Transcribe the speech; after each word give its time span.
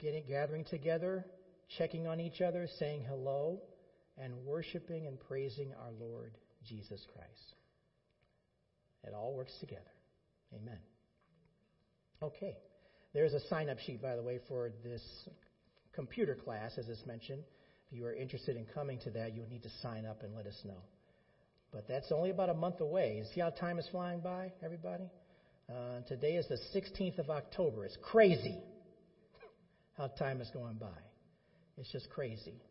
getting, 0.00 0.24
gathering 0.26 0.64
together, 0.64 1.24
checking 1.76 2.06
on 2.06 2.20
each 2.20 2.40
other, 2.40 2.68
saying 2.78 3.04
hello, 3.08 3.60
and 4.16 4.34
worshiping 4.44 5.06
and 5.06 5.18
praising 5.20 5.72
our 5.80 5.92
Lord 5.98 6.36
Jesus 6.66 7.04
Christ. 7.12 7.54
It 9.04 9.14
all 9.14 9.34
works 9.34 9.52
together. 9.60 9.82
Amen. 10.54 10.78
Okay. 12.22 12.56
There's 13.14 13.32
a 13.32 13.40
sign 13.48 13.68
up 13.68 13.78
sheet, 13.78 14.02
by 14.02 14.16
the 14.16 14.22
way, 14.22 14.40
for 14.48 14.70
this 14.82 15.02
computer 15.94 16.34
class, 16.34 16.72
as 16.78 16.88
is 16.88 17.02
mentioned. 17.06 17.42
If 17.90 17.96
you 17.96 18.04
are 18.06 18.12
interested 18.12 18.56
in 18.56 18.66
coming 18.66 18.98
to 19.00 19.10
that, 19.10 19.34
you'll 19.34 19.48
need 19.48 19.62
to 19.62 19.70
sign 19.82 20.04
up 20.04 20.22
and 20.22 20.34
let 20.34 20.46
us 20.46 20.58
know. 20.64 20.82
But 21.72 21.86
that's 21.86 22.10
only 22.12 22.30
about 22.30 22.50
a 22.50 22.54
month 22.54 22.80
away. 22.80 23.22
See 23.34 23.40
how 23.40 23.50
time 23.50 23.78
is 23.78 23.86
flying 23.90 24.20
by, 24.20 24.52
everybody? 24.62 25.10
Uh, 25.70 26.00
today 26.06 26.36
is 26.36 26.46
the 26.48 26.58
16th 26.74 27.18
of 27.18 27.30
October. 27.30 27.84
It's 27.84 27.96
crazy 28.02 28.58
how 29.98 30.06
time 30.06 30.40
is 30.40 30.48
going 30.50 30.76
by. 30.76 30.98
It's 31.76 31.90
just 31.92 32.08
crazy. 32.10 32.62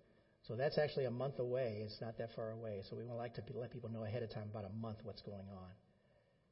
So 0.47 0.55
that's 0.55 0.77
actually 0.77 1.05
a 1.05 1.11
month 1.11 1.39
away. 1.39 1.81
It's 1.83 1.99
not 2.02 2.17
that 2.17 2.29
far 2.35 2.52
away. 2.52 2.81
So 2.89 2.95
we 2.95 3.03
would 3.03 3.13
like 3.13 3.33
to 3.35 3.43
let 3.53 3.71
people 3.71 3.89
know 3.89 4.05
ahead 4.05 4.23
of 4.23 4.33
time 4.33 4.47
about 4.49 4.65
a 4.65 4.73
month 4.81 4.99
what's 5.03 5.21
going 5.21 5.47
on. 5.52 5.69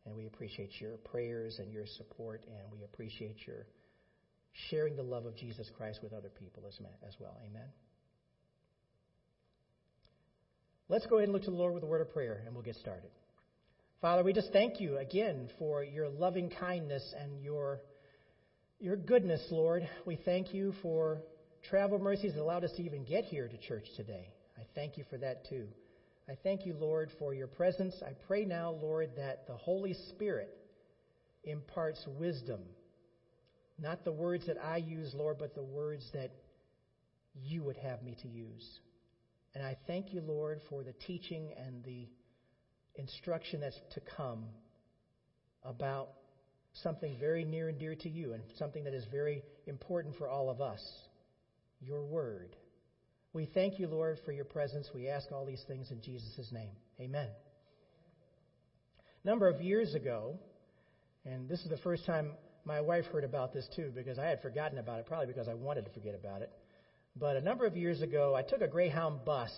And 0.05 0.15
we 0.15 0.27
appreciate 0.27 0.69
your 0.79 0.97
prayers 0.97 1.57
and 1.59 1.71
your 1.71 1.85
support, 1.97 2.45
and 2.45 2.71
we 2.71 2.83
appreciate 2.83 3.37
your 3.47 3.65
sharing 4.69 4.95
the 4.95 5.03
love 5.03 5.25
of 5.25 5.35
Jesus 5.35 5.69
Christ 5.75 5.99
with 6.03 6.13
other 6.13 6.29
people 6.29 6.63
as, 6.67 6.79
well. 7.19 7.37
Amen. 7.49 7.67
Let's 10.87 11.07
go 11.07 11.17
ahead 11.17 11.29
and 11.29 11.33
look 11.33 11.43
to 11.43 11.51
the 11.51 11.57
Lord 11.57 11.73
with 11.73 11.83
a 11.83 11.87
word 11.87 12.01
of 12.01 12.13
prayer, 12.13 12.43
and 12.45 12.53
we'll 12.53 12.63
get 12.63 12.75
started. 12.75 13.09
Father, 14.01 14.23
we 14.23 14.33
just 14.33 14.51
thank 14.53 14.79
you 14.79 14.97
again 14.97 15.49
for 15.57 15.83
your 15.83 16.07
loving 16.07 16.51
kindness 16.51 17.13
and 17.19 17.41
your, 17.41 17.81
your 18.79 18.95
goodness, 18.95 19.41
Lord. 19.51 19.87
We 20.05 20.17
thank 20.17 20.53
you 20.53 20.73
for 20.81 21.21
travel 21.69 21.97
mercies 21.99 22.33
that 22.33 22.41
allowed 22.41 22.63
us 22.63 22.71
to 22.73 22.83
even 22.83 23.05
get 23.05 23.23
here 23.23 23.47
to 23.47 23.57
church 23.57 23.85
today. 23.95 24.33
I 24.57 24.61
thank 24.75 24.97
you 24.97 25.05
for 25.09 25.17
that 25.17 25.47
too. 25.47 25.67
I 26.29 26.37
thank 26.43 26.65
you, 26.65 26.73
Lord, 26.73 27.09
for 27.19 27.33
your 27.33 27.47
presence. 27.47 27.95
I 28.05 28.13
pray 28.27 28.45
now, 28.45 28.71
Lord, 28.71 29.11
that 29.17 29.47
the 29.47 29.55
Holy 29.55 29.93
Spirit 30.09 30.49
imparts 31.43 32.03
wisdom. 32.07 32.61
Not 33.79 34.03
the 34.03 34.11
words 34.11 34.47
that 34.47 34.57
I 34.63 34.77
use, 34.77 35.13
Lord, 35.13 35.37
but 35.37 35.53
the 35.55 35.63
words 35.63 36.03
that 36.13 36.31
you 37.43 37.63
would 37.63 37.77
have 37.77 38.01
me 38.01 38.17
to 38.21 38.27
use. 38.27 38.79
And 39.53 39.63
I 39.63 39.77
thank 39.87 40.13
you, 40.13 40.21
Lord, 40.21 40.61
for 40.69 40.83
the 40.83 40.93
teaching 41.05 41.53
and 41.57 41.83
the 41.83 42.07
instruction 42.95 43.61
that's 43.61 43.79
to 43.93 44.01
come 44.17 44.45
about 45.63 46.09
something 46.83 47.17
very 47.19 47.45
near 47.45 47.69
and 47.69 47.79
dear 47.79 47.95
to 47.95 48.09
you 48.09 48.33
and 48.33 48.43
something 48.57 48.83
that 48.83 48.93
is 48.93 49.05
very 49.11 49.43
important 49.67 50.15
for 50.15 50.29
all 50.29 50.49
of 50.49 50.61
us 50.61 50.81
your 51.81 52.03
word. 52.05 52.55
We 53.33 53.45
thank 53.53 53.79
you, 53.79 53.87
Lord, 53.87 54.19
for 54.25 54.31
your 54.31 54.45
presence. 54.45 54.89
We 54.93 55.09
ask 55.09 55.31
all 55.31 55.45
these 55.45 55.63
things 55.67 55.91
in 55.91 56.01
Jesus' 56.01 56.51
name. 56.51 56.71
Amen. 56.99 57.27
A 59.23 59.27
number 59.27 59.47
of 59.47 59.61
years 59.61 59.93
ago, 59.93 60.39
and 61.25 61.49
this 61.49 61.59
is 61.61 61.69
the 61.69 61.77
first 61.77 62.05
time 62.05 62.31
my 62.63 62.81
wife 62.81 63.05
heard 63.05 63.23
about 63.23 63.53
this 63.53 63.67
too, 63.75 63.91
because 63.93 64.17
I 64.17 64.25
had 64.25 64.41
forgotten 64.41 64.77
about 64.77 64.99
it, 64.99 65.05
probably 65.05 65.27
because 65.27 65.47
I 65.47 65.53
wanted 65.53 65.85
to 65.85 65.91
forget 65.91 66.15
about 66.15 66.41
it. 66.41 66.51
But 67.15 67.35
a 67.35 67.41
number 67.41 67.65
of 67.65 67.77
years 67.77 68.01
ago, 68.01 68.35
I 68.35 68.41
took 68.41 68.61
a 68.61 68.67
Greyhound 68.67 69.25
bus 69.25 69.51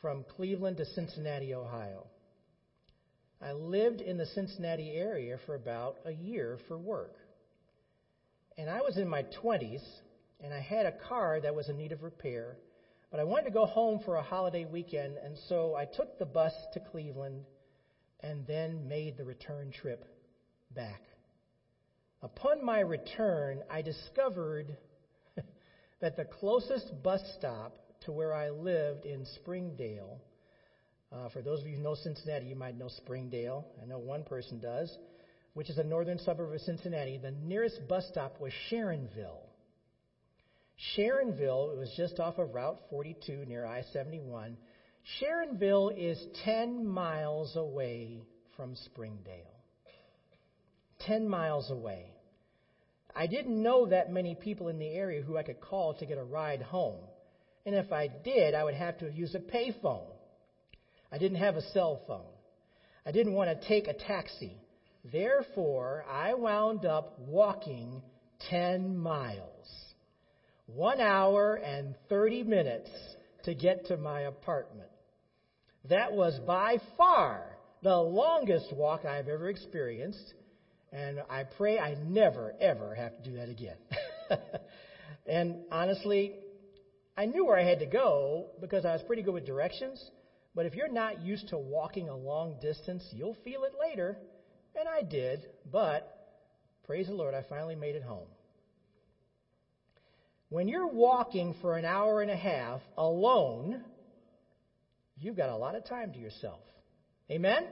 from 0.00 0.24
Cleveland 0.36 0.78
to 0.78 0.86
Cincinnati, 0.86 1.54
Ohio. 1.54 2.06
I 3.42 3.52
lived 3.52 4.00
in 4.00 4.18
the 4.18 4.26
Cincinnati 4.26 4.92
area 4.92 5.38
for 5.46 5.54
about 5.54 5.96
a 6.04 6.12
year 6.12 6.58
for 6.68 6.78
work. 6.78 7.16
And 8.58 8.68
I 8.68 8.82
was 8.82 8.98
in 8.98 9.08
my 9.08 9.22
20s, 9.42 9.82
and 10.40 10.52
I 10.52 10.60
had 10.60 10.84
a 10.84 10.92
car 10.92 11.40
that 11.40 11.54
was 11.54 11.68
in 11.68 11.78
need 11.78 11.92
of 11.92 12.02
repair. 12.02 12.56
But 13.10 13.20
I 13.20 13.24
wanted 13.24 13.44
to 13.46 13.50
go 13.50 13.66
home 13.66 14.00
for 14.04 14.16
a 14.16 14.22
holiday 14.22 14.66
weekend, 14.66 15.16
and 15.16 15.36
so 15.48 15.74
I 15.74 15.86
took 15.86 16.18
the 16.18 16.26
bus 16.26 16.52
to 16.74 16.80
Cleveland 16.80 17.44
and 18.20 18.46
then 18.46 18.86
made 18.86 19.16
the 19.16 19.24
return 19.24 19.72
trip 19.72 20.04
back. 20.74 21.02
Upon 22.22 22.62
my 22.62 22.80
return, 22.80 23.62
I 23.70 23.80
discovered 23.80 24.76
that 26.00 26.16
the 26.16 26.26
closest 26.26 27.02
bus 27.02 27.22
stop 27.38 27.74
to 28.02 28.12
where 28.12 28.34
I 28.34 28.50
lived 28.50 29.06
in 29.06 29.24
Springdale, 29.36 30.20
uh, 31.12 31.28
for 31.30 31.42
those 31.42 31.60
of 31.60 31.66
you 31.66 31.76
who 31.76 31.82
know 31.82 31.96
Cincinnati, 31.96 32.46
you 32.46 32.54
might 32.54 32.78
know 32.78 32.88
Springdale. 32.88 33.66
I 33.82 33.86
know 33.86 33.98
one 33.98 34.22
person 34.22 34.60
does, 34.60 34.96
which 35.54 35.68
is 35.68 35.78
a 35.78 35.84
northern 35.84 36.18
suburb 36.18 36.52
of 36.52 36.60
Cincinnati. 36.60 37.18
The 37.18 37.32
nearest 37.32 37.80
bus 37.88 38.06
stop 38.08 38.40
was 38.40 38.52
Sharonville. 38.70 39.46
Sharonville 40.96 41.76
was 41.76 41.92
just 41.96 42.20
off 42.20 42.38
of 42.38 42.54
Route 42.54 42.78
42 42.90 43.44
near 43.46 43.66
I 43.66 43.82
71. 43.92 44.56
Sharonville 45.20 45.92
is 45.96 46.22
10 46.44 46.86
miles 46.86 47.56
away 47.56 48.22
from 48.56 48.76
Springdale. 48.76 49.56
10 51.00 51.28
miles 51.28 51.70
away. 51.70 52.06
I 53.16 53.26
didn't 53.26 53.60
know 53.60 53.86
that 53.86 54.12
many 54.12 54.34
people 54.34 54.68
in 54.68 54.78
the 54.78 54.88
area 54.88 55.22
who 55.22 55.36
I 55.36 55.42
could 55.42 55.60
call 55.60 55.94
to 55.94 56.06
get 56.06 56.18
a 56.18 56.22
ride 56.22 56.62
home. 56.62 57.00
And 57.66 57.74
if 57.74 57.92
I 57.92 58.08
did, 58.08 58.54
I 58.54 58.62
would 58.62 58.74
have 58.74 58.98
to 58.98 59.10
use 59.10 59.34
a 59.34 59.40
payphone. 59.40 60.09
I 61.12 61.18
didn't 61.18 61.38
have 61.38 61.56
a 61.56 61.62
cell 61.72 62.02
phone. 62.06 62.32
I 63.04 63.12
didn't 63.12 63.34
want 63.34 63.60
to 63.60 63.68
take 63.68 63.88
a 63.88 63.94
taxi. 63.94 64.56
Therefore, 65.04 66.04
I 66.08 66.34
wound 66.34 66.84
up 66.84 67.18
walking 67.18 68.02
10 68.50 68.96
miles. 68.96 69.68
One 70.66 71.00
hour 71.00 71.56
and 71.56 71.94
30 72.08 72.44
minutes 72.44 72.90
to 73.44 73.54
get 73.54 73.86
to 73.86 73.96
my 73.96 74.22
apartment. 74.22 74.90
That 75.88 76.12
was 76.12 76.38
by 76.46 76.78
far 76.96 77.58
the 77.82 77.96
longest 77.96 78.72
walk 78.72 79.04
I've 79.04 79.28
ever 79.28 79.48
experienced 79.48 80.34
and 80.92 81.22
I 81.30 81.44
pray 81.44 81.78
I 81.78 81.94
never, 81.94 82.54
ever 82.60 82.94
have 82.94 83.16
to 83.16 83.22
do 83.22 83.36
that 83.36 83.48
again. 83.48 83.76
and 85.26 85.58
honestly, 85.70 86.34
I 87.16 87.26
knew 87.26 87.46
where 87.46 87.56
I 87.56 87.64
had 87.64 87.78
to 87.80 87.86
go 87.86 88.46
because 88.60 88.84
I 88.84 88.92
was 88.92 89.02
pretty 89.02 89.22
good 89.22 89.34
with 89.34 89.46
directions. 89.46 90.02
But 90.54 90.66
if 90.66 90.74
you're 90.74 90.88
not 90.88 91.20
used 91.20 91.48
to 91.48 91.58
walking 91.58 92.08
a 92.08 92.16
long 92.16 92.58
distance, 92.60 93.04
you'll 93.12 93.36
feel 93.44 93.64
it 93.64 93.72
later. 93.78 94.18
And 94.74 94.88
I 94.88 95.02
did. 95.02 95.46
But 95.70 96.08
praise 96.86 97.06
the 97.06 97.14
Lord, 97.14 97.34
I 97.34 97.44
finally 97.48 97.76
made 97.76 97.94
it 97.94 98.02
home. 98.02 98.28
When 100.48 100.66
you're 100.66 100.88
walking 100.88 101.54
for 101.60 101.76
an 101.76 101.84
hour 101.84 102.20
and 102.22 102.30
a 102.30 102.36
half 102.36 102.80
alone, 102.98 103.80
you've 105.16 105.36
got 105.36 105.48
a 105.48 105.56
lot 105.56 105.76
of 105.76 105.84
time 105.84 106.12
to 106.12 106.18
yourself. 106.18 106.60
Amen? 107.30 107.68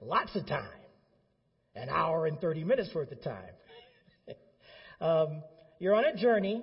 Lots 0.00 0.34
of 0.34 0.46
time 0.46 0.78
an 1.78 1.88
hour 1.88 2.26
and 2.26 2.40
30 2.40 2.64
minutes 2.64 2.90
worth 2.94 3.12
of 3.12 3.22
time. 3.22 3.54
um, 5.00 5.42
you're 5.78 5.94
on 5.94 6.04
a 6.04 6.14
journey. 6.14 6.62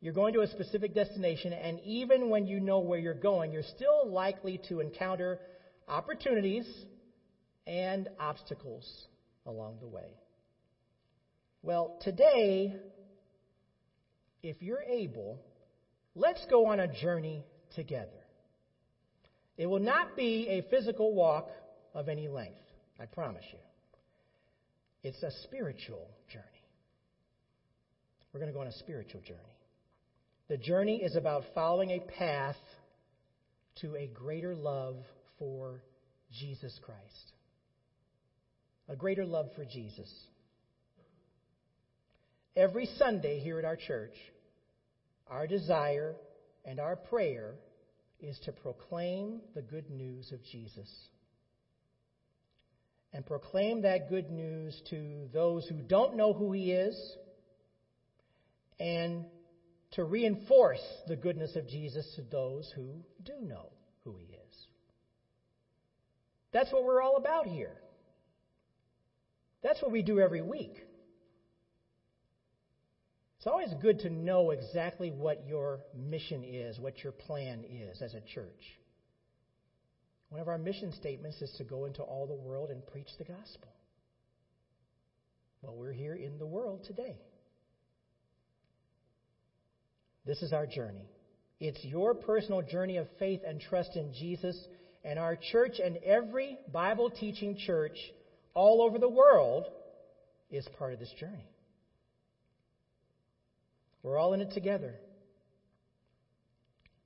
You're 0.00 0.14
going 0.14 0.34
to 0.34 0.42
a 0.42 0.46
specific 0.46 0.94
destination, 0.94 1.52
and 1.52 1.80
even 1.80 2.30
when 2.30 2.46
you 2.46 2.60
know 2.60 2.78
where 2.78 2.98
you're 2.98 3.14
going, 3.14 3.52
you're 3.52 3.64
still 3.74 4.08
likely 4.08 4.60
to 4.68 4.78
encounter 4.78 5.40
opportunities 5.88 6.66
and 7.66 8.08
obstacles 8.20 8.86
along 9.44 9.78
the 9.80 9.88
way. 9.88 10.06
Well, 11.62 11.96
today, 12.00 12.76
if 14.42 14.62
you're 14.62 14.82
able, 14.82 15.40
let's 16.14 16.44
go 16.48 16.66
on 16.66 16.78
a 16.78 16.86
journey 16.86 17.44
together. 17.74 18.10
It 19.56 19.66
will 19.66 19.80
not 19.80 20.16
be 20.16 20.48
a 20.48 20.70
physical 20.70 21.12
walk 21.12 21.50
of 21.92 22.08
any 22.08 22.28
length, 22.28 22.60
I 23.00 23.06
promise 23.06 23.44
you. 23.52 23.58
It's 25.02 25.20
a 25.24 25.32
spiritual 25.42 26.06
journey. 26.32 26.44
We're 28.32 28.38
going 28.38 28.52
to 28.52 28.54
go 28.54 28.60
on 28.60 28.68
a 28.68 28.78
spiritual 28.78 29.20
journey. 29.22 29.57
The 30.48 30.56
journey 30.56 31.02
is 31.02 31.14
about 31.14 31.44
following 31.54 31.90
a 31.90 32.00
path 32.00 32.56
to 33.82 33.94
a 33.96 34.06
greater 34.06 34.54
love 34.54 34.96
for 35.38 35.82
Jesus 36.32 36.78
Christ. 36.82 37.32
A 38.88 38.96
greater 38.96 39.26
love 39.26 39.50
for 39.54 39.66
Jesus. 39.66 40.10
Every 42.56 42.86
Sunday 42.96 43.40
here 43.40 43.58
at 43.58 43.66
our 43.66 43.76
church, 43.76 44.14
our 45.28 45.46
desire 45.46 46.14
and 46.64 46.80
our 46.80 46.96
prayer 46.96 47.54
is 48.18 48.38
to 48.46 48.52
proclaim 48.52 49.42
the 49.54 49.60
good 49.60 49.90
news 49.90 50.32
of 50.32 50.42
Jesus 50.50 50.88
and 53.12 53.24
proclaim 53.26 53.82
that 53.82 54.08
good 54.08 54.30
news 54.30 54.80
to 54.88 55.28
those 55.34 55.66
who 55.66 55.82
don't 55.82 56.16
know 56.16 56.32
who 56.32 56.52
He 56.52 56.72
is 56.72 57.16
and 58.80 59.26
to 59.92 60.04
reinforce 60.04 60.82
the 61.06 61.16
goodness 61.16 61.56
of 61.56 61.66
Jesus 61.68 62.06
to 62.16 62.22
those 62.22 62.70
who 62.74 63.02
do 63.24 63.34
know 63.40 63.70
who 64.04 64.16
He 64.16 64.26
is. 64.26 64.66
That's 66.52 66.72
what 66.72 66.84
we're 66.84 67.02
all 67.02 67.16
about 67.16 67.46
here. 67.46 67.76
That's 69.62 69.82
what 69.82 69.90
we 69.90 70.02
do 70.02 70.20
every 70.20 70.42
week. 70.42 70.76
It's 73.38 73.46
always 73.46 73.72
good 73.80 74.00
to 74.00 74.10
know 74.10 74.50
exactly 74.50 75.10
what 75.10 75.46
your 75.46 75.80
mission 75.94 76.42
is, 76.44 76.78
what 76.78 77.02
your 77.04 77.12
plan 77.12 77.64
is 77.64 78.02
as 78.02 78.14
a 78.14 78.20
church. 78.20 78.78
One 80.28 80.40
of 80.40 80.48
our 80.48 80.58
mission 80.58 80.92
statements 80.92 81.40
is 81.40 81.52
to 81.58 81.64
go 81.64 81.86
into 81.86 82.02
all 82.02 82.26
the 82.26 82.34
world 82.34 82.70
and 82.70 82.84
preach 82.86 83.08
the 83.18 83.24
gospel. 83.24 83.68
Well, 85.62 85.74
we're 85.76 85.92
here 85.92 86.14
in 86.14 86.38
the 86.38 86.46
world 86.46 86.84
today. 86.84 87.16
This 90.24 90.42
is 90.42 90.52
our 90.52 90.66
journey. 90.66 91.08
It's 91.60 91.82
your 91.84 92.14
personal 92.14 92.62
journey 92.62 92.98
of 92.98 93.08
faith 93.18 93.40
and 93.46 93.60
trust 93.60 93.96
in 93.96 94.12
Jesus, 94.12 94.56
and 95.04 95.18
our 95.18 95.36
church 95.36 95.80
and 95.82 95.96
every 95.98 96.58
Bible 96.72 97.10
teaching 97.10 97.56
church 97.56 97.96
all 98.54 98.82
over 98.82 98.98
the 98.98 99.08
world 99.08 99.66
is 100.50 100.66
part 100.78 100.92
of 100.92 100.98
this 100.98 101.12
journey. 101.18 101.48
We're 104.02 104.18
all 104.18 104.32
in 104.34 104.40
it 104.40 104.52
together. 104.52 104.94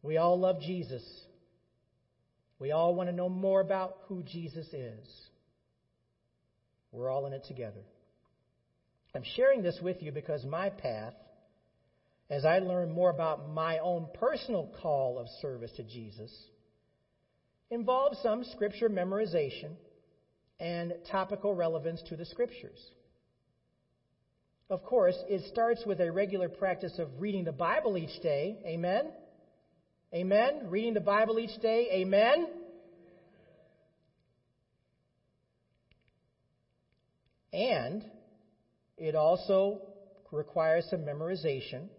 We 0.02 0.16
all 0.16 0.38
love 0.38 0.60
Jesus. 0.60 1.02
We 2.58 2.72
all 2.72 2.94
want 2.94 3.08
to 3.08 3.14
know 3.14 3.28
more 3.28 3.60
about 3.60 3.96
who 4.06 4.22
Jesus 4.22 4.66
is. 4.72 5.08
We're 6.90 7.08
all 7.08 7.26
in 7.26 7.32
it 7.32 7.44
together. 7.44 7.80
I'm 9.14 9.24
sharing 9.36 9.62
this 9.62 9.78
with 9.82 10.02
you 10.02 10.12
because 10.12 10.44
my 10.44 10.70
path 10.70 11.14
as 12.32 12.46
I 12.46 12.60
learn 12.60 12.90
more 12.90 13.10
about 13.10 13.50
my 13.50 13.78
own 13.80 14.08
personal 14.14 14.66
call 14.80 15.18
of 15.18 15.28
service 15.42 15.70
to 15.76 15.82
Jesus, 15.82 16.34
involves 17.70 18.18
some 18.22 18.42
scripture 18.44 18.88
memorization 18.88 19.72
and 20.58 20.94
topical 21.10 21.54
relevance 21.54 22.00
to 22.08 22.16
the 22.16 22.24
scriptures. 22.24 22.80
Of 24.70 24.82
course, 24.82 25.16
it 25.28 25.42
starts 25.52 25.84
with 25.84 26.00
a 26.00 26.10
regular 26.10 26.48
practice 26.48 26.98
of 26.98 27.10
reading 27.18 27.44
the 27.44 27.52
Bible 27.52 27.98
each 27.98 28.22
day. 28.22 28.56
Amen? 28.64 29.12
Amen? 30.14 30.68
Reading 30.70 30.94
the 30.94 31.00
Bible 31.00 31.38
each 31.38 31.60
day. 31.60 31.88
Amen? 31.92 32.48
And 37.52 38.02
it 38.96 39.14
also 39.14 39.82
requires 40.30 40.86
some 40.88 41.00
memorization 41.00 41.90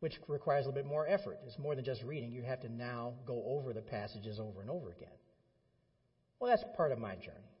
which 0.00 0.14
requires 0.28 0.66
a 0.66 0.68
little 0.68 0.82
bit 0.82 0.88
more 0.88 1.06
effort. 1.06 1.38
It's 1.46 1.58
more 1.58 1.74
than 1.74 1.84
just 1.84 2.02
reading. 2.02 2.32
You 2.32 2.42
have 2.42 2.60
to 2.60 2.68
now 2.68 3.14
go 3.26 3.42
over 3.46 3.72
the 3.72 3.80
passages 3.80 4.38
over 4.38 4.60
and 4.60 4.70
over 4.70 4.90
again. 4.90 5.08
Well, 6.38 6.50
that's 6.50 6.64
part 6.76 6.92
of 6.92 6.98
my 6.98 7.14
journey. 7.16 7.52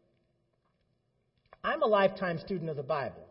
I'm 1.64 1.82
a 1.82 1.86
lifetime 1.86 2.38
student 2.38 2.70
of 2.70 2.76
the 2.76 2.82
Bible. 2.82 3.26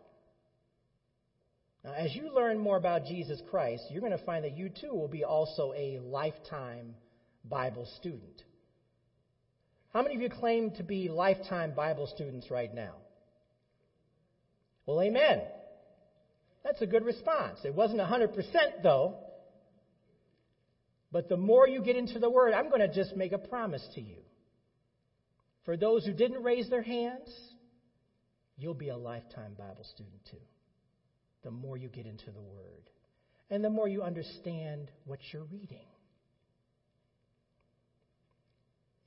Now, 1.83 1.93
as 1.93 2.15
you 2.15 2.33
learn 2.33 2.57
more 2.57 2.77
about 2.77 3.05
Jesus 3.05 3.39
Christ, 3.49 3.83
you're 3.89 4.01
going 4.01 4.11
to 4.11 4.25
find 4.25 4.43
that 4.43 4.57
you 4.57 4.69
too 4.69 4.91
will 4.93 5.07
be 5.07 5.23
also 5.23 5.71
a 5.75 5.99
lifetime 5.99 6.95
Bible 7.43 7.87
student. 7.97 8.43
How 9.93 10.01
many 10.01 10.15
of 10.15 10.21
you 10.21 10.29
claim 10.29 10.71
to 10.71 10.83
be 10.83 11.07
lifetime 11.07 11.71
Bible 11.71 12.07
students 12.07 12.49
right 12.49 12.73
now? 12.73 12.95
Well, 14.85 15.01
amen. 15.01 15.43
That's 16.65 16.81
a 16.81 16.87
good 16.87 17.05
response. 17.05 17.59
It 17.63 17.75
wasn't 17.75 18.01
100% 18.01 18.33
though. 18.81 19.19
But 21.11 21.29
the 21.29 21.37
more 21.37 21.67
you 21.67 21.81
get 21.81 21.95
into 21.95 22.19
the 22.19 22.29
Word, 22.29 22.53
I'm 22.53 22.69
going 22.69 22.81
to 22.81 22.89
just 22.89 23.15
make 23.15 23.31
a 23.31 23.37
promise 23.37 23.87
to 23.93 24.01
you. 24.01 24.17
For 25.63 25.77
those 25.77 26.05
who 26.05 26.11
didn't 26.11 26.43
raise 26.43 26.67
their 26.69 26.81
hands, 26.81 27.29
you'll 28.57 28.73
be 28.73 28.89
a 28.89 28.97
lifetime 28.97 29.53
Bible 29.57 29.85
student 29.93 30.19
too. 30.29 30.41
The 31.43 31.51
more 31.51 31.77
you 31.77 31.87
get 31.87 32.07
into 32.07 32.31
the 32.31 32.41
Word, 32.41 32.89
and 33.51 33.63
the 33.63 33.69
more 33.69 33.87
you 33.87 34.01
understand 34.01 34.89
what 35.05 35.19
you're 35.31 35.45
reading. 35.45 35.85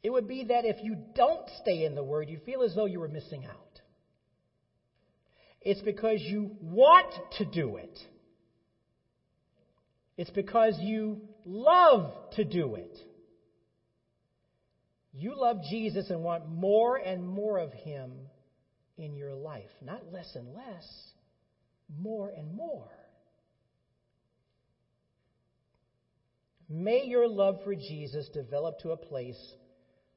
It 0.05 0.11
would 0.11 0.29
be 0.29 0.45
that 0.45 0.65
if 0.65 0.77
you 0.81 0.97
don't 1.17 1.47
stay 1.61 1.85
in 1.85 1.97
the 1.97 2.05
Word, 2.05 2.31
you 2.31 2.39
feel 2.47 2.63
as 2.63 2.75
though 2.77 2.87
you 2.87 3.01
were 3.01 3.09
missing 3.09 3.45
out. 3.45 3.68
It's 5.63 5.81
because 5.83 6.21
you 6.21 6.53
want 6.61 7.15
to 7.39 7.45
do 7.45 7.77
it. 7.77 7.99
It's 10.17 10.31
because 10.31 10.79
you 10.81 11.21
love 11.45 12.13
to 12.33 12.45
do 12.45 12.75
it. 12.75 12.97
You 15.13 15.35
love 15.37 15.63
Jesus 15.69 16.11
and 16.11 16.23
want 16.23 16.49
more 16.49 16.97
and 16.97 17.27
more 17.27 17.59
of 17.59 17.73
Him 17.73 18.13
in 18.97 19.17
your 19.17 19.35
life. 19.35 19.71
Not 19.81 20.13
less 20.13 20.31
and 20.35 20.55
less, 20.55 20.87
more 21.89 22.31
and 22.37 22.55
more. 22.55 22.91
May 26.69 27.05
your 27.05 27.27
love 27.27 27.61
for 27.65 27.75
Jesus 27.75 28.29
develop 28.29 28.81
to 28.81 28.91
a 28.91 28.97
place 28.97 29.41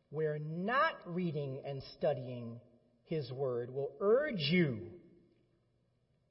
where 0.09 0.37
not 0.39 0.95
reading 1.05 1.61
and 1.65 1.81
studying 1.97 2.59
His 3.05 3.31
Word 3.31 3.73
will 3.73 3.91
urge 4.01 4.39
you 4.39 4.79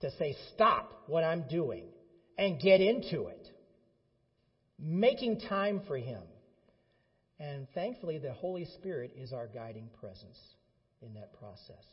to 0.01 0.11
say, 0.19 0.35
stop 0.55 1.03
what 1.07 1.25
I'm 1.25 1.43
doing 1.49 1.85
and 2.39 2.59
get 2.59 2.81
into 2.81 3.29
it. 3.29 3.49
Making 4.79 5.37
time 5.37 5.83
for 5.87 5.97
Him. 5.99 6.23
And 7.39 7.67
thankfully, 7.75 8.19
the 8.19 8.33
Holy 8.33 8.65
Spirit 8.65 9.13
is 9.17 9.33
our 9.33 9.47
guiding 9.47 9.91
presence 10.01 10.39
in 11.03 11.15
that 11.15 11.33
process. 11.39 11.85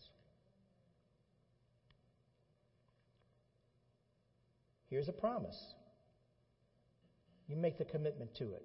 Here's 4.89 5.09
a 5.09 5.13
promise. 5.13 5.57
You 7.47 7.55
make 7.55 7.77
the 7.77 7.85
commitment 7.85 8.35
to 8.35 8.53
it. 8.53 8.63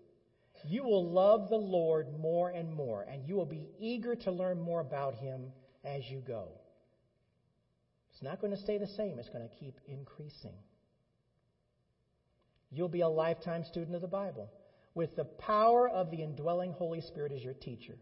You 0.64 0.84
will 0.84 1.08
love 1.10 1.48
the 1.48 1.56
Lord 1.56 2.12
more 2.16 2.50
and 2.50 2.72
more, 2.72 3.02
and 3.02 3.26
you 3.26 3.34
will 3.34 3.46
be 3.46 3.68
eager 3.80 4.14
to 4.14 4.30
learn 4.30 4.60
more 4.60 4.80
about 4.80 5.14
Him 5.14 5.52
as 5.84 6.08
you 6.08 6.20
go. 6.20 6.48
It's 8.22 8.28
not 8.28 8.40
going 8.40 8.54
to 8.54 8.62
stay 8.62 8.78
the 8.78 8.86
same, 8.86 9.18
it's 9.18 9.30
going 9.30 9.48
to 9.48 9.56
keep 9.56 9.80
increasing. 9.88 10.54
You'll 12.70 12.86
be 12.86 13.00
a 13.00 13.08
lifetime 13.08 13.64
student 13.64 13.96
of 13.96 14.00
the 14.00 14.06
Bible 14.06 14.48
with 14.94 15.16
the 15.16 15.24
power 15.24 15.88
of 15.88 16.12
the 16.12 16.22
indwelling 16.22 16.70
Holy 16.70 17.00
Spirit 17.00 17.32
as 17.32 17.42
your 17.42 17.54
teacher. 17.54 17.96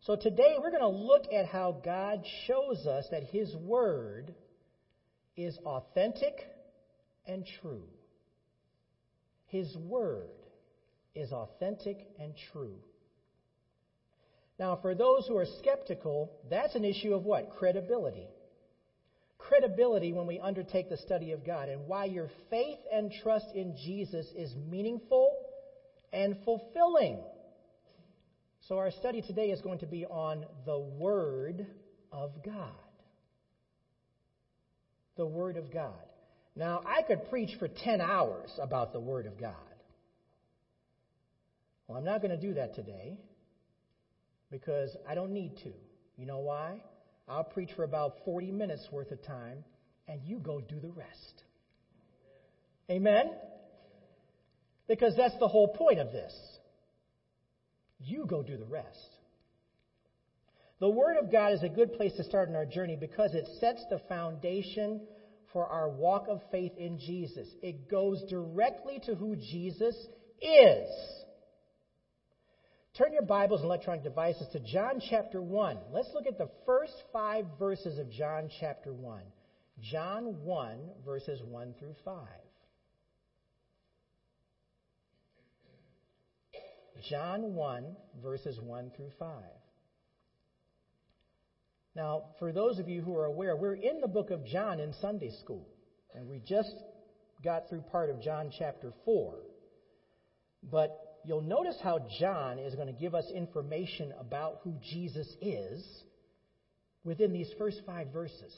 So 0.00 0.16
today 0.16 0.56
we're 0.60 0.70
going 0.70 0.82
to 0.82 0.88
look 0.88 1.32
at 1.32 1.46
how 1.46 1.80
God 1.82 2.26
shows 2.46 2.86
us 2.86 3.06
that 3.10 3.22
His 3.22 3.56
Word 3.56 4.34
is 5.34 5.56
authentic 5.64 6.46
and 7.26 7.46
true. 7.62 7.84
His 9.46 9.74
Word 9.78 10.28
is 11.14 11.32
authentic 11.32 12.06
and 12.20 12.34
true. 12.52 12.76
Now, 14.58 14.78
for 14.82 14.94
those 14.94 15.26
who 15.26 15.38
are 15.38 15.46
skeptical, 15.58 16.32
that's 16.50 16.74
an 16.74 16.84
issue 16.84 17.14
of 17.14 17.24
what? 17.24 17.48
Credibility 17.58 18.28
credibility 19.48 20.12
when 20.12 20.26
we 20.26 20.38
undertake 20.38 20.88
the 20.88 20.96
study 20.96 21.32
of 21.32 21.44
God 21.44 21.68
and 21.68 21.86
why 21.86 22.06
your 22.06 22.30
faith 22.50 22.78
and 22.92 23.12
trust 23.22 23.46
in 23.54 23.76
Jesus 23.76 24.26
is 24.36 24.54
meaningful 24.70 25.36
and 26.12 26.36
fulfilling. 26.44 27.18
So, 28.68 28.78
our 28.78 28.90
study 28.90 29.20
today 29.20 29.50
is 29.50 29.60
going 29.60 29.80
to 29.80 29.86
be 29.86 30.06
on 30.06 30.46
the 30.64 30.78
Word 30.78 31.66
of 32.10 32.30
God. 32.42 32.70
The 35.16 35.26
Word 35.26 35.56
of 35.56 35.70
God. 35.70 35.92
Now, 36.56 36.82
I 36.86 37.02
could 37.02 37.28
preach 37.28 37.50
for 37.58 37.68
10 37.68 38.00
hours 38.00 38.50
about 38.58 38.92
the 38.92 39.00
Word 39.00 39.26
of 39.26 39.38
God. 39.38 39.54
Well, 41.86 41.98
I'm 41.98 42.04
not 42.04 42.22
going 42.22 42.30
to 42.30 42.40
do 42.40 42.54
that 42.54 42.74
today 42.74 43.18
because 44.50 44.96
I 45.06 45.14
don't 45.14 45.32
need 45.32 45.56
to. 45.64 45.72
You 46.16 46.26
know 46.26 46.38
why? 46.38 46.80
I'll 47.28 47.44
preach 47.44 47.70
for 47.74 47.84
about 47.84 48.14
40 48.24 48.50
minutes 48.52 48.86
worth 48.90 49.10
of 49.10 49.22
time, 49.22 49.64
and 50.08 50.22
you 50.24 50.38
go 50.38 50.60
do 50.60 50.78
the 50.80 50.90
rest. 50.90 51.42
Amen? 52.90 53.32
Because 54.86 55.14
that's 55.16 55.36
the 55.38 55.48
whole 55.48 55.68
point 55.68 55.98
of 55.98 56.12
this. 56.12 56.34
You 57.98 58.26
go 58.26 58.42
do 58.42 58.56
the 58.58 58.66
rest. 58.66 59.16
The 60.80 60.88
Word 60.90 61.16
of 61.16 61.30
God 61.30 61.54
is 61.54 61.62
a 61.62 61.68
good 61.68 61.94
place 61.94 62.12
to 62.16 62.24
start 62.24 62.48
in 62.48 62.56
our 62.56 62.66
journey 62.66 62.96
because 62.96 63.32
it 63.32 63.48
sets 63.58 63.82
the 63.88 64.00
foundation 64.08 65.00
for 65.52 65.66
our 65.66 65.88
walk 65.88 66.26
of 66.28 66.40
faith 66.50 66.76
in 66.76 66.98
Jesus. 66.98 67.48
It 67.62 67.88
goes 67.88 68.22
directly 68.28 68.98
to 69.06 69.14
who 69.14 69.36
Jesus 69.36 69.96
is. 70.42 70.88
Turn 72.96 73.12
your 73.12 73.22
Bibles 73.22 73.60
and 73.60 73.66
electronic 73.66 74.04
devices 74.04 74.46
to 74.52 74.60
John 74.60 75.02
chapter 75.10 75.42
1. 75.42 75.78
Let's 75.90 76.10
look 76.14 76.28
at 76.28 76.38
the 76.38 76.48
first 76.64 76.92
five 77.12 77.44
verses 77.58 77.98
of 77.98 78.08
John 78.08 78.48
chapter 78.60 78.92
1. 78.92 79.20
John 79.80 80.44
1, 80.44 80.78
verses 81.04 81.42
1 81.42 81.74
through 81.80 81.96
5. 82.04 82.28
John 87.10 87.54
1, 87.54 87.96
verses 88.22 88.60
1 88.60 88.92
through 88.96 89.10
5. 89.18 89.42
Now, 91.96 92.26
for 92.38 92.52
those 92.52 92.78
of 92.78 92.88
you 92.88 93.02
who 93.02 93.16
are 93.16 93.24
aware, 93.24 93.56
we're 93.56 93.74
in 93.74 94.00
the 94.02 94.06
book 94.06 94.30
of 94.30 94.46
John 94.46 94.78
in 94.78 94.92
Sunday 95.00 95.32
school, 95.40 95.66
and 96.14 96.28
we 96.28 96.38
just 96.38 96.76
got 97.42 97.68
through 97.68 97.82
part 97.90 98.08
of 98.08 98.22
John 98.22 98.52
chapter 98.56 98.92
4. 99.04 99.34
But 100.70 101.03
you'll 101.24 101.42
notice 101.42 101.76
how 101.82 102.06
John 102.18 102.58
is 102.58 102.74
going 102.74 102.86
to 102.86 102.92
give 102.92 103.14
us 103.14 103.30
information 103.34 104.12
about 104.18 104.60
who 104.62 104.74
Jesus 104.92 105.26
is 105.40 105.84
within 107.04 107.32
these 107.32 107.50
first 107.58 107.82
five 107.86 108.08
verses. 108.08 108.52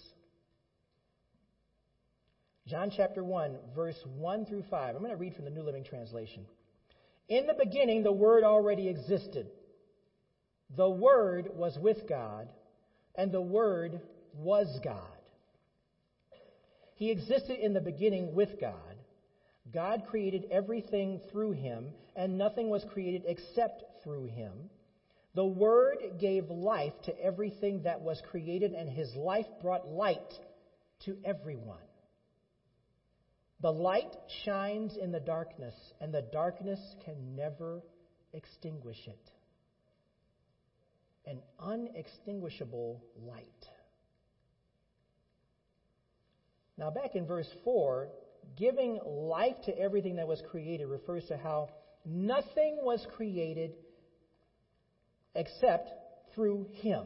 John 2.67 2.91
chapter 2.97 3.23
1, 3.23 3.57
verse 3.75 3.99
1 4.17 4.47
through 4.47 4.65
5. 4.69 4.95
I'm 4.95 5.01
going 5.01 5.13
to 5.13 5.17
read 5.17 5.35
from 5.35 5.45
the 5.45 5.51
New 5.51 5.63
Living 5.63 5.85
Translation. 5.85 6.45
In 7.29 7.47
the 7.47 7.55
beginning, 7.55 8.03
the 8.03 8.13
Word 8.13 8.43
already 8.43 8.89
existed. 8.89 9.49
The 10.77 10.89
Word 10.89 11.49
was 11.55 11.79
with 11.79 12.09
God, 12.09 12.49
and 13.15 13.31
the 13.31 13.41
Word 13.41 14.01
was 14.35 14.67
God. 14.83 15.01
He 16.97 17.11
existed 17.11 17.59
in 17.59 17.73
the 17.73 17.81
beginning 17.81 18.35
with 18.35 18.61
God. 18.61 18.96
God 19.73 20.05
created 20.09 20.47
everything 20.51 21.21
through 21.31 21.53
him, 21.53 21.93
and 22.15 22.39
nothing 22.39 22.69
was 22.69 22.85
created 22.93 23.25
except 23.27 23.83
through 24.03 24.27
him. 24.27 24.53
The 25.35 25.45
Word 25.45 25.99
gave 26.19 26.49
life 26.51 26.95
to 27.05 27.21
everything 27.21 27.83
that 27.83 28.01
was 28.01 28.23
created, 28.31 28.73
and 28.73 28.89
his 28.89 29.15
life 29.15 29.47
brought 29.61 29.89
light 29.89 30.33
to 31.05 31.17
everyone. 31.25 31.79
The 33.61 33.73
light 33.73 34.15
shines 34.45 34.97
in 34.97 35.13
the 35.13 35.21
darkness, 35.21 35.75
and 36.01 36.13
the 36.13 36.23
darkness 36.23 36.81
can 37.05 37.35
never 37.35 37.83
extinguish 38.33 39.07
it. 39.07 39.31
An 41.27 41.43
unextinguishable 41.59 43.03
light. 43.27 43.45
Now, 46.79 46.91
back 46.91 47.17
in 47.17 47.27
verse 47.27 47.49
4, 47.65 48.09
giving 48.57 49.01
life 49.05 49.57
to 49.67 49.79
everything 49.79 50.17
that 50.17 50.29
was 50.29 50.43
created 50.51 50.87
refers 50.87 51.25
to 51.27 51.37
how 51.37 51.71
nothing 52.05 52.79
was 52.83 53.05
created 53.17 53.73
except 55.35 55.91
through 56.35 56.69
Him. 56.81 57.05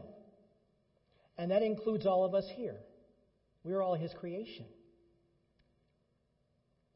And 1.38 1.50
that 1.50 1.62
includes 1.62 2.06
all 2.06 2.24
of 2.24 2.34
us 2.34 2.44
here. 2.54 2.76
We're 3.64 3.82
all 3.82 3.94
His 3.94 4.12
creation. 4.20 4.66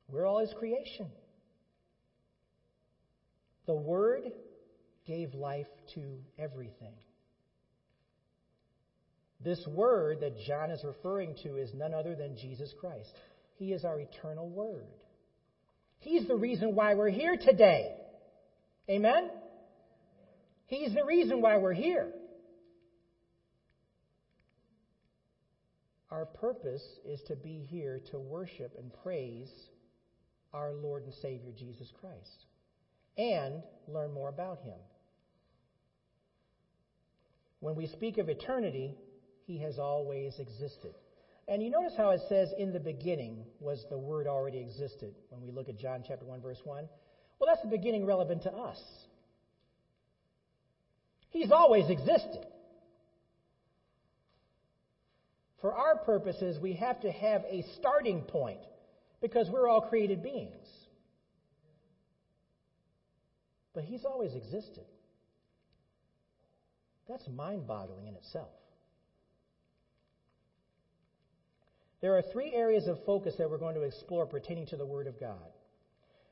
We're 0.08 0.26
all 0.26 0.40
His 0.40 0.52
creation. 0.58 1.08
The 3.66 3.74
Word 3.74 4.32
gave 5.06 5.34
life 5.34 5.66
to 5.94 6.18
everything. 6.38 6.94
This 9.44 9.62
word 9.66 10.20
that 10.20 10.38
John 10.46 10.70
is 10.70 10.82
referring 10.82 11.34
to 11.42 11.56
is 11.56 11.70
none 11.74 11.92
other 11.92 12.14
than 12.14 12.36
Jesus 12.36 12.72
Christ. 12.80 13.12
He 13.56 13.72
is 13.72 13.84
our 13.84 14.00
eternal 14.00 14.48
word. 14.48 14.86
He's 15.98 16.26
the 16.26 16.36
reason 16.36 16.74
why 16.74 16.94
we're 16.94 17.10
here 17.10 17.36
today. 17.36 17.94
Amen? 18.90 19.30
He's 20.66 20.92
the 20.94 21.04
reason 21.04 21.40
why 21.40 21.56
we're 21.56 21.72
here. 21.72 22.12
Our 26.10 26.26
purpose 26.26 26.84
is 27.04 27.20
to 27.28 27.36
be 27.36 27.66
here 27.68 28.00
to 28.10 28.18
worship 28.18 28.74
and 28.78 28.92
praise 29.02 29.50
our 30.52 30.72
Lord 30.72 31.04
and 31.04 31.14
Savior 31.22 31.52
Jesus 31.56 31.88
Christ 32.00 32.46
and 33.16 33.62
learn 33.88 34.12
more 34.12 34.28
about 34.28 34.60
Him. 34.60 34.78
When 37.60 37.76
we 37.76 37.86
speak 37.86 38.18
of 38.18 38.28
eternity, 38.28 38.94
he 39.46 39.58
has 39.58 39.78
always 39.78 40.38
existed. 40.38 40.94
And 41.46 41.62
you 41.62 41.70
notice 41.70 41.92
how 41.96 42.10
it 42.10 42.20
says 42.28 42.52
in 42.58 42.72
the 42.72 42.80
beginning 42.80 43.44
was 43.60 43.84
the 43.90 43.98
word 43.98 44.26
already 44.26 44.58
existed 44.58 45.14
when 45.28 45.42
we 45.42 45.50
look 45.50 45.68
at 45.68 45.78
John 45.78 46.02
chapter 46.06 46.24
1 46.24 46.40
verse 46.40 46.60
1. 46.64 46.88
Well, 47.38 47.48
that's 47.48 47.62
the 47.62 47.68
beginning 47.68 48.06
relevant 48.06 48.44
to 48.44 48.52
us. 48.52 48.80
He's 51.30 51.50
always 51.50 51.90
existed. 51.90 52.46
For 55.60 55.74
our 55.74 55.96
purposes, 55.96 56.58
we 56.60 56.74
have 56.74 57.00
to 57.00 57.10
have 57.10 57.42
a 57.48 57.64
starting 57.76 58.22
point 58.22 58.60
because 59.20 59.50
we're 59.50 59.68
all 59.68 59.80
created 59.80 60.22
beings. 60.22 60.66
But 63.74 63.84
he's 63.84 64.04
always 64.04 64.34
existed. 64.34 64.84
That's 67.08 67.26
mind 67.28 67.66
boggling 67.66 68.06
in 68.06 68.14
itself. 68.14 68.52
There 72.04 72.18
are 72.18 72.22
three 72.34 72.52
areas 72.52 72.86
of 72.86 73.02
focus 73.06 73.34
that 73.38 73.48
we're 73.48 73.56
going 73.56 73.76
to 73.76 73.80
explore 73.80 74.26
pertaining 74.26 74.66
to 74.66 74.76
the 74.76 74.84
Word 74.84 75.06
of 75.06 75.18
God. 75.18 75.38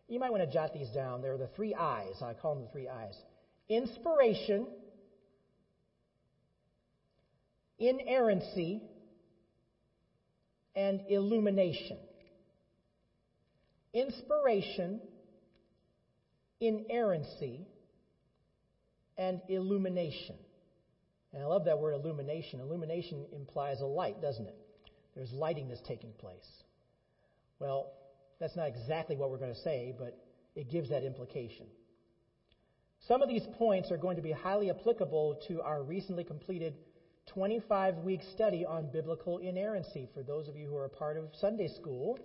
You 0.07 0.21
might 0.21 0.31
want 0.31 0.43
to 0.43 0.53
jot 0.53 0.75
these 0.75 0.91
down. 0.91 1.23
There 1.23 1.33
are 1.33 1.39
the 1.39 1.49
three 1.57 1.75
I's. 1.75 2.21
I 2.21 2.35
call 2.35 2.57
them 2.57 2.65
the 2.65 2.71
three 2.71 2.91
I's 2.91 3.17
inspiration, 3.71 4.67
inerrancy, 7.79 8.83
and 10.77 11.01
illumination. 11.09 11.97
Inspiration, 13.95 15.01
inerrancy, 16.61 17.67
and 19.17 19.41
illumination. 19.49 20.37
And 21.33 21.43
I 21.43 21.47
love 21.47 21.65
that 21.65 21.79
word 21.79 21.95
illumination. 21.95 22.61
Illumination 22.61 23.25
implies 23.33 23.81
a 23.81 23.87
light, 23.87 24.21
doesn't 24.21 24.47
it? 24.47 24.62
There's 25.15 25.33
lighting 25.33 25.69
that's 25.69 25.83
taking 25.83 26.13
place. 26.13 26.49
Well, 27.59 27.93
that's 28.41 28.57
not 28.57 28.69
exactly 28.69 29.17
what 29.17 29.31
we're 29.31 29.39
going 29.39 29.55
to 29.55 29.61
say, 29.61 29.95
but 29.97 30.19
it 30.55 30.71
gives 30.71 30.91
that 30.91 31.05
implication. 31.05 31.67
Some 33.07 33.23
of 33.23 33.29
these 33.29 33.47
points 33.59 33.91
are 33.91 33.97
going 33.97 34.17
to 34.17 34.23
be 34.23 34.33
highly 34.33 34.71
applicable 34.71 35.41
to 35.49 35.61
our 35.63 35.83
recently 35.83 36.25
completed 36.25 36.75
25 37.27 37.99
week 37.99 38.21
study 38.35 38.65
on 38.65 38.91
biblical 38.93 39.39
inerrancy. 39.39 40.09
For 40.15 40.23
those 40.23 40.49
of 40.49 40.57
you 40.57 40.67
who 40.67 40.77
are 40.77 40.87
a 40.87 40.91
part 40.91 41.17
of 41.17 41.25
Sunday 41.41 41.69
school, 41.69 42.19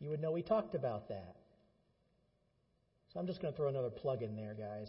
you 0.00 0.10
would 0.10 0.20
know 0.20 0.32
we 0.32 0.42
talked 0.42 0.74
about 0.74 1.08
that. 1.08 1.36
So 3.12 3.20
I'm 3.20 3.26
just 3.26 3.40
going 3.40 3.52
to 3.52 3.56
throw 3.56 3.68
another 3.68 3.90
plug 3.90 4.22
in 4.22 4.34
there, 4.34 4.54
guys. 4.54 4.88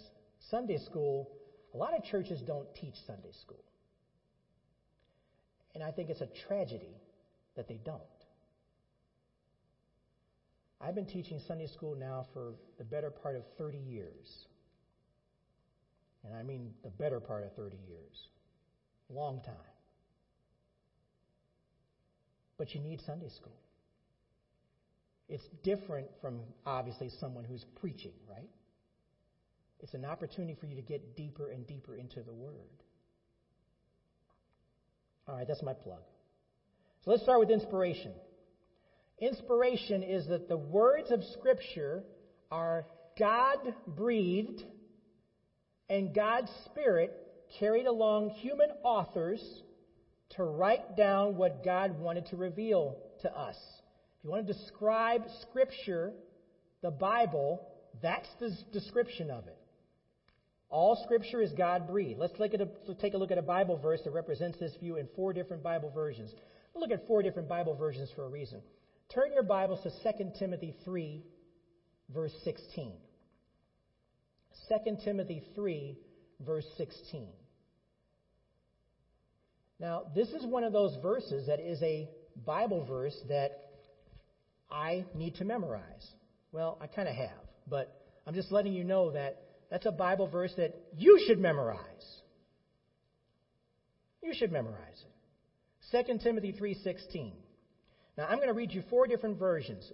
Sunday 0.50 0.78
school, 0.78 1.30
a 1.74 1.78
lot 1.78 1.96
of 1.96 2.04
churches 2.04 2.42
don't 2.42 2.74
teach 2.76 2.96
Sunday 3.06 3.32
school. 3.42 3.64
And 5.76 5.84
I 5.84 5.92
think 5.92 6.10
it's 6.10 6.22
a 6.22 6.30
tragedy 6.48 6.96
that 7.56 7.68
they 7.68 7.80
don't. 7.84 8.02
I've 10.82 10.96
been 10.96 11.06
teaching 11.06 11.40
Sunday 11.48 11.68
school 11.68 11.96
now 11.96 12.26
for 12.34 12.56
the 12.78 12.84
better 12.84 13.10
part 13.10 13.36
of 13.36 13.44
30 13.58 13.78
years. 13.78 14.46
And 16.26 16.36
I 16.36 16.44
mean 16.44 16.74
the 16.84 16.90
better 16.90 17.20
part 17.20 17.44
of 17.44 17.54
30 17.56 17.78
years. 17.88 18.28
Long 19.10 19.42
time. 19.46 19.56
But 22.58 22.74
you 22.74 22.82
need 22.82 23.02
Sunday 23.06 23.30
school. 23.30 23.58
It's 25.30 25.44
different 25.64 26.08
from 26.22 26.42
obviously 26.66 27.10
someone 27.20 27.46
who's 27.46 27.66
preaching, 27.80 28.14
right? 28.30 28.50
It's 29.80 29.94
an 29.94 30.06
opportunity 30.06 30.56
for 30.60 30.66
you 30.66 30.76
to 30.76 30.82
get 30.82 31.16
deeper 31.16 31.50
and 31.50 31.66
deeper 31.66 31.96
into 31.96 32.22
the 32.22 32.34
Word. 32.34 32.54
All 35.28 35.36
right, 35.36 35.48
that's 35.48 35.64
my 35.64 35.74
plug. 35.74 36.02
So 37.04 37.12
let's 37.12 37.24
start 37.24 37.40
with 37.40 37.50
inspiration. 37.50 38.14
Inspiration 39.20 40.04
is 40.04 40.28
that 40.28 40.48
the 40.48 40.58
words 40.58 41.12
of 41.12 41.22
Scripture 41.38 42.04
are 42.50 42.86
God 43.20 43.58
breathed 43.88 44.64
and 45.90 46.16
God's 46.16 46.50
Spirit 46.66 47.14
carried 47.60 47.88
along 47.88 48.30
human 48.30 48.70
authors 48.84 49.42
to 50.38 50.44
write 50.44 50.96
down 50.96 51.36
what 51.36 51.64
God 51.64 52.00
wanted 52.00 52.26
to 52.28 52.38
reveal 52.38 52.98
to 53.22 53.32
us. 53.32 53.58
If 54.18 54.24
you 54.24 54.30
want 54.32 54.48
to 54.48 54.54
describe 54.54 55.24
Scripture, 55.50 56.14
the 56.82 56.92
Bible, 56.92 57.68
that's 58.02 58.30
the 58.40 58.58
description 58.72 59.30
of 59.30 59.48
it. 59.48 59.58
All 60.70 61.00
Scripture 61.04 61.42
is 61.42 61.52
God 61.52 61.88
breathed. 61.88 62.20
Let's, 62.20 62.34
a, 62.40 62.68
let's 62.88 63.02
take 63.02 63.14
a 63.14 63.18
look 63.18 63.32
at 63.32 63.38
a 63.38 63.44
Bible 63.44 63.78
verse 63.78 64.00
that 64.06 64.12
represents 64.12 64.58
this 64.58 64.74
view 64.80 64.96
in 64.96 65.08
four 65.16 65.34
different 65.34 65.62
Bible 65.62 65.92
versions. 65.94 66.34
We'll 66.74 66.88
look 66.88 66.92
at 66.92 67.08
four 67.08 67.22
different 67.22 67.48
Bible 67.48 67.76
versions 67.76 68.10
for 68.16 68.26
a 68.26 68.30
reason. 68.30 68.62
Turn 69.14 69.34
your 69.34 69.44
Bibles 69.44 69.82
to 69.84 70.14
2 70.14 70.32
Timothy 70.40 70.76
3, 70.86 71.24
verse 72.14 72.34
16. 72.44 72.94
2 74.70 74.98
Timothy 75.04 75.44
3, 75.56 75.98
verse 76.46 76.66
16. 76.78 77.28
Now, 79.80 80.04
this 80.16 80.30
is 80.30 80.46
one 80.46 80.64
of 80.64 80.74
those 80.74 80.96
verses 81.02 81.48
that 81.48 81.60
is 81.60 81.82
a 81.84 82.10
Bible 82.46 82.86
verse 82.86 83.16
that 83.28 83.52
I 84.72 85.06
need 85.14 85.36
to 85.36 85.46
memorize. 85.46 86.08
Well, 86.52 86.78
I 86.82 86.88
kind 86.88 87.08
of 87.08 87.16
have, 87.16 87.30
but 87.68 87.94
I'm 88.26 88.34
just 88.34 88.52
letting 88.52 88.74
you 88.74 88.84
know 88.84 89.12
that 89.12 89.42
that's 89.70 89.86
a 89.86 89.92
Bible 89.92 90.28
verse 90.28 90.54
that 90.58 90.74
you 90.96 91.20
should 91.28 91.40
memorize. 91.40 91.80
You 94.22 94.34
should 94.34 94.52
memorize 94.52 95.02
it. 95.06 95.13
2 95.94 96.20
Timothy 96.24 96.54
3:16. 96.54 97.34
Now 98.18 98.26
I'm 98.26 98.38
going 98.38 98.48
to 98.48 98.54
read 98.54 98.72
you 98.72 98.84
four 98.90 99.08
different 99.08 99.38
versions. 99.38 99.90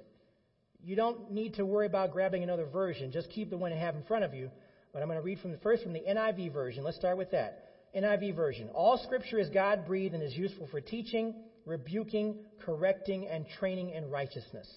you 0.81 0.95
don't 0.95 1.31
need 1.31 1.55
to 1.55 1.65
worry 1.65 1.87
about 1.87 2.13
grabbing 2.13 2.41
another 2.41 2.65
version. 2.65 3.11
Just 3.11 3.29
keep 3.31 3.49
the 3.49 3.57
one 3.57 3.71
you 3.73 3.77
have 3.77 3.95
in 3.95 4.03
front 4.03 4.23
of 4.23 4.33
you. 4.33 4.49
But 4.93 5.01
I'm 5.01 5.09
going 5.09 5.19
to 5.19 5.25
read 5.25 5.39
from 5.39 5.51
the 5.51 5.57
first 5.57 5.83
from 5.83 5.91
the 5.91 5.99
NIV 5.99 6.53
version. 6.53 6.85
Let's 6.85 6.97
start 6.97 7.17
with 7.17 7.31
that. 7.31 7.65
NIV 7.93 8.35
version. 8.35 8.69
All 8.69 8.97
scripture 8.97 9.39
is 9.39 9.49
God 9.49 9.85
breathed 9.85 10.13
and 10.13 10.23
is 10.23 10.35
useful 10.35 10.67
for 10.67 10.79
teaching, 10.79 11.35
rebuking, 11.65 12.37
correcting, 12.61 13.27
and 13.27 13.45
training 13.59 13.89
in 13.89 14.09
righteousness. 14.09 14.67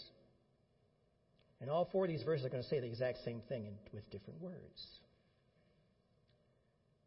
And 1.60 1.70
all 1.70 1.88
four 1.92 2.06
of 2.06 2.10
these 2.10 2.24
verses 2.24 2.46
are 2.46 2.48
going 2.48 2.64
to 2.64 2.68
say 2.68 2.80
the 2.80 2.86
exact 2.86 3.18
same 3.24 3.40
thing 3.48 3.66
in, 3.66 3.74
with 3.92 4.10
different 4.10 4.40
words. 4.40 4.86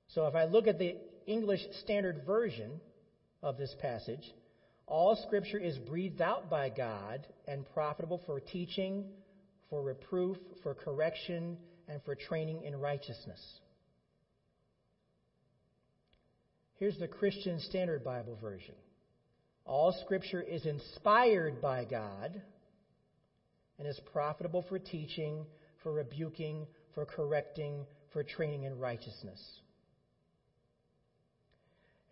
So 0.07 0.25
if 0.27 0.35
I 0.35 0.45
look 0.45 0.67
at 0.67 0.79
the 0.79 0.95
English 1.27 1.61
Standard 1.83 2.23
Version 2.25 2.79
of 3.45 3.57
this 3.57 3.73
passage, 3.79 4.33
all 4.87 5.15
scripture 5.27 5.59
is 5.59 5.77
breathed 5.77 6.21
out 6.21 6.49
by 6.49 6.69
God 6.69 7.25
and 7.47 7.65
profitable 7.73 8.19
for 8.25 8.39
teaching, 8.39 9.05
for 9.69 9.81
reproof, 9.83 10.37
for 10.63 10.73
correction, 10.73 11.57
and 11.87 12.01
for 12.03 12.15
training 12.15 12.63
in 12.63 12.75
righteousness. 12.75 13.39
Here's 16.77 16.97
the 16.97 17.07
Christian 17.07 17.59
Standard 17.59 18.03
Bible 18.03 18.37
version. 18.41 18.75
All 19.65 19.95
scripture 20.03 20.41
is 20.41 20.65
inspired 20.65 21.61
by 21.61 21.85
God 21.85 22.41
and 23.77 23.87
is 23.87 23.99
profitable 24.11 24.65
for 24.67 24.79
teaching, 24.79 25.45
for 25.83 25.93
rebuking, 25.93 26.67
for 26.93 27.05
correcting, 27.05 27.85
for 28.11 28.23
training 28.23 28.63
in 28.63 28.77
righteousness. 28.79 29.39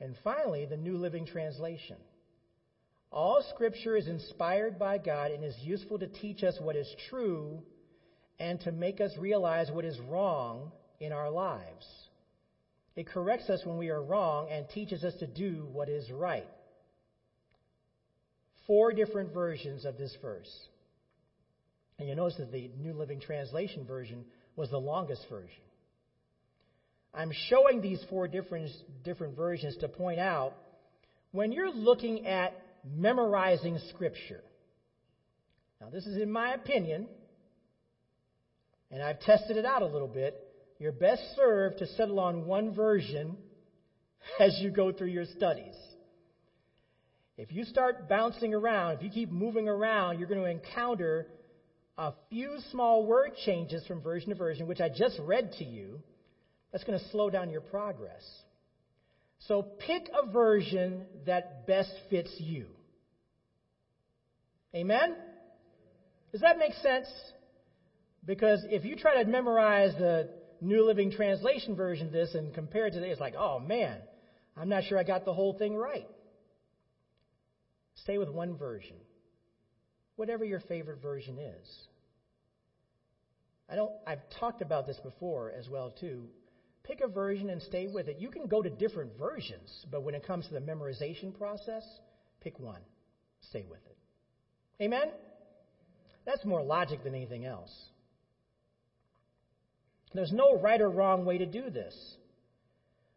And 0.04 0.18
finally, 0.22 0.66
the 0.66 0.76
New 0.76 0.98
Living 0.98 1.26
Translation. 1.26 1.96
All 3.10 3.42
scripture 3.54 3.96
is 3.96 4.10
inspired 4.10 4.78
by 4.78 4.98
God 4.98 5.32
and 5.32 5.46
is 5.46 5.56
useful 5.62 5.98
to 5.98 6.08
teach 6.08 6.44
us 6.44 6.58
what 6.60 6.76
is 6.76 6.94
true 7.10 7.64
and 8.38 8.60
to 8.62 8.74
make 8.74 9.00
us 9.00 9.12
realize 9.18 9.72
what 9.72 9.86
is 9.86 9.98
wrong 10.02 10.74
in 11.00 11.14
our 11.14 11.30
lives. 11.30 11.88
It 12.98 13.08
corrects 13.08 13.50
us 13.50 13.62
when 13.64 13.78
we 13.78 13.92
are 13.92 14.04
wrong 14.04 14.50
and 14.52 14.68
teaches 14.68 15.06
us 15.06 15.14
to 15.22 15.28
do 15.28 15.70
what 15.72 15.88
is 15.88 16.12
right. 16.12 16.50
Four 18.68 18.92
different 18.92 19.34
versions 19.34 19.86
of 19.86 19.98
this 19.98 20.18
verse. 20.22 20.54
And 21.98 22.10
you 22.10 22.16
notice 22.16 22.40
that 22.40 22.52
the 22.52 22.72
New 22.78 22.94
Living 22.94 23.22
Translation 23.22 23.86
version 23.86 24.26
was 24.58 24.70
the 24.70 24.78
longest 24.78 25.26
version. 25.30 25.64
I'm 27.14 27.32
showing 27.50 27.82
these 27.82 28.04
four 28.10 28.28
different, 28.28 28.72
different 29.04 29.36
versions 29.36 29.78
to 29.78 29.88
point 29.88 30.20
out 30.20 30.54
when 31.32 31.52
you're 31.52 31.72
looking 31.72 32.26
at 32.26 32.60
memorizing 32.84 33.80
Scripture. 33.90 34.44
Now, 35.80 35.90
this 35.90 36.06
is 36.06 36.22
in 36.22 36.32
my 36.32 36.54
opinion, 36.54 37.08
and 38.90 39.02
I've 39.02 39.20
tested 39.20 39.58
it 39.58 39.66
out 39.66 39.82
a 39.82 39.86
little 39.86 40.08
bit. 40.08 40.40
You're 40.80 40.92
best 40.92 41.22
served 41.36 41.80
to 41.80 41.88
settle 41.96 42.20
on 42.20 42.46
one 42.46 42.74
version 42.74 43.38
as 44.40 44.58
you 44.60 44.72
go 44.72 44.92
through 44.92 45.10
your 45.10 45.26
studies. 45.38 45.76
If 47.38 47.52
you 47.52 47.64
start 47.66 48.08
bouncing 48.08 48.54
around, 48.54 48.98
if 48.98 49.04
you 49.04 49.10
keep 49.10 49.32
moving 49.32 49.68
around, 49.68 50.20
you're 50.20 50.28
going 50.28 50.42
to 50.42 50.50
encounter 50.50 51.28
a 51.98 52.14
few 52.30 52.60
small 52.72 53.06
word 53.06 53.32
changes 53.46 53.86
from 53.88 54.02
version 54.02 54.30
to 54.30 54.36
version, 54.36 54.68
which 54.68 54.82
I 54.82 54.90
just 54.90 55.20
read 55.20 55.52
to 55.54 55.64
you. 55.64 56.02
That's 56.74 56.84
going 56.84 57.00
to 57.00 57.10
slow 57.10 57.30
down 57.30 57.52
your 57.52 57.62
progress. 57.62 58.24
So 59.48 59.62
pick 59.62 60.10
a 60.14 60.26
version 60.26 61.06
that 61.26 61.68
best 61.68 61.92
fits 62.10 62.34
you. 62.40 62.68
Amen? 64.76 65.16
Does 66.32 66.42
that 66.42 66.58
make 66.58 66.74
sense? 66.74 67.08
Because 68.26 68.66
if 68.70 68.86
you 68.86 68.96
try 68.96 69.22
to 69.24 69.30
memorize 69.30 69.94
the 69.98 70.30
New 70.62 70.84
Living 70.84 71.12
Translation 71.12 71.76
version 71.76 72.08
of 72.08 72.14
this 72.14 72.34
and 72.34 72.54
compare 72.54 72.88
it 72.88 72.94
to 72.94 73.00
this, 73.00 73.12
it's 73.12 73.22
like, 73.22 73.36
oh 73.38 73.60
man, 73.60 74.00
I'm 74.58 74.70
not 74.70 74.86
sure 74.86 74.98
I 74.98 75.04
got 75.04 75.26
the 75.26 75.34
whole 75.34 75.54
thing 75.54 75.76
right. 75.76 76.08
Stay 77.96 78.18
with 78.18 78.30
one 78.30 78.58
version, 78.58 78.96
whatever 80.16 80.44
your 80.44 80.62
favorite 80.62 81.02
version 81.02 81.38
is. 81.38 81.70
I 83.70 83.76
don't, 83.76 83.92
I've 84.08 84.22
talked 84.40 84.62
about 84.62 84.88
this 84.88 85.00
before 85.02 85.52
as 85.52 85.70
well 85.70 85.92
too. 85.92 86.30
Pick 86.84 87.02
a 87.02 87.08
version 87.08 87.50
and 87.50 87.62
stay 87.62 87.88
with 87.88 88.08
it. 88.10 88.18
You 88.20 88.30
can 88.30 88.48
go 88.48 88.62
to 88.62 88.70
different 88.70 89.18
versions, 89.18 89.86
but 89.90 90.04
when 90.04 90.16
it 90.16 90.26
comes 90.26 90.48
to 90.48 90.54
the 90.54 90.60
memorization 90.60 91.38
process, 91.38 91.84
pick 92.42 92.60
one. 92.60 92.82
Stay 93.50 93.66
with 93.70 93.80
it. 93.86 94.84
Amen? 94.84 95.12
That's 96.26 96.44
more 96.44 96.62
logic 96.62 97.04
than 97.04 97.16
anything 97.16 97.46
else. 97.46 97.72
There's 100.14 100.32
no 100.32 100.60
right 100.60 100.80
or 100.80 100.90
wrong 100.90 101.26
way 101.26 101.38
to 101.38 101.46
do 101.46 101.70
this. 101.70 101.96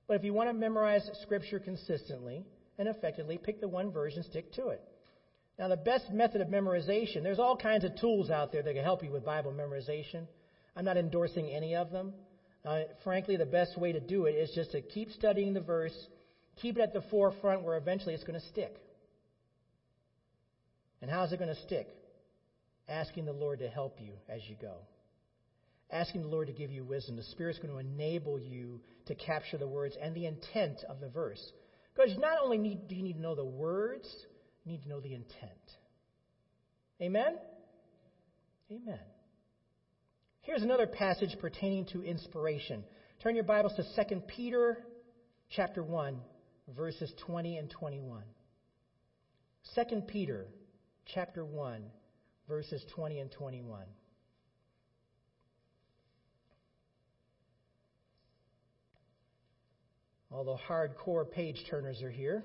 But 0.07 0.15
if 0.15 0.25
you 0.25 0.33
want 0.33 0.49
to 0.49 0.55
memorize 0.55 1.09
Scripture 1.23 1.59
consistently 1.59 2.45
and 2.79 2.89
effectively, 2.89 3.39
pick 3.39 3.61
the 3.61 3.69
one 3.69 3.91
version, 3.91 4.23
stick 4.23 4.53
to 4.53 4.69
it. 4.69 4.81
Now, 5.59 5.69
the 5.69 5.77
best 5.77 6.11
method 6.11 6.41
of 6.41 6.49
memorization, 6.49 7.23
there's 7.23 7.39
all 7.39 7.57
kinds 7.57 7.85
of 7.85 7.97
tools 7.97 8.31
out 8.31 8.53
there 8.53 8.63
that 8.63 8.75
can 8.75 8.85
help 8.85 9.03
you 9.03 9.11
with 9.11 9.25
Bible 9.25 9.53
memorization. 9.53 10.27
I'm 10.77 10.85
not 10.85 10.99
endorsing 10.99 11.49
any 11.49 11.75
of 11.75 11.91
them. 11.91 12.13
Uh, 12.67 12.81
frankly, 13.05 13.37
the 13.37 13.47
best 13.47 13.79
way 13.79 13.93
to 13.93 14.01
do 14.01 14.27
it 14.27 14.33
is 14.33 14.51
just 14.55 14.73
to 14.73 14.81
keep 14.81 15.11
studying 15.13 15.55
the 15.55 15.61
verse, 15.61 15.95
keep 16.57 16.77
it 16.77 16.83
at 16.83 16.93
the 16.93 17.03
forefront 17.11 17.63
where 17.63 17.77
eventually 17.77 18.13
it's 18.13 18.25
going 18.25 18.39
to 18.39 18.47
stick. 18.49 18.75
And 21.01 21.11
how's 21.11 21.33
it 21.33 21.39
going 21.39 21.55
to 21.55 21.63
stick? 21.63 21.89
Asking 22.89 23.25
the 23.25 23.33
Lord 23.33 23.61
to 23.61 23.69
help 23.69 24.01
you 24.01 24.15
as 24.29 24.41
you 24.49 24.57
go 24.61 24.75
asking 25.91 26.23
the 26.23 26.29
Lord 26.29 26.49
to 26.49 26.53
give 26.53 26.71
you 26.71 26.85
wisdom. 26.85 27.17
The 27.17 27.23
Spirit's 27.25 27.59
going 27.59 27.73
to 27.73 27.79
enable 27.79 28.39
you 28.39 28.81
to 29.07 29.15
capture 29.15 29.57
the 29.57 29.69
words 29.69 29.97
and 30.01 30.15
the 30.15 30.27
intent 30.27 30.85
of 30.89 31.01
the 31.01 31.09
verse. 31.09 31.41
Because 31.95 32.17
not 32.19 32.39
only 32.43 32.59
need, 32.59 32.89
do 32.89 32.95
you 32.95 33.03
need 33.03 33.15
to 33.15 33.21
know 33.21 33.35
the 33.35 33.45
words, 33.45 34.09
you 34.65 34.73
need 34.73 34.83
to 34.83 34.89
know 34.89 35.01
the 35.01 35.15
intent. 35.15 35.53
Amen? 37.01 37.39
Amen. 38.71 38.99
Here's 40.47 40.63
another 40.63 40.87
passage 40.87 41.37
pertaining 41.41 41.87
to 41.87 42.05
inspiration. 42.05 42.85
Turn 43.21 43.35
your 43.35 43.43
Bibles 43.43 43.73
to 43.75 44.05
2 44.05 44.21
Peter 44.29 44.79
chapter 45.51 45.83
1, 45.83 46.21
verses 46.77 47.13
20 47.27 47.57
and 47.57 47.69
21. 47.69 48.23
2 49.75 50.01
Peter 50.03 50.47
chapter 51.13 51.45
1, 51.45 51.83
verses 52.47 52.81
20 52.95 53.19
and 53.19 53.33
21. 53.33 53.87
All 60.31 60.45
the 60.45 60.57
hardcore 60.57 61.29
page 61.29 61.57
turners 61.69 62.01
are 62.03 62.11
here. 62.11 62.45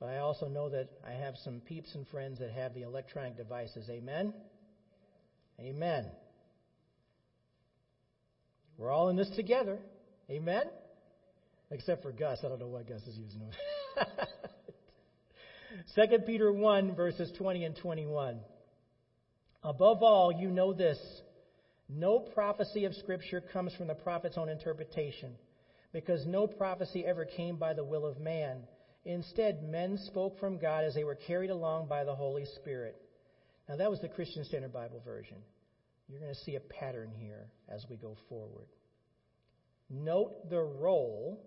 But 0.00 0.06
I 0.06 0.18
also 0.18 0.48
know 0.48 0.70
that 0.70 0.88
I 1.06 1.12
have 1.12 1.36
some 1.44 1.60
peeps 1.60 1.94
and 1.94 2.04
friends 2.08 2.40
that 2.40 2.50
have 2.50 2.74
the 2.74 2.82
electronic 2.82 3.36
devices. 3.36 3.88
Amen? 3.88 4.34
Amen. 5.60 6.06
We're 8.76 8.92
all 8.92 9.08
in 9.08 9.16
this 9.16 9.30
together. 9.34 9.78
Amen? 10.30 10.70
Except 11.70 12.02
for 12.02 12.12
Gus. 12.12 12.38
I 12.44 12.48
don't 12.48 12.60
know 12.60 12.68
why 12.68 12.82
Gus 12.82 13.02
is 13.02 13.16
using 13.16 13.42
it. 15.96 16.08
2 16.10 16.18
Peter 16.20 16.52
1, 16.52 16.94
verses 16.94 17.32
20 17.36 17.64
and 17.64 17.76
21. 17.76 18.40
Above 19.62 20.02
all, 20.02 20.30
you 20.32 20.50
know 20.50 20.72
this 20.72 20.98
no 21.88 22.20
prophecy 22.20 22.84
of 22.84 22.94
Scripture 22.94 23.40
comes 23.40 23.74
from 23.74 23.86
the 23.86 23.94
prophet's 23.94 24.36
own 24.36 24.48
interpretation 24.48 25.32
because 25.92 26.26
no 26.26 26.46
prophecy 26.46 27.04
ever 27.06 27.24
came 27.24 27.56
by 27.56 27.72
the 27.72 27.84
will 27.84 28.04
of 28.04 28.20
man. 28.20 28.58
Instead, 29.04 29.62
men 29.62 29.96
spoke 30.06 30.38
from 30.38 30.58
God 30.58 30.84
as 30.84 30.94
they 30.94 31.04
were 31.04 31.14
carried 31.14 31.50
along 31.50 31.86
by 31.88 32.04
the 32.04 32.14
Holy 32.14 32.44
Spirit. 32.56 32.94
Now, 33.68 33.76
that 33.76 33.90
was 33.90 34.00
the 34.00 34.08
Christian 34.08 34.44
Standard 34.44 34.72
Bible 34.72 35.02
version. 35.04 35.36
You're 36.08 36.20
going 36.20 36.34
to 36.34 36.40
see 36.40 36.56
a 36.56 36.60
pattern 36.60 37.10
here 37.18 37.46
as 37.68 37.84
we 37.90 37.96
go 37.96 38.16
forward. 38.28 38.68
Note 39.90 40.48
the 40.48 40.60
role 40.60 41.40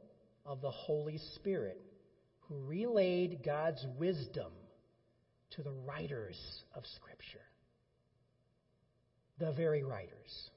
of 0.45 0.61
the 0.61 0.69
Holy 0.69 1.19
Spirit 1.35 1.81
who 2.41 2.59
relayed 2.65 3.39
God's 3.43 3.83
wisdom 3.97 4.51
to 5.51 5.63
the 5.63 5.71
writers 5.71 6.37
of 6.75 6.83
Scripture. 6.95 7.45
The 9.39 9.51
very 9.53 9.83
writers. 9.83 10.49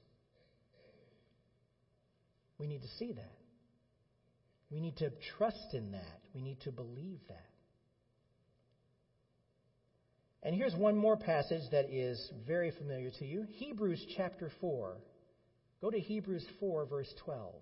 We 2.59 2.67
need 2.67 2.83
to 2.83 2.87
see 2.99 3.11
that. 3.13 3.37
We 4.69 4.79
need 4.79 4.97
to 4.97 5.11
trust 5.37 5.73
in 5.73 5.91
that. 5.91 6.21
We 6.33 6.41
need 6.41 6.61
to 6.61 6.71
believe 6.71 7.19
that. 7.27 7.54
And 10.45 10.53
here's 10.53 10.75
one 10.75 10.95
more 10.95 11.17
passage 11.17 11.63
that 11.71 11.89
is 11.89 12.31
very 12.45 12.69
familiar 12.69 13.09
to 13.17 13.25
you 13.25 13.47
Hebrews 13.55 14.05
chapter 14.15 14.51
4. 14.61 14.95
Go 15.81 15.89
to 15.89 15.99
Hebrews 15.99 16.45
4, 16.59 16.85
verse 16.85 17.11
12. 17.25 17.55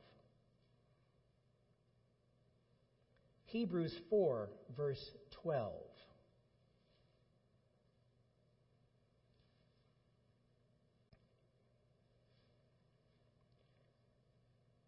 Hebrews 3.46 3.94
4, 4.10 4.50
verse 4.76 5.00
12. 5.44 5.72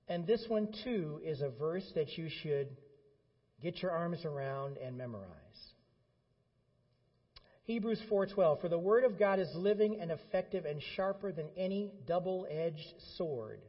And 0.09 0.27
this 0.27 0.43
one, 0.49 0.67
too, 0.83 1.21
is 1.23 1.41
a 1.41 1.49
verse 1.49 1.89
that 1.95 2.17
you 2.17 2.27
should 2.43 2.67
get 3.61 3.81
your 3.81 3.91
arms 3.91 4.25
around 4.25 4.77
and 4.77 4.97
memorize. 4.97 5.29
Hebrews 7.65 8.01
4:12 8.11 8.61
For 8.61 8.69
the 8.69 8.77
word 8.77 9.03
of 9.03 9.17
God 9.17 9.39
is 9.39 9.49
living 9.55 9.99
and 9.99 10.11
effective 10.11 10.65
and 10.65 10.81
sharper 10.95 11.31
than 11.31 11.49
any 11.57 11.91
double-edged 12.05 12.93
sword, 13.17 13.59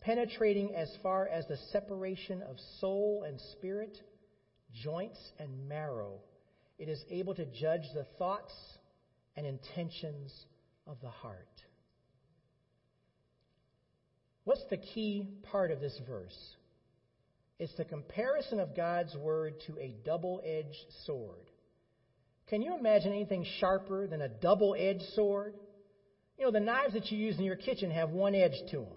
penetrating 0.00 0.74
as 0.76 0.88
far 1.02 1.26
as 1.26 1.44
the 1.46 1.56
separation 1.72 2.42
of 2.42 2.56
soul 2.80 3.24
and 3.24 3.40
spirit, 3.52 3.98
joints 4.72 5.18
and 5.40 5.68
marrow. 5.68 6.20
It 6.78 6.88
is 6.88 7.04
able 7.10 7.34
to 7.34 7.44
judge 7.46 7.82
the 7.92 8.06
thoughts 8.18 8.54
and 9.36 9.44
intentions 9.44 10.32
of 10.86 11.00
the 11.00 11.10
heart. 11.10 11.62
What's 14.44 14.64
the 14.70 14.76
key 14.76 15.28
part 15.42 15.72
of 15.72 15.80
this 15.80 15.98
verse? 16.06 16.56
It's 17.58 17.74
the 17.76 17.84
comparison 17.84 18.60
of 18.60 18.76
God's 18.76 19.16
word 19.16 19.60
to 19.66 19.76
a 19.80 19.96
double 20.04 20.40
edged 20.44 20.86
sword. 21.04 21.47
Can 22.48 22.62
you 22.62 22.74
imagine 22.74 23.12
anything 23.12 23.44
sharper 23.58 24.06
than 24.06 24.22
a 24.22 24.28
double 24.28 24.74
edged 24.78 25.04
sword? 25.14 25.54
You 26.38 26.46
know, 26.46 26.50
the 26.50 26.60
knives 26.60 26.94
that 26.94 27.10
you 27.10 27.18
use 27.18 27.38
in 27.38 27.44
your 27.44 27.56
kitchen 27.56 27.90
have 27.90 28.10
one 28.10 28.34
edge 28.34 28.56
to 28.70 28.78
them. 28.78 28.96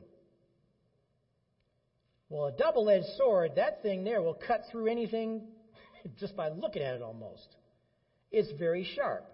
Well, 2.29 2.45
a 2.45 2.51
double 2.51 2.89
edged 2.89 3.07
sword, 3.17 3.55
that 3.55 3.81
thing 3.81 4.03
there 4.05 4.21
will 4.21 4.35
cut 4.35 4.61
through 4.71 4.87
anything 4.87 5.43
just 6.19 6.35
by 6.35 6.47
looking 6.49 6.81
at 6.81 6.95
it 6.95 7.01
almost. 7.01 7.47
It's 8.31 8.51
very 8.57 8.87
sharp. 8.95 9.25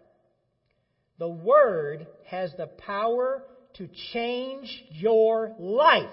The 1.19 1.29
Word 1.29 2.07
has 2.25 2.51
the 2.57 2.67
power 2.67 3.43
to 3.75 3.87
change 4.13 4.83
your 4.89 5.53
life. 5.59 6.09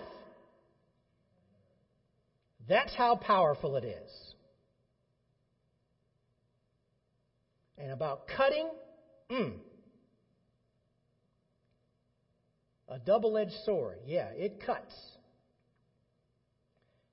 That's 2.69 2.95
how 2.95 3.17
powerful 3.17 3.77
it 3.77 3.85
is. 3.85 4.24
And 7.77 7.91
about 7.91 8.29
cutting, 8.29 8.71
mm, 9.31 9.55
a 12.89 12.99
double 12.99 13.37
edged 13.37 13.55
sword. 13.65 14.01
Yeah, 14.05 14.29
it 14.29 14.61
cuts. 14.65 14.95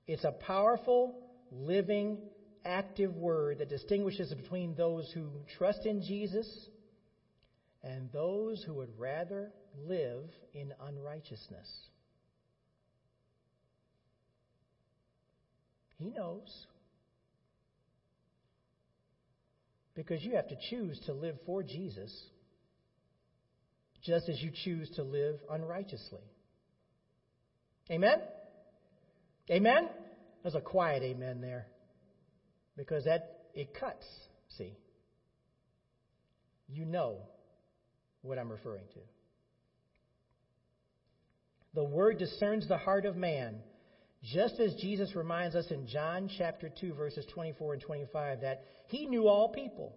It's 0.06 0.24
a 0.24 0.32
powerful, 0.32 1.16
living, 1.50 2.18
active 2.64 3.16
word 3.16 3.58
that 3.58 3.68
distinguishes 3.68 4.32
between 4.34 4.74
those 4.74 5.10
who 5.12 5.30
trust 5.56 5.86
in 5.86 6.02
Jesus 6.02 6.46
and 7.82 8.10
those 8.12 8.62
who 8.62 8.74
would 8.74 8.98
rather 8.98 9.50
live 9.76 10.24
in 10.54 10.72
unrighteousness. 10.80 11.68
He 15.98 16.10
knows. 16.10 16.66
Because 19.94 20.22
you 20.22 20.36
have 20.36 20.48
to 20.48 20.56
choose 20.70 20.98
to 21.06 21.12
live 21.12 21.36
for 21.44 21.62
Jesus 21.62 22.10
just 24.02 24.28
as 24.28 24.42
you 24.42 24.50
choose 24.64 24.90
to 24.96 25.02
live 25.02 25.36
unrighteously. 25.50 26.22
Amen? 27.90 28.20
Amen? 29.50 29.88
There's 30.42 30.54
a 30.54 30.60
quiet 30.60 31.02
amen 31.02 31.40
there. 31.40 31.66
Because 32.76 33.04
that 33.04 33.42
it 33.54 33.74
cuts, 33.78 34.06
see. 34.56 34.76
You 36.68 36.84
know 36.84 37.18
what 38.22 38.38
I'm 38.38 38.50
referring 38.50 38.86
to. 38.94 39.00
The 41.74 41.84
word 41.84 42.18
discerns 42.18 42.66
the 42.68 42.78
heart 42.78 43.06
of 43.06 43.16
man, 43.16 43.56
just 44.22 44.60
as 44.60 44.74
Jesus 44.74 45.16
reminds 45.16 45.56
us 45.56 45.66
in 45.70 45.86
John 45.86 46.30
chapter 46.38 46.68
2 46.80 46.94
verses 46.94 47.26
24 47.34 47.74
and 47.74 47.82
25 47.82 48.40
that 48.42 48.62
he 48.86 49.06
knew 49.06 49.26
all 49.26 49.48
people. 49.48 49.96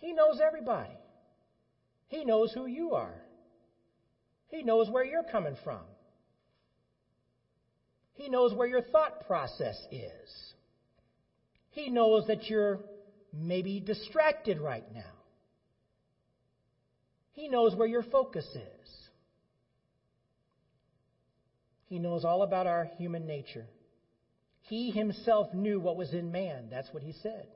He 0.00 0.12
knows 0.12 0.40
everybody. 0.44 0.98
He 2.08 2.24
knows 2.24 2.52
who 2.52 2.66
you 2.66 2.94
are. 2.94 3.22
He 4.48 4.62
knows 4.62 4.90
where 4.90 5.04
you're 5.04 5.22
coming 5.22 5.56
from. 5.64 5.80
He 8.14 8.28
knows 8.28 8.52
where 8.52 8.68
your 8.68 8.82
thought 8.82 9.26
process 9.26 9.76
is. 9.90 10.52
He 11.70 11.88
knows 11.88 12.26
that 12.26 12.50
you're 12.50 12.80
maybe 13.32 13.80
distracted 13.80 14.58
right 14.60 14.84
now. 14.92 15.00
He 17.32 17.48
knows 17.48 17.74
where 17.74 17.88
your 17.88 18.02
focus 18.02 18.46
is. 18.54 19.01
He 21.92 21.98
knows 21.98 22.24
all 22.24 22.40
about 22.40 22.66
our 22.66 22.86
human 22.96 23.26
nature. 23.26 23.66
He 24.62 24.90
himself 24.90 25.52
knew 25.52 25.78
what 25.78 25.98
was 25.98 26.14
in 26.14 26.32
man. 26.32 26.68
That's 26.70 26.88
what 26.90 27.02
he 27.02 27.12
said 27.22 27.46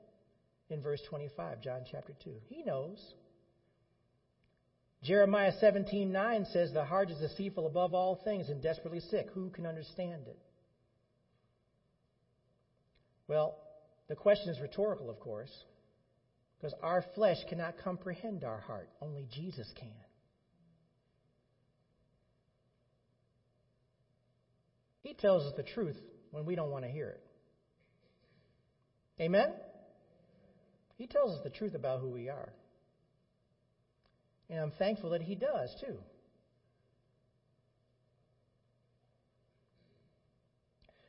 in 0.69 0.79
verse 0.79 1.01
25, 1.09 1.59
John 1.59 1.81
chapter 1.91 2.13
2. 2.23 2.29
He 2.47 2.61
knows. 2.61 3.15
Jeremiah 5.01 5.53
17:9 5.59 6.45
says 6.53 6.71
the 6.71 6.85
heart 6.85 7.09
is 7.09 7.17
deceitful 7.17 7.65
above 7.65 7.95
all 7.95 8.17
things 8.23 8.49
and 8.49 8.61
desperately 8.61 8.99
sick. 8.99 9.27
Who 9.31 9.49
can 9.49 9.65
understand 9.65 10.27
it? 10.27 10.37
Well, 13.27 13.57
the 14.07 14.15
question 14.15 14.51
is 14.51 14.61
rhetorical, 14.61 15.09
of 15.09 15.19
course, 15.19 15.63
because 16.59 16.75
our 16.83 17.03
flesh 17.15 17.43
cannot 17.49 17.79
comprehend 17.79 18.43
our 18.43 18.59
heart. 18.59 18.91
Only 19.01 19.25
Jesus 19.31 19.73
can. 19.79 20.06
He 25.07 25.13
tells 25.13 25.45
us 25.45 25.53
the 25.55 25.63
truth 25.63 25.95
when 26.31 26.45
we 26.45 26.55
don't 26.55 26.69
want 26.69 26.83
to 26.83 26.91
hear 26.91 27.07
it. 27.07 27.23
Amen? 29.23 29.53
He 30.97 31.07
tells 31.07 31.37
us 31.37 31.43
the 31.45 31.49
truth 31.49 31.75
about 31.75 32.01
who 32.01 32.09
we 32.09 32.27
are. 32.27 32.51
And 34.49 34.59
I'm 34.59 34.71
thankful 34.71 35.11
that 35.11 35.21
He 35.21 35.35
does, 35.35 35.73
too. 35.79 35.97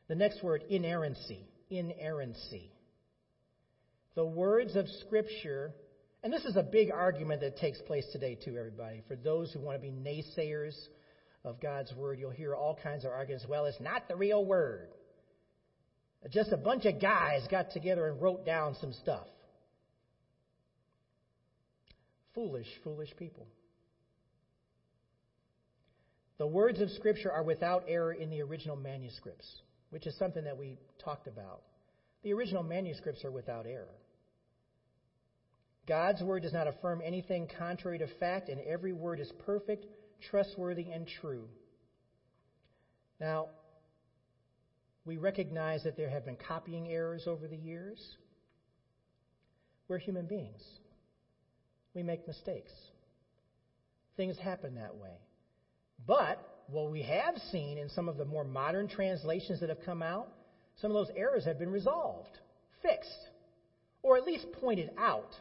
The 0.06 0.14
next 0.14 0.44
word, 0.44 0.62
inerrancy. 0.70 1.48
Inerrancy 1.68 2.70
the 4.14 4.24
words 4.24 4.74
of 4.74 4.88
Scripture, 5.06 5.72
and 6.24 6.32
this 6.32 6.44
is 6.44 6.56
a 6.56 6.62
big 6.62 6.90
argument 6.90 7.40
that 7.40 7.56
takes 7.56 7.80
place 7.82 8.04
today, 8.10 8.36
too, 8.36 8.56
everybody. 8.56 9.02
For 9.06 9.14
those 9.16 9.52
who 9.52 9.60
want 9.60 9.76
to 9.76 9.80
be 9.80 9.92
naysayers 9.92 10.74
of 11.48 11.60
God's 11.60 11.92
Word, 11.94 12.18
you'll 12.18 12.30
hear 12.30 12.54
all 12.54 12.78
kinds 12.82 13.04
of 13.04 13.10
arguments. 13.10 13.46
Well, 13.48 13.64
it's 13.64 13.80
not 13.80 14.06
the 14.06 14.16
real 14.16 14.44
Word. 14.44 14.88
Just 16.30 16.52
a 16.52 16.56
bunch 16.56 16.84
of 16.84 17.00
guys 17.00 17.46
got 17.50 17.70
together 17.70 18.06
and 18.08 18.20
wrote 18.20 18.44
down 18.44 18.76
some 18.80 18.92
stuff. 18.92 19.26
Foolish, 22.34 22.66
foolish 22.84 23.10
people. 23.18 23.46
The 26.38 26.46
words 26.46 26.80
of 26.80 26.90
Scripture 26.90 27.32
are 27.32 27.42
without 27.42 27.84
error 27.88 28.12
in 28.12 28.30
the 28.30 28.42
original 28.42 28.76
manuscripts, 28.76 29.46
which 29.90 30.06
is 30.06 30.16
something 30.18 30.44
that 30.44 30.56
we 30.56 30.78
talked 31.02 31.26
about. 31.26 31.62
The 32.22 32.32
original 32.32 32.62
manuscripts 32.62 33.24
are 33.24 33.30
without 33.30 33.66
error. 33.66 33.94
God's 35.86 36.22
word 36.22 36.42
does 36.42 36.52
not 36.52 36.68
affirm 36.68 37.00
anything 37.02 37.48
contrary 37.58 37.98
to 37.98 38.06
fact, 38.20 38.50
and 38.50 38.60
every 38.60 38.92
word 38.92 39.20
is 39.20 39.32
perfect, 39.46 39.86
trustworthy, 40.30 40.90
and 40.92 41.06
true. 41.20 41.44
Now, 43.20 43.48
we 45.04 45.16
recognize 45.16 45.84
that 45.84 45.96
there 45.96 46.10
have 46.10 46.24
been 46.24 46.36
copying 46.36 46.88
errors 46.88 47.24
over 47.26 47.48
the 47.48 47.56
years. 47.56 47.98
We're 49.88 49.98
human 49.98 50.26
beings. 50.26 50.62
We 51.94 52.02
make 52.02 52.26
mistakes. 52.26 52.72
Things 54.16 54.36
happen 54.38 54.74
that 54.74 54.96
way. 54.96 55.16
But 56.06 56.38
what 56.68 56.90
we 56.90 57.02
have 57.02 57.36
seen 57.50 57.78
in 57.78 57.88
some 57.88 58.08
of 58.08 58.18
the 58.18 58.24
more 58.24 58.44
modern 58.44 58.88
translations 58.88 59.60
that 59.60 59.68
have 59.68 59.80
come 59.84 60.02
out, 60.02 60.28
some 60.80 60.90
of 60.90 60.94
those 60.94 61.16
errors 61.16 61.44
have 61.44 61.58
been 61.58 61.70
resolved, 61.70 62.38
fixed, 62.82 63.28
or 64.02 64.16
at 64.16 64.24
least 64.24 64.46
pointed 64.60 64.90
out 64.98 65.34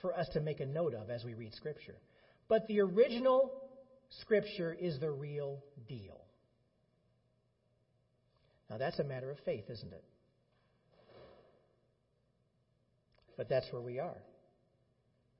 for 0.00 0.14
us 0.14 0.28
to 0.34 0.40
make 0.40 0.60
a 0.60 0.66
note 0.66 0.94
of 0.94 1.10
as 1.10 1.24
we 1.24 1.34
read 1.34 1.54
Scripture. 1.54 1.96
But 2.48 2.66
the 2.68 2.80
original 2.80 3.52
Scripture 4.20 4.76
is 4.78 4.98
the 4.98 5.10
real 5.10 5.62
deal. 5.88 6.20
Now, 8.70 8.78
that's 8.78 8.98
a 8.98 9.04
matter 9.04 9.30
of 9.30 9.38
faith, 9.44 9.64
isn't 9.70 9.92
it? 9.92 10.04
But 13.36 13.48
that's 13.48 13.66
where 13.72 13.82
we 13.82 13.98
are. 13.98 14.16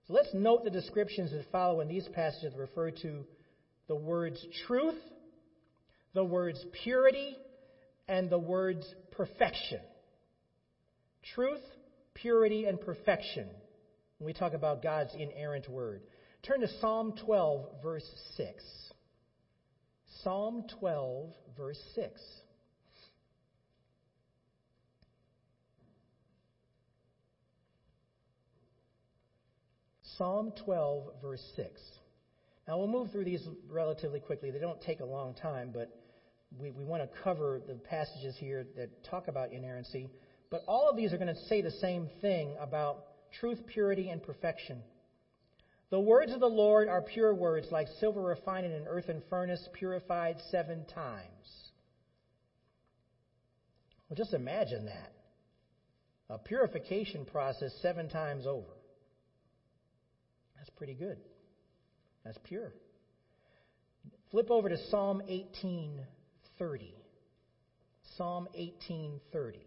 So 0.07 0.15
let's 0.15 0.33
note 0.33 0.65
the 0.65 0.71
descriptions 0.71 1.33
that 1.33 1.45
follow 1.53 1.81
in 1.81 1.89
these 1.89 2.09
passages 2.15 2.53
that 2.53 2.59
refer 2.59 2.91
to 2.91 3.25
the 3.89 3.97
words 3.97 4.43
truth, 4.67 4.99
the 6.15 6.25
words 6.25 6.65
purity, 6.85 7.37
and 8.07 8.31
the 8.31 8.39
words 8.39 8.87
perfection. 9.11 9.81
Truth, 11.35 11.61
purity, 12.15 12.65
and 12.65 12.81
perfection 12.81 13.49
when 14.19 14.27
we 14.27 14.33
talk 14.33 14.55
about 14.55 14.83
God's 14.83 15.15
inerrant 15.15 15.69
word. 15.69 16.03
Turn 16.49 16.61
to 16.61 16.69
Psalm 16.81 17.13
12, 17.27 17.83
verse 17.83 18.11
6. 18.39 18.65
Psalm 20.23 20.65
12, 20.81 21.35
verse 21.59 21.79
6. 21.95 22.19
Psalm 30.17 30.55
12, 30.65 31.13
verse 31.21 31.43
6. 31.55 31.69
Now, 32.67 32.79
we'll 32.79 32.89
move 32.89 33.13
through 33.13 33.27
these 33.27 33.47
relatively 33.71 34.19
quickly. 34.19 34.51
They 34.51 34.59
don't 34.59 34.81
take 34.81 35.01
a 35.01 35.05
long 35.05 35.35
time, 35.35 35.71
but 35.71 35.91
we, 36.59 36.71
we 36.71 36.83
want 36.83 37.03
to 37.03 37.11
cover 37.23 37.61
the 37.69 37.75
passages 37.75 38.37
here 38.39 38.67
that 38.75 39.05
talk 39.05 39.29
about 39.29 39.53
inerrancy. 39.53 40.09
But 40.51 40.65
all 40.67 40.89
of 40.89 40.97
these 40.97 41.13
are 41.13 41.19
going 41.19 41.35
to 41.35 41.41
say 41.43 41.61
the 41.61 41.71
same 41.73 42.09
thing 42.23 42.57
about 42.59 43.05
truth, 43.39 43.59
purity, 43.67 44.09
and 44.09 44.23
perfection. 44.23 44.83
The 45.91 46.01
words 46.01 46.33
of 46.33 46.41
the 46.41 46.47
Lord 46.47 46.89
are 46.89 47.01
pure 47.01 47.35
words, 47.35 47.69
like 47.71 47.89
silver 47.99 48.21
refined 48.21 48.67
in 48.67 48.73
an 48.73 48.87
earthen 48.87 49.23
furnace, 49.31 49.67
purified 49.73 50.37
seven 50.51 50.85
times. 50.85 51.71
Well, 54.09 54.17
just 54.17 54.35
imagine 54.35 54.87
that. 54.87 55.13
A 56.31 56.39
purification 56.39 57.25
process 57.25 57.73
seven 57.81 58.11
times 58.11 58.47
over. 58.47 58.77
That's 60.57 60.71
pretty 60.71 60.95
good. 60.95 61.19
That's 62.25 62.39
pure. 62.45 62.75
Flip 64.31 64.51
over 64.51 64.69
to 64.69 64.77
Psalm 64.91 65.23
18:30. 65.27 66.95
Psalm 68.17 68.49
18:30. 68.55 69.65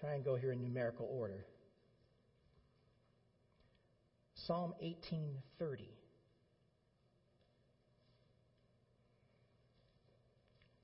Try 0.00 0.14
and 0.14 0.24
go 0.24 0.36
here 0.36 0.52
in 0.52 0.60
numerical 0.60 1.06
order. 1.06 1.46
Psalm 4.48 4.74
18:30. 4.82 5.90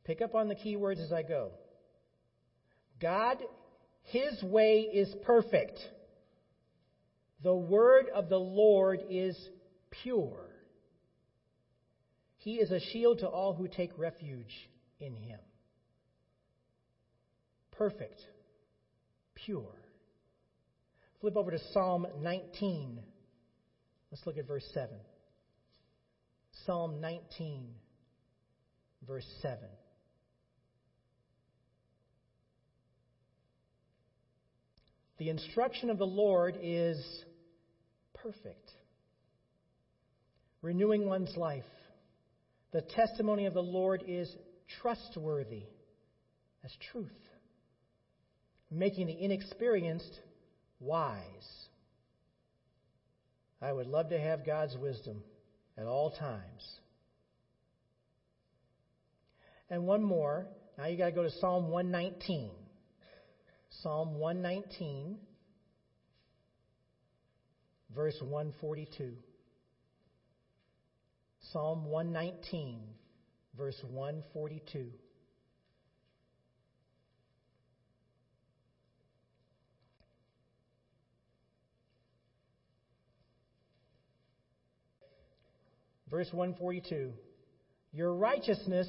Pick 0.05 0.21
up 0.21 0.35
on 0.35 0.49
the 0.49 0.55
key 0.55 0.77
words 0.77 1.01
as 1.01 1.13
I 1.13 1.23
go. 1.23 1.53
God, 3.01 3.39
His 4.03 4.41
way 4.43 4.83
is 4.83 5.13
perfect. 5.23 5.81
The 7.43 7.55
word 7.55 8.11
of 8.15 8.29
the 8.29 8.39
Lord 8.39 9.03
is 9.09 9.35
pure. 10.03 10.51
He 12.37 12.57
is 12.57 12.71
a 12.71 12.81
shield 12.93 13.21
to 13.21 13.29
all 13.29 13.55
who 13.55 13.67
take 13.67 13.97
refuge 13.97 14.55
in 15.01 15.17
Him. 15.17 15.41
Perfect, 17.73 18.21
pure. 19.35 19.75
Flip 21.23 21.35
over 21.39 21.51
to 21.51 21.59
Psalm 21.73 22.07
19, 22.21 23.03
Let's 24.15 24.29
look 24.29 24.39
at 24.39 24.47
verse 24.47 24.65
7. 24.73 24.91
Psalm 26.67 27.01
19, 27.01 27.67
verse 29.09 29.27
7. 29.43 29.59
The 35.19 35.31
instruction 35.31 35.91
of 35.91 35.99
the 35.99 36.07
Lord 36.07 36.57
is 36.63 37.25
perfect, 38.15 38.71
renewing 40.63 41.07
one's 41.07 41.37
life. 41.37 41.65
The 42.71 42.83
testimony 42.83 43.47
of 43.47 43.55
the 43.55 43.65
Lord 43.65 44.05
is 44.07 44.33
trustworthy 44.81 45.65
as 46.65 46.71
truth, 46.93 47.11
making 48.71 49.09
the 49.09 49.25
inexperienced 49.25 50.21
wise. 50.79 51.67
I 53.65 53.73
would 53.73 53.87
love 53.87 54.11
to 54.11 54.21
have 54.21 54.45
God's 54.45 54.77
wisdom 54.77 55.23
at 55.79 55.87
all 55.87 56.11
times. 56.11 56.71
And 59.71 59.87
one 59.87 60.03
more. 60.03 60.47
Now 60.77 60.87
you 60.87 60.99
got 60.99 61.07
to 61.07 61.13
go 61.13 61.23
to 61.23 61.31
Psalm 61.31 61.71
119. 61.71 62.51
Psalm 63.83 64.19
119, 64.19 65.17
verse 67.95 68.17
142. 68.21 69.15
Psalm 71.53 71.87
119, 71.87 72.83
verse 73.57 73.83
142. 73.91 74.91
Verse 86.11 86.29
142 86.33 87.13
Your 87.93 88.15
righteousness 88.15 88.89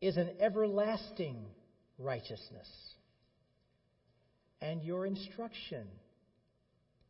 is 0.00 0.16
an 0.16 0.30
everlasting 0.40 1.46
righteousness, 1.98 2.68
and 4.60 4.82
your 4.82 5.06
instruction 5.06 5.86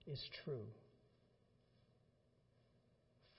is 0.07 0.23
true. 0.45 0.67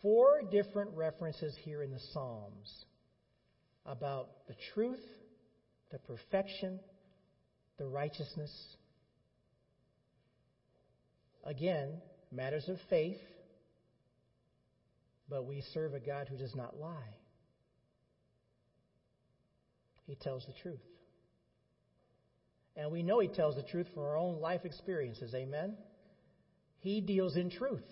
Four 0.02 0.42
different 0.52 0.92
references 0.96 1.56
here 1.64 1.82
in 1.82 1.92
the 1.92 2.00
Psalms 2.14 2.86
about 3.86 4.48
the 4.48 4.56
truth, 4.74 5.04
the 5.92 6.00
perfection, 6.00 6.80
the 7.78 7.88
righteousness. 7.88 8.52
Again, 11.44 12.02
matters 12.32 12.68
of 12.68 12.78
faith 12.90 13.18
but 15.30 15.46
we 15.46 15.64
serve 15.74 15.94
a 15.94 16.00
God 16.00 16.28
who 16.30 16.38
does 16.38 16.56
not 16.56 16.80
lie. 16.80 17.16
He 20.06 20.16
tells 20.16 20.46
the 20.46 20.54
truth. 20.62 20.80
And 22.76 22.92
we 22.92 23.04
know 23.04 23.20
He 23.20 23.28
tells 23.28 23.56
the 23.56 23.64
truth 23.64 23.88
from 23.94 24.04
our 24.04 24.18
own 24.18 24.40
life 24.40 24.62
experiences. 24.64 25.34
Amen? 25.34 25.76
He 26.80 27.02
deals 27.02 27.36
in 27.36 27.50
truth. 27.50 27.84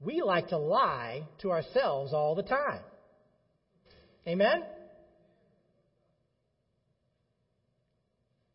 We 0.00 0.22
like 0.22 0.48
to 0.48 0.58
lie 0.58 1.26
to 1.42 1.50
ourselves 1.50 2.14
all 2.14 2.34
the 2.34 2.42
time. 2.42 2.80
Amen? 4.26 4.62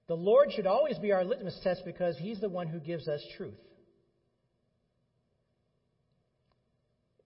The 0.08 0.16
Lord 0.16 0.52
should 0.54 0.68
always 0.68 0.98
be 0.98 1.12
our 1.12 1.24
litmus 1.24 1.60
test 1.64 1.82
because 1.86 2.18
He's 2.18 2.40
the 2.40 2.50
one 2.50 2.68
who 2.68 2.80
gives 2.80 3.08
us 3.08 3.22
truth. 3.38 3.54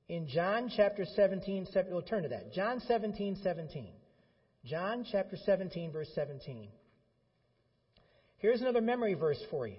In 0.09 0.27
John 0.27 0.71
chapter 0.75 1.05
17, 1.15 1.67
we'll 1.89 2.01
turn 2.01 2.23
to 2.23 2.29
that. 2.29 2.51
John 2.51 2.81
17, 2.87 3.37
17. 3.43 3.91
John 4.65 5.05
chapter 5.09 5.37
17, 5.45 5.91
verse 5.91 6.09
17. 6.15 6.67
Here's 8.37 8.59
another 8.59 8.81
memory 8.81 9.13
verse 9.13 9.41
for 9.51 9.67
you. 9.67 9.77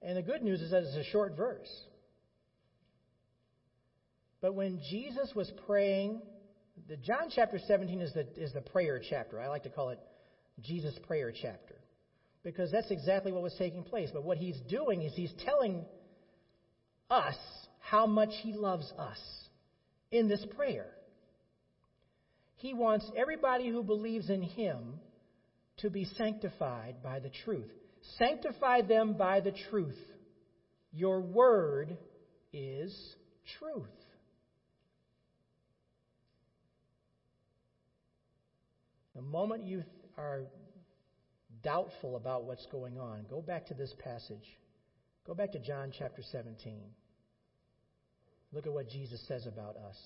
And 0.00 0.16
the 0.16 0.22
good 0.22 0.42
news 0.42 0.62
is 0.62 0.70
that 0.70 0.84
it's 0.84 0.96
a 0.96 1.10
short 1.10 1.36
verse. 1.36 1.68
But 4.40 4.54
when 4.54 4.80
Jesus 4.90 5.30
was 5.36 5.52
praying, 5.66 6.22
the 6.88 6.96
John 6.96 7.30
chapter 7.32 7.60
17 7.64 8.00
is 8.00 8.14
the, 8.14 8.26
is 8.36 8.52
the 8.54 8.62
prayer 8.62 9.00
chapter. 9.08 9.38
I 9.38 9.48
like 9.48 9.64
to 9.64 9.70
call 9.70 9.90
it 9.90 10.00
Jesus' 10.62 10.98
prayer 11.06 11.30
chapter. 11.30 11.76
Because 12.42 12.72
that's 12.72 12.90
exactly 12.90 13.32
what 13.32 13.42
was 13.42 13.54
taking 13.58 13.84
place. 13.84 14.08
But 14.12 14.24
what 14.24 14.38
he's 14.38 14.58
doing 14.68 15.02
is 15.02 15.12
he's 15.14 15.32
telling 15.44 15.84
us 17.10 17.36
how 17.92 18.06
much 18.06 18.30
He 18.42 18.54
loves 18.54 18.90
us 18.98 19.20
in 20.10 20.26
this 20.26 20.42
prayer. 20.56 20.86
He 22.56 22.72
wants 22.72 23.04
everybody 23.14 23.68
who 23.68 23.82
believes 23.82 24.30
in 24.30 24.40
Him 24.42 24.98
to 25.78 25.90
be 25.90 26.06
sanctified 26.16 27.02
by 27.02 27.18
the 27.18 27.30
truth. 27.44 27.70
Sanctify 28.18 28.82
them 28.82 29.12
by 29.18 29.40
the 29.40 29.52
truth. 29.70 29.98
Your 30.90 31.20
word 31.20 31.98
is 32.50 32.96
truth. 33.60 33.84
The 39.14 39.20
moment 39.20 39.64
you 39.64 39.84
are 40.16 40.44
doubtful 41.62 42.16
about 42.16 42.44
what's 42.44 42.64
going 42.72 42.98
on, 42.98 43.26
go 43.28 43.42
back 43.42 43.66
to 43.66 43.74
this 43.74 43.94
passage. 43.98 44.48
Go 45.26 45.34
back 45.34 45.52
to 45.52 45.58
John 45.58 45.92
chapter 45.96 46.22
17. 46.32 46.80
Look 48.52 48.66
at 48.66 48.72
what 48.72 48.88
Jesus 48.88 49.20
says 49.28 49.46
about 49.46 49.76
us. 49.76 49.96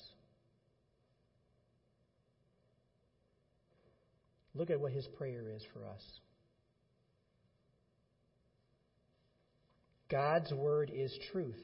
Look 4.54 4.70
at 4.70 4.80
what 4.80 4.92
his 4.92 5.06
prayer 5.18 5.50
is 5.54 5.62
for 5.72 5.84
us. 5.86 6.02
God's 10.08 10.52
word 10.52 10.90
is 10.94 11.12
truth. 11.32 11.60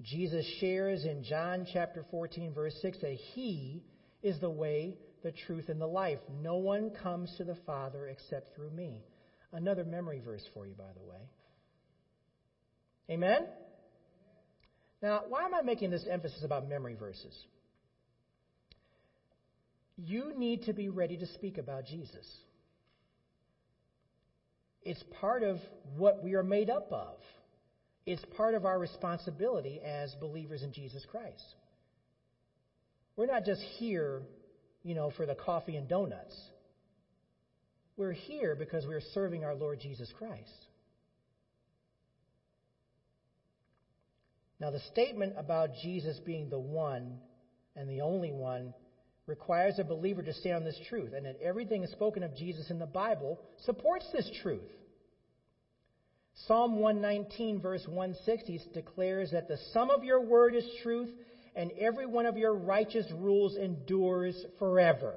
Jesus 0.00 0.44
shares 0.58 1.04
in 1.04 1.22
John 1.22 1.66
chapter 1.72 2.04
14, 2.10 2.54
verse 2.54 2.74
6, 2.82 2.98
that 3.02 3.16
he 3.34 3.84
is 4.22 4.40
the 4.40 4.50
way, 4.50 4.96
the 5.22 5.32
truth, 5.46 5.68
and 5.68 5.80
the 5.80 5.86
life. 5.86 6.18
No 6.40 6.56
one 6.56 6.90
comes 6.90 7.32
to 7.36 7.44
the 7.44 7.56
Father 7.66 8.08
except 8.08 8.56
through 8.56 8.70
me. 8.70 9.04
Another 9.52 9.84
memory 9.84 10.20
verse 10.24 10.42
for 10.54 10.66
you, 10.66 10.74
by 10.74 10.92
the 10.96 11.08
way. 11.08 11.20
Amen? 13.10 13.46
Now, 15.02 15.22
why 15.28 15.44
am 15.44 15.54
I 15.54 15.62
making 15.62 15.90
this 15.90 16.06
emphasis 16.08 16.44
about 16.44 16.68
memory 16.68 16.94
verses? 16.94 17.34
you 19.96 20.32
need 20.36 20.64
to 20.64 20.72
be 20.72 20.88
ready 20.88 21.16
to 21.16 21.26
speak 21.26 21.58
about 21.58 21.84
Jesus. 21.86 22.26
It's 24.82 25.02
part 25.20 25.42
of 25.42 25.58
what 25.96 26.24
we 26.24 26.34
are 26.34 26.42
made 26.42 26.70
up 26.70 26.90
of. 26.90 27.16
It's 28.04 28.22
part 28.36 28.54
of 28.54 28.64
our 28.64 28.78
responsibility 28.78 29.80
as 29.80 30.12
believers 30.20 30.62
in 30.62 30.72
Jesus 30.72 31.04
Christ. 31.08 31.44
We're 33.14 33.26
not 33.26 33.44
just 33.44 33.60
here, 33.78 34.22
you 34.82 34.94
know, 34.94 35.12
for 35.16 35.24
the 35.24 35.36
coffee 35.36 35.76
and 35.76 35.88
donuts. 35.88 36.34
We're 37.96 38.12
here 38.12 38.56
because 38.56 38.86
we're 38.86 39.02
serving 39.14 39.44
our 39.44 39.54
Lord 39.54 39.78
Jesus 39.78 40.10
Christ. 40.18 40.66
Now, 44.62 44.70
the 44.70 44.78
statement 44.92 45.34
about 45.36 45.74
Jesus 45.82 46.20
being 46.24 46.48
the 46.48 46.56
one 46.56 47.18
and 47.74 47.90
the 47.90 48.02
only 48.02 48.30
one 48.30 48.72
requires 49.26 49.80
a 49.80 49.84
believer 49.84 50.22
to 50.22 50.32
stand 50.34 50.54
on 50.54 50.64
this 50.64 50.78
truth, 50.88 51.14
and 51.14 51.26
that 51.26 51.40
everything 51.42 51.84
spoken 51.88 52.22
of 52.22 52.36
Jesus 52.36 52.70
in 52.70 52.78
the 52.78 52.86
Bible 52.86 53.40
supports 53.64 54.06
this 54.12 54.30
truth. 54.40 54.70
Psalm 56.46 56.78
119, 56.78 57.60
verse 57.60 57.82
160, 57.88 58.60
declares 58.72 59.32
that 59.32 59.48
the 59.48 59.58
sum 59.72 59.90
of 59.90 60.04
your 60.04 60.20
word 60.20 60.54
is 60.54 60.64
truth, 60.84 61.10
and 61.56 61.72
every 61.76 62.06
one 62.06 62.26
of 62.26 62.36
your 62.36 62.54
righteous 62.54 63.06
rules 63.10 63.56
endures 63.56 64.46
forever. 64.60 65.16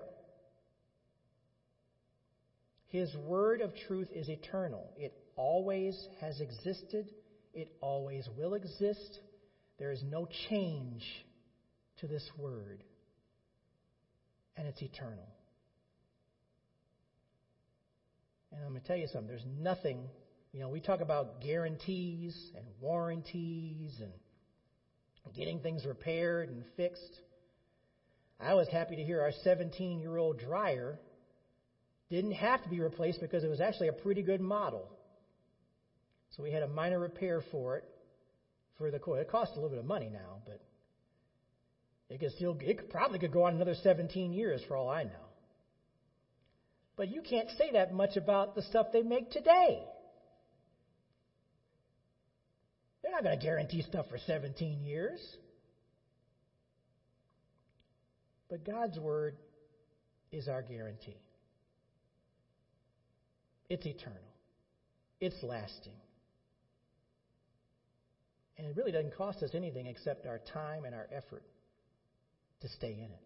His 2.87 3.15
word 3.15 3.61
of 3.61 3.75
truth 3.87 4.07
is 4.11 4.27
eternal. 4.27 4.91
It 4.97 5.13
always 5.35 5.95
has 6.19 6.41
existed, 6.41 7.11
it 7.53 7.69
always 7.79 8.27
will 8.35 8.55
exist. 8.55 9.19
There 9.77 9.91
is 9.91 10.01
no 10.03 10.27
change 10.49 11.03
to 11.99 12.07
this 12.07 12.27
word 12.37 12.83
and 14.57 14.67
it's 14.67 14.81
eternal. 14.81 15.27
And 18.51 18.63
I'm 18.63 18.69
going 18.69 18.81
to 18.81 18.87
tell 18.87 18.95
you 18.95 19.07
something. 19.07 19.27
There's 19.27 19.45
nothing, 19.59 20.07
you 20.53 20.61
know, 20.61 20.69
we 20.69 20.79
talk 20.79 21.01
about 21.01 21.41
guarantees 21.41 22.35
and 22.55 22.65
warranties 22.79 23.91
and 23.99 24.11
getting 25.35 25.59
things 25.59 25.85
repaired 25.85 26.49
and 26.49 26.63
fixed. 26.77 27.19
I 28.39 28.53
was 28.53 28.67
happy 28.69 28.95
to 28.95 29.03
hear 29.03 29.21
our 29.21 29.31
17 29.43 29.99
year 29.99 30.17
old 30.17 30.39
dryer 30.39 30.97
didn't 32.09 32.33
have 32.33 32.63
to 32.63 32.69
be 32.69 32.79
replaced 32.79 33.19
because 33.19 33.43
it 33.43 33.49
was 33.49 33.59
actually 33.59 33.89
a 33.89 33.93
pretty 33.93 34.21
good 34.21 34.39
model. 34.39 34.87
So 36.37 36.43
we 36.43 36.51
had 36.51 36.63
a 36.63 36.67
minor 36.67 36.99
repair 36.99 37.41
for 37.51 37.77
it 37.77 37.83
for 38.77 38.91
the 38.91 38.99
coil. 38.99 39.15
It 39.15 39.29
costs 39.29 39.55
a 39.55 39.59
little 39.59 39.69
bit 39.69 39.79
of 39.79 39.85
money 39.85 40.09
now, 40.11 40.41
but 40.45 40.61
it 42.09 42.19
could 42.19 42.31
still, 42.33 42.57
it 42.61 42.89
probably 42.89 43.19
could 43.19 43.31
go 43.31 43.43
on 43.43 43.55
another 43.55 43.75
17 43.75 44.33
years 44.33 44.61
for 44.67 44.77
all 44.77 44.89
I 44.89 45.03
know. 45.03 45.25
But 46.95 47.09
you 47.09 47.21
can't 47.21 47.49
say 47.57 47.71
that 47.71 47.93
much 47.93 48.15
about 48.15 48.55
the 48.55 48.61
stuff 48.63 48.87
they 48.93 49.01
make 49.01 49.31
today. 49.31 49.83
They're 53.01 53.11
not 53.11 53.23
going 53.23 53.37
to 53.37 53.43
guarantee 53.43 53.81
stuff 53.81 54.07
for 54.09 54.17
17 54.17 54.83
years. 54.83 55.19
But 58.49 58.63
God's 58.63 58.97
Word 58.97 59.35
is 60.31 60.47
our 60.47 60.61
guarantee. 60.61 61.21
It's 63.69 63.85
eternal, 63.85 64.17
it's 65.19 65.41
lasting. 65.43 65.93
And 68.57 68.67
it 68.67 68.75
really 68.75 68.91
doesn't 68.91 69.15
cost 69.15 69.43
us 69.43 69.51
anything 69.53 69.85
except 69.85 70.25
our 70.25 70.39
time 70.53 70.85
and 70.85 70.95
our 70.95 71.07
effort 71.11 71.43
to 72.61 72.69
stay 72.69 72.93
in 72.93 73.11
it 73.11 73.25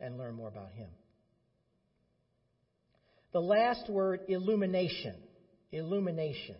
and 0.00 0.18
learn 0.18 0.34
more 0.34 0.48
about 0.48 0.70
Him. 0.72 0.90
The 3.32 3.40
last 3.40 3.88
word, 3.88 4.20
illumination. 4.28 5.14
Illumination. 5.70 6.56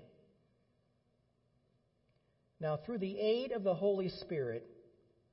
Now, 2.61 2.79
through 2.87 2.99
the 2.99 3.19
aid 3.19 3.53
of 3.53 3.65
the 3.65 3.75
Holy 3.75 4.09
Spirit, 4.21 4.65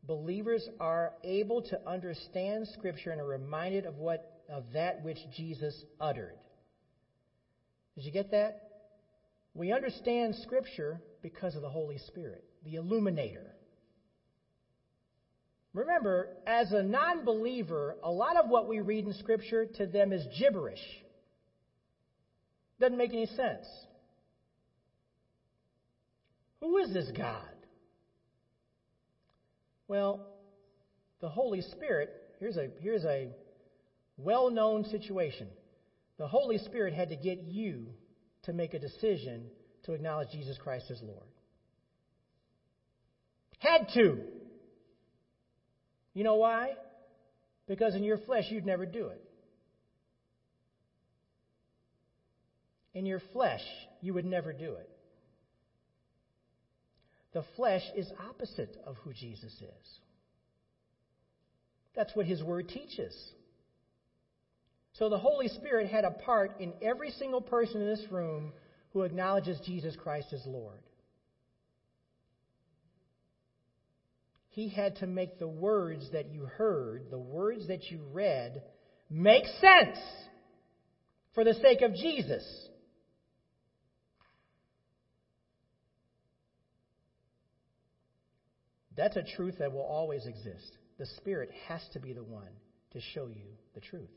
believers 0.04 0.68
are 0.80 1.14
able 1.24 1.62
to 1.62 1.80
understand 1.88 2.68
Scripture 2.74 3.12
and 3.12 3.22
are 3.22 3.26
reminded 3.26 3.86
of 3.86 3.96
what 3.96 4.40
of 4.50 4.64
that 4.74 5.04
which 5.04 5.20
Jesus 5.38 5.76
uttered. 6.02 6.34
Did 7.96 8.06
you 8.06 8.12
get 8.12 8.32
that? 8.32 8.64
We 9.54 9.72
understand 9.72 10.36
Scripture 10.42 11.00
because 11.22 11.56
of 11.56 11.62
the 11.62 11.70
Holy 11.70 11.98
Spirit, 12.08 12.44
the 12.64 12.76
illuminator. 12.76 13.56
Remember, 15.74 16.30
as 16.48 16.72
a 16.72 16.82
non 16.82 17.24
believer, 17.26 17.96
a 18.04 18.12
lot 18.12 18.36
of 18.36 18.50
what 18.50 18.68
we 18.68 18.80
read 18.80 19.06
in 19.06 19.14
Scripture 19.14 19.66
to 19.66 19.86
them 19.86 20.12
is 20.12 20.26
gibberish. 20.40 20.82
Doesn't 22.80 22.98
make 22.98 23.12
any 23.12 23.28
sense. 23.28 23.66
Who 26.62 26.78
is 26.78 26.94
this 26.94 27.10
God? 27.16 27.44
Well, 29.88 30.26
the 31.22 31.30
Holy 31.30 31.62
Spirit, 31.62 32.10
here's 32.40 32.58
a, 32.58 32.70
here's 32.80 33.06
a 33.06 33.30
well 34.18 34.50
known 34.50 34.86
situation. 34.86 35.48
The 36.18 36.28
Holy 36.28 36.58
Spirit 36.58 36.94
had 36.94 37.10
to 37.10 37.16
get 37.16 37.44
you 37.44 37.88
to 38.44 38.54
make 38.54 38.74
a 38.74 38.80
decision 38.80 39.46
to 39.86 39.94
acknowledge 39.94 40.30
Jesus 40.32 40.58
Christ 40.58 40.86
as 40.92 41.02
Lord. 41.02 41.28
Had 43.60 43.90
to. 43.94 44.20
You 46.14 46.24
know 46.24 46.36
why? 46.36 46.76
Because 47.68 47.96
in 47.96 48.04
your 48.04 48.18
flesh, 48.18 48.46
you'd 48.50 48.66
never 48.66 48.86
do 48.86 49.08
it. 49.08 49.22
In 52.94 53.06
your 53.06 53.22
flesh, 53.34 53.62
you 54.02 54.14
would 54.14 54.26
never 54.26 54.52
do 54.52 54.76
it. 54.76 54.90
The 57.34 57.44
flesh 57.56 57.84
is 57.96 58.12
opposite 58.28 58.76
of 58.86 58.96
who 59.04 59.14
Jesus 59.14 59.54
is. 59.54 60.00
That's 61.96 62.16
what 62.16 62.26
his 62.26 62.42
word 62.42 62.70
teaches. 62.70 63.16
So 64.94 65.10
the 65.10 65.20
Holy 65.20 65.48
Spirit 65.48 65.90
had 65.90 66.06
a 66.06 66.12
part 66.12 66.60
in 66.60 66.74
every 66.82 67.12
single 67.12 67.42
person 67.42 67.82
in 67.82 67.88
this 67.88 68.06
room 68.12 68.52
who 68.94 69.02
acknowledges 69.02 69.60
Jesus 69.66 69.96
Christ 69.96 70.34
as 70.34 70.42
Lord. 70.46 70.82
he 74.60 74.68
had 74.68 74.98
to 74.98 75.08
make 75.08 75.40
the 75.40 75.48
words 75.48 76.12
that 76.12 76.32
you 76.32 76.44
heard, 76.44 77.06
the 77.10 77.18
words 77.18 77.68
that 77.68 77.90
you 77.90 78.02
read, 78.12 78.62
make 79.10 79.46
sense 79.62 79.98
for 81.34 81.46
the 81.46 81.54
sake 81.54 81.82
of 81.82 81.94
Jesus. 81.94 82.44
That's 88.98 89.16
a 89.16 89.24
truth 89.38 89.56
that 89.60 89.72
will 89.72 89.82
always 89.86 90.26
exist. 90.26 90.76
The 90.98 91.06
Spirit 91.18 91.52
has 91.70 91.82
to 91.94 92.00
be 92.02 92.12
the 92.12 92.24
one 92.24 92.52
to 92.92 93.00
show 93.14 93.28
you 93.28 93.46
the 93.76 93.80
truth. 93.80 94.10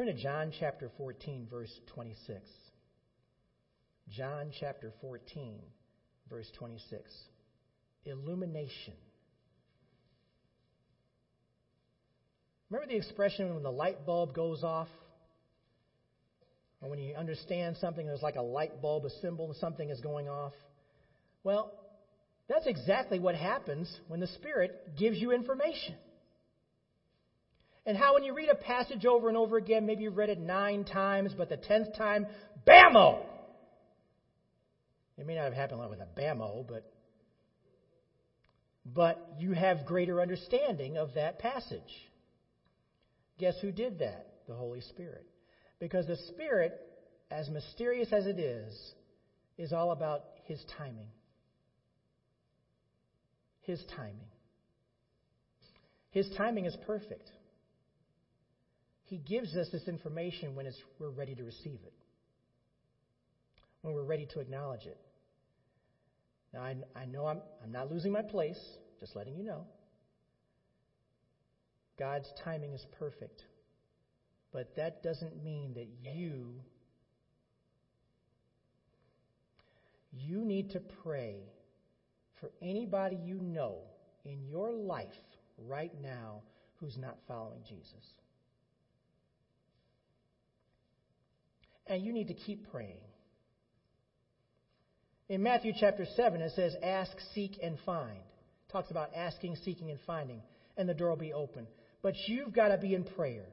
Turn 0.00 0.06
to 0.06 0.14
John 0.14 0.50
chapter 0.58 0.90
14, 0.96 1.46
verse 1.50 1.70
26. 1.88 2.40
John 4.08 4.50
chapter 4.58 4.94
14, 5.02 5.60
verse 6.30 6.46
26 6.58 7.12
illumination. 8.06 8.94
Remember 12.70 12.90
the 12.90 12.96
expression 12.96 13.52
when 13.52 13.62
the 13.62 13.70
light 13.70 14.06
bulb 14.06 14.32
goes 14.32 14.64
off? 14.64 14.88
Or 16.80 16.88
when 16.88 16.98
you 16.98 17.14
understand 17.14 17.76
something, 17.76 18.06
there's 18.06 18.22
like 18.22 18.36
a 18.36 18.42
light 18.42 18.80
bulb, 18.80 19.04
a 19.04 19.10
symbol, 19.20 19.54
something 19.60 19.90
is 19.90 20.00
going 20.00 20.30
off? 20.30 20.54
Well, 21.44 21.70
that's 22.48 22.66
exactly 22.66 23.18
what 23.18 23.34
happens 23.34 23.94
when 24.08 24.20
the 24.20 24.28
Spirit 24.28 24.96
gives 24.96 25.18
you 25.18 25.32
information. 25.32 25.96
And 27.90 27.98
how, 27.98 28.14
when 28.14 28.22
you 28.22 28.34
read 28.34 28.48
a 28.48 28.54
passage 28.54 29.04
over 29.04 29.26
and 29.26 29.36
over 29.36 29.56
again, 29.56 29.84
maybe 29.84 30.04
you've 30.04 30.16
read 30.16 30.28
it 30.28 30.38
nine 30.38 30.84
times, 30.84 31.34
but 31.36 31.48
the 31.48 31.56
tenth 31.56 31.92
time, 31.96 32.28
bammo! 32.64 33.18
It 35.18 35.26
may 35.26 35.34
not 35.34 35.42
have 35.42 35.54
happened 35.54 35.90
with 35.90 35.98
a 35.98 36.06
bammo, 36.06 36.64
but 36.68 36.84
but 38.86 39.20
you 39.38 39.54
have 39.54 39.84
greater 39.84 40.20
understanding 40.20 40.98
of 40.98 41.14
that 41.14 41.40
passage. 41.40 41.82
Guess 43.38 43.56
who 43.60 43.72
did 43.72 43.98
that? 43.98 44.24
The 44.46 44.54
Holy 44.54 44.82
Spirit. 44.82 45.26
Because 45.80 46.06
the 46.06 46.16
Spirit, 46.28 46.78
as 47.28 47.50
mysterious 47.50 48.12
as 48.12 48.24
it 48.24 48.38
is, 48.38 48.72
is 49.58 49.72
all 49.72 49.90
about 49.90 50.22
His 50.44 50.64
timing. 50.78 51.08
His 53.62 53.84
timing. 53.96 54.30
His 56.12 56.30
timing 56.36 56.66
is 56.66 56.76
perfect. 56.86 57.32
He 59.10 59.18
gives 59.18 59.56
us 59.56 59.66
this 59.72 59.88
information 59.88 60.54
when 60.54 60.70
we're 61.00 61.10
ready 61.10 61.34
to 61.34 61.42
receive 61.42 61.80
it, 61.84 61.92
when 63.82 63.92
we're 63.92 64.04
ready 64.04 64.24
to 64.34 64.38
acknowledge 64.38 64.86
it. 64.86 64.98
Now, 66.54 66.60
I, 66.60 66.76
I 66.94 67.06
know 67.06 67.26
I'm, 67.26 67.40
I'm 67.60 67.72
not 67.72 67.90
losing 67.90 68.12
my 68.12 68.22
place, 68.22 68.58
just 69.00 69.16
letting 69.16 69.34
you 69.34 69.42
know. 69.42 69.66
God's 71.98 72.32
timing 72.44 72.72
is 72.72 72.86
perfect. 73.00 73.42
But 74.52 74.76
that 74.76 75.02
doesn't 75.02 75.42
mean 75.42 75.74
that 75.74 75.88
you 76.02 76.54
you 80.12 80.44
need 80.44 80.70
to 80.70 80.80
pray 81.02 81.36
for 82.40 82.52
anybody 82.62 83.16
you 83.16 83.40
know 83.40 83.78
in 84.24 84.44
your 84.46 84.72
life 84.72 85.08
right 85.58 85.92
now 86.00 86.42
who's 86.78 86.96
not 86.96 87.16
following 87.26 87.60
Jesus. 87.68 88.14
And 91.90 92.04
you 92.04 92.12
need 92.12 92.28
to 92.28 92.34
keep 92.34 92.70
praying. 92.70 93.00
In 95.28 95.42
Matthew 95.42 95.72
chapter 95.78 96.06
7, 96.16 96.40
it 96.40 96.52
says, 96.54 96.74
Ask, 96.82 97.10
seek, 97.34 97.58
and 97.60 97.76
find. 97.84 98.16
It 98.16 98.72
talks 98.72 98.92
about 98.92 99.10
asking, 99.14 99.56
seeking, 99.64 99.90
and 99.90 99.98
finding, 100.06 100.40
and 100.76 100.88
the 100.88 100.94
door 100.94 101.10
will 101.10 101.16
be 101.16 101.32
open. 101.32 101.66
But 102.00 102.14
you've 102.28 102.52
got 102.52 102.68
to 102.68 102.78
be 102.78 102.94
in 102.94 103.02
prayer 103.02 103.44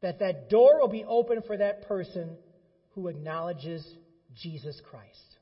that 0.00 0.18
that 0.20 0.48
door 0.48 0.80
will 0.80 0.88
be 0.88 1.04
open 1.04 1.42
for 1.46 1.58
that 1.58 1.86
person 1.86 2.36
who 2.94 3.08
acknowledges 3.08 3.86
Jesus 4.34 4.80
Christ. 4.90 5.36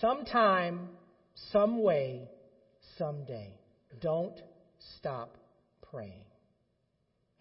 Sometime, 0.00 0.88
some 1.50 1.82
way, 1.82 2.28
someday. 2.96 3.58
Don't 4.00 4.40
stop 4.98 5.36
praying. 5.90 6.24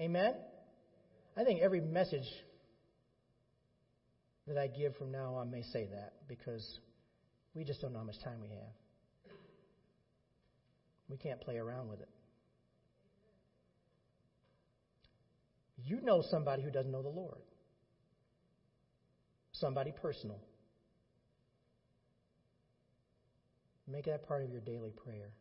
Amen? 0.02 0.34
I 1.36 1.44
think 1.44 1.62
every 1.62 1.82
message 1.82 2.28
that 4.48 4.58
I 4.58 4.68
give 4.68 4.96
from 4.98 5.12
now 5.12 5.36
on 5.36 5.50
may 5.50 5.64
say 5.64 5.88
that 5.92 6.14
because 6.28 6.80
we 7.56 7.64
just 7.64 7.82
don't 7.82 7.94
know 7.94 8.00
how 8.00 8.06
much 8.06 8.22
time 8.24 8.42
we 8.42 8.50
have. 8.50 9.34
We 11.10 11.18
can't 11.18 11.42
play 11.42 11.58
around 11.58 11.90
with 11.90 12.02
it. 12.02 12.10
You 15.86 16.02
know 16.02 16.24
somebody 16.30 16.64
who 16.64 16.72
doesn't 16.72 16.92
know 16.92 17.02
the 17.02 17.10
Lord, 17.10 17.42
somebody 19.52 19.92
personal. 19.92 20.40
Make 23.88 24.06
that 24.06 24.26
part 24.28 24.44
of 24.44 24.50
your 24.50 24.62
daily 24.62 24.92
prayer. 24.92 25.32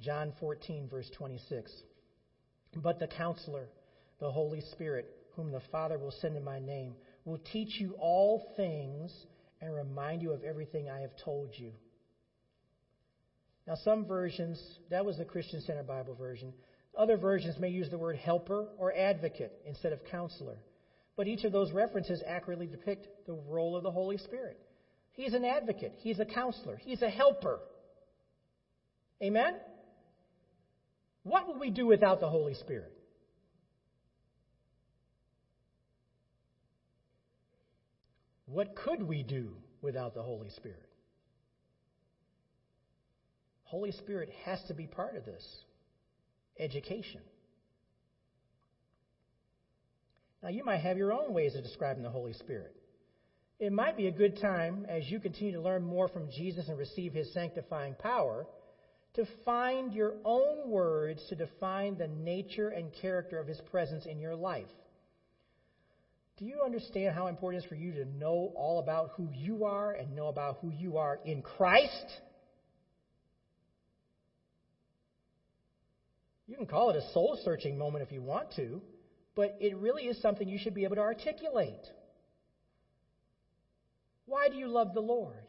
John 0.00 0.34
14, 0.38 0.88
verse 0.88 1.08
26. 1.16 1.72
But 2.76 2.98
the 2.98 3.06
counselor, 3.06 3.68
the 4.22 4.30
Holy 4.30 4.60
Spirit, 4.72 5.10
whom 5.34 5.50
the 5.50 5.60
Father 5.72 5.98
will 5.98 6.14
send 6.20 6.36
in 6.36 6.44
my 6.44 6.60
name, 6.60 6.94
will 7.24 7.40
teach 7.52 7.80
you 7.80 7.94
all 7.98 8.52
things 8.56 9.12
and 9.60 9.74
remind 9.74 10.22
you 10.22 10.32
of 10.32 10.44
everything 10.44 10.88
I 10.88 11.00
have 11.00 11.10
told 11.24 11.50
you. 11.56 11.72
Now, 13.66 13.74
some 13.84 14.06
versions, 14.06 14.60
that 14.90 15.04
was 15.04 15.18
the 15.18 15.24
Christian 15.24 15.60
Standard 15.60 15.86
Bible 15.86 16.14
version. 16.14 16.52
Other 16.96 17.16
versions 17.16 17.58
may 17.58 17.68
use 17.68 17.90
the 17.90 17.98
word 17.98 18.16
helper 18.16 18.68
or 18.78 18.92
advocate 18.96 19.52
instead 19.66 19.92
of 19.92 20.04
counselor. 20.04 20.58
But 21.16 21.26
each 21.26 21.44
of 21.44 21.52
those 21.52 21.72
references 21.72 22.22
accurately 22.26 22.66
depict 22.66 23.26
the 23.26 23.34
role 23.34 23.76
of 23.76 23.82
the 23.82 23.90
Holy 23.90 24.18
Spirit. 24.18 24.58
He's 25.12 25.34
an 25.34 25.44
advocate, 25.44 25.94
he's 25.98 26.20
a 26.20 26.24
counselor, 26.24 26.76
he's 26.76 27.02
a 27.02 27.10
helper. 27.10 27.58
Amen? 29.22 29.54
What 31.24 31.48
would 31.48 31.60
we 31.60 31.70
do 31.70 31.86
without 31.86 32.20
the 32.20 32.28
Holy 32.28 32.54
Spirit? 32.54 32.92
What 38.52 38.76
could 38.76 39.02
we 39.02 39.22
do 39.22 39.54
without 39.80 40.14
the 40.14 40.22
Holy 40.22 40.50
Spirit? 40.50 40.86
Holy 43.64 43.92
Spirit 43.92 44.28
has 44.44 44.62
to 44.68 44.74
be 44.74 44.86
part 44.86 45.16
of 45.16 45.24
this 45.24 45.42
education. 46.58 47.22
Now, 50.42 50.50
you 50.50 50.64
might 50.64 50.80
have 50.80 50.98
your 50.98 51.14
own 51.14 51.32
ways 51.32 51.54
of 51.54 51.62
describing 51.62 52.02
the 52.02 52.10
Holy 52.10 52.34
Spirit. 52.34 52.74
It 53.58 53.72
might 53.72 53.96
be 53.96 54.08
a 54.08 54.12
good 54.12 54.38
time, 54.38 54.84
as 54.86 55.08
you 55.08 55.18
continue 55.18 55.54
to 55.54 55.60
learn 55.60 55.82
more 55.82 56.08
from 56.08 56.28
Jesus 56.30 56.68
and 56.68 56.76
receive 56.76 57.14
his 57.14 57.32
sanctifying 57.32 57.94
power, 57.94 58.46
to 59.14 59.24
find 59.46 59.94
your 59.94 60.14
own 60.26 60.68
words 60.68 61.24
to 61.30 61.36
define 61.36 61.96
the 61.96 62.08
nature 62.08 62.68
and 62.68 62.92
character 63.00 63.38
of 63.38 63.46
his 63.46 63.60
presence 63.70 64.04
in 64.04 64.18
your 64.18 64.34
life. 64.34 64.66
Do 66.42 66.48
you 66.48 66.64
understand 66.64 67.14
how 67.14 67.28
important 67.28 67.62
it 67.62 67.66
is 67.66 67.68
for 67.68 67.76
you 67.76 67.92
to 67.92 68.04
know 68.04 68.50
all 68.56 68.80
about 68.80 69.12
who 69.16 69.30
you 69.32 69.62
are 69.62 69.92
and 69.92 70.16
know 70.16 70.26
about 70.26 70.58
who 70.60 70.70
you 70.70 70.96
are 70.96 71.20
in 71.24 71.40
Christ? 71.40 72.04
You 76.48 76.56
can 76.56 76.66
call 76.66 76.90
it 76.90 76.96
a 76.96 77.12
soul 77.12 77.38
searching 77.44 77.78
moment 77.78 78.02
if 78.02 78.10
you 78.10 78.22
want 78.22 78.50
to, 78.56 78.82
but 79.36 79.54
it 79.60 79.76
really 79.76 80.08
is 80.08 80.20
something 80.20 80.48
you 80.48 80.58
should 80.58 80.74
be 80.74 80.82
able 80.82 80.96
to 80.96 81.02
articulate. 81.02 81.86
Why 84.26 84.48
do 84.48 84.56
you 84.56 84.66
love 84.66 84.92
the 84.94 85.00
Lord? 85.00 85.46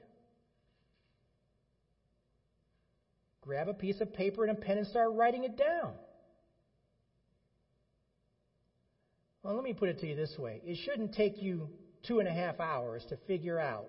Grab 3.41 3.67
a 3.67 3.73
piece 3.73 3.99
of 3.99 4.13
paper 4.13 4.43
and 4.45 4.51
a 4.51 4.61
pen 4.61 4.77
and 4.77 4.85
start 4.85 5.09
writing 5.13 5.43
it 5.43 5.57
down. 5.57 5.95
Well, 9.43 9.55
let 9.55 9.63
me 9.63 9.73
put 9.73 9.89
it 9.89 9.99
to 9.99 10.07
you 10.07 10.15
this 10.15 10.33
way 10.39 10.61
it 10.65 10.77
shouldn't 10.85 11.13
take 11.13 11.41
you 11.41 11.69
two 12.07 12.19
and 12.19 12.27
a 12.27 12.33
half 12.33 12.59
hours 12.59 13.03
to 13.09 13.17
figure 13.27 13.59
out 13.59 13.87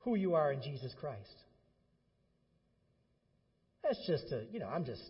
who 0.00 0.14
you 0.14 0.34
are 0.34 0.52
in 0.52 0.62
Jesus 0.62 0.92
Christ. 1.00 1.34
That's 3.82 3.98
just 4.06 4.32
a, 4.32 4.44
you 4.50 4.60
know, 4.60 4.68
I'm 4.68 4.84
just, 4.84 5.02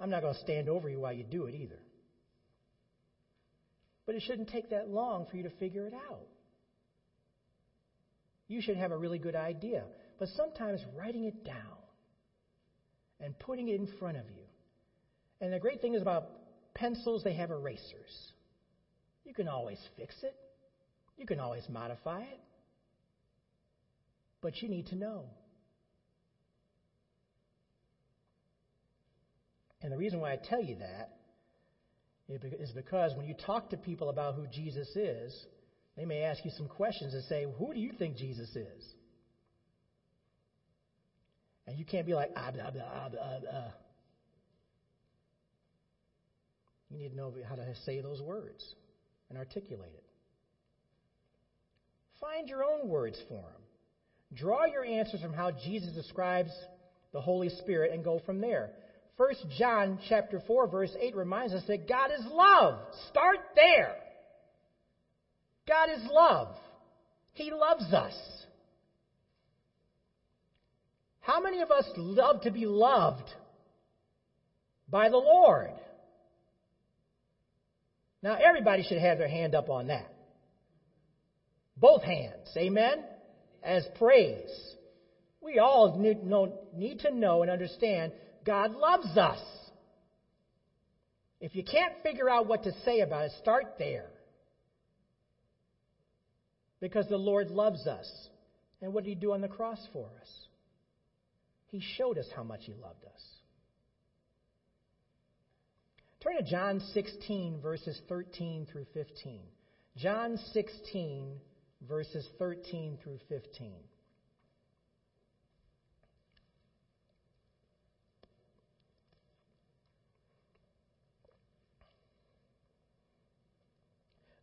I'm 0.00 0.10
not 0.10 0.22
going 0.22 0.34
to 0.34 0.40
stand 0.40 0.68
over 0.68 0.88
you 0.88 1.00
while 1.00 1.12
you 1.12 1.24
do 1.24 1.46
it 1.46 1.54
either. 1.54 1.78
But 4.06 4.14
it 4.14 4.22
shouldn't 4.22 4.48
take 4.48 4.70
that 4.70 4.88
long 4.88 5.26
for 5.30 5.36
you 5.36 5.44
to 5.44 5.50
figure 5.50 5.86
it 5.86 5.94
out. 5.94 6.26
You 8.48 8.60
should 8.60 8.76
have 8.76 8.92
a 8.92 8.96
really 8.96 9.18
good 9.18 9.36
idea. 9.36 9.84
But 10.18 10.28
sometimes 10.36 10.80
writing 10.96 11.24
it 11.24 11.44
down 11.44 11.56
and 13.20 13.38
putting 13.38 13.68
it 13.68 13.76
in 13.76 13.88
front 13.98 14.16
of 14.16 14.24
you. 14.30 14.42
And 15.40 15.52
the 15.52 15.58
great 15.58 15.80
thing 15.80 15.94
is 15.94 16.02
about 16.02 16.30
pencils, 16.74 17.22
they 17.24 17.34
have 17.34 17.50
erasers. 17.50 18.32
You 19.24 19.34
can 19.34 19.48
always 19.48 19.78
fix 19.96 20.14
it, 20.22 20.34
you 21.16 21.26
can 21.26 21.40
always 21.40 21.64
modify 21.68 22.22
it. 22.22 22.40
But 24.40 24.60
you 24.60 24.68
need 24.68 24.88
to 24.88 24.96
know. 24.96 25.24
And 29.82 29.92
the 29.92 29.96
reason 29.96 30.20
why 30.20 30.32
I 30.32 30.36
tell 30.36 30.60
you 30.60 30.76
that 30.76 31.10
is 32.28 32.70
because 32.72 33.12
when 33.16 33.26
you 33.26 33.34
talk 33.34 33.70
to 33.70 33.76
people 33.76 34.08
about 34.08 34.34
who 34.34 34.46
Jesus 34.46 34.88
is, 34.96 35.46
they 35.96 36.04
may 36.04 36.22
ask 36.22 36.44
you 36.44 36.50
some 36.56 36.68
questions 36.68 37.14
and 37.14 37.22
say, 37.24 37.46
Who 37.58 37.72
do 37.72 37.78
you 37.78 37.92
think 37.92 38.16
Jesus 38.16 38.48
is? 38.56 38.84
And 41.66 41.78
you 41.78 41.84
can't 41.84 42.06
be 42.06 42.14
like, 42.14 42.30
ah, 42.36 42.50
blah, 42.50 42.70
blah, 42.70 43.08
blah, 43.08 43.38
blah. 43.40 43.70
You 46.92 46.98
need 46.98 47.10
to 47.10 47.16
know 47.16 47.32
how 47.48 47.54
to 47.54 47.64
say 47.86 48.00
those 48.00 48.20
words 48.20 48.62
and 49.30 49.38
articulate 49.38 49.92
it. 49.94 50.04
Find 52.20 52.48
your 52.48 52.64
own 52.64 52.88
words 52.88 53.18
for 53.28 53.42
them. 53.42 53.62
Draw 54.34 54.66
your 54.66 54.84
answers 54.84 55.20
from 55.20 55.32
how 55.32 55.50
Jesus 55.50 55.92
describes 55.94 56.50
the 57.12 57.20
Holy 57.20 57.48
Spirit 57.48 57.92
and 57.92 58.04
go 58.04 58.20
from 58.24 58.40
there. 58.40 58.70
1 59.16 59.34
John 59.58 59.98
chapter 60.08 60.42
4 60.46 60.68
verse 60.68 60.94
8 60.98 61.16
reminds 61.16 61.54
us 61.54 61.62
that 61.66 61.88
God 61.88 62.10
is 62.10 62.24
love. 62.30 62.78
Start 63.10 63.38
there. 63.54 63.96
God 65.66 65.88
is 65.90 66.02
love. 66.10 66.56
He 67.32 67.50
loves 67.50 67.92
us. 67.92 68.14
How 71.20 71.40
many 71.40 71.60
of 71.60 71.70
us 71.70 71.84
love 71.96 72.42
to 72.42 72.50
be 72.50 72.66
loved 72.66 73.28
by 74.90 75.08
the 75.08 75.16
Lord? 75.16 75.70
Now, 78.22 78.36
everybody 78.40 78.84
should 78.84 78.98
have 78.98 79.18
their 79.18 79.28
hand 79.28 79.54
up 79.54 79.68
on 79.68 79.88
that. 79.88 80.12
Both 81.76 82.02
hands. 82.02 82.48
Amen? 82.56 83.04
As 83.62 83.84
praise. 83.96 84.50
We 85.40 85.58
all 85.58 85.98
need, 85.98 86.20
to 87.00 87.10
know 87.10 87.42
and 87.42 87.50
understand 87.50 88.12
God 88.44 88.72
loves 88.72 89.16
us. 89.16 89.40
If 91.40 91.56
you 91.56 91.64
can't 91.64 91.94
figure 92.04 92.28
out 92.28 92.46
what 92.46 92.62
to 92.62 92.72
say 92.84 93.00
about 93.00 93.24
it, 93.24 93.32
start 93.40 93.74
there. 93.78 94.06
Because 96.80 97.08
the 97.08 97.16
Lord 97.16 97.50
loves 97.50 97.86
us. 97.88 98.08
And 98.80 98.94
what 98.94 99.02
did 99.02 99.10
He 99.10 99.16
do 99.16 99.32
on 99.32 99.40
the 99.40 99.48
cross 99.48 99.80
for 99.92 100.08
us? 100.20 100.28
He 101.66 101.82
showed 101.96 102.18
us 102.18 102.26
how 102.36 102.44
much 102.44 102.60
He 102.64 102.74
loved 102.74 103.04
us. 103.04 103.31
Turn 106.22 106.36
to 106.36 106.42
John 106.44 106.80
16, 106.92 107.60
verses 107.60 108.00
13 108.08 108.68
through 108.70 108.86
15. 108.94 109.40
John 109.96 110.38
16, 110.52 111.32
verses 111.88 112.24
13 112.38 112.96
through 113.02 113.18
15. 113.28 113.72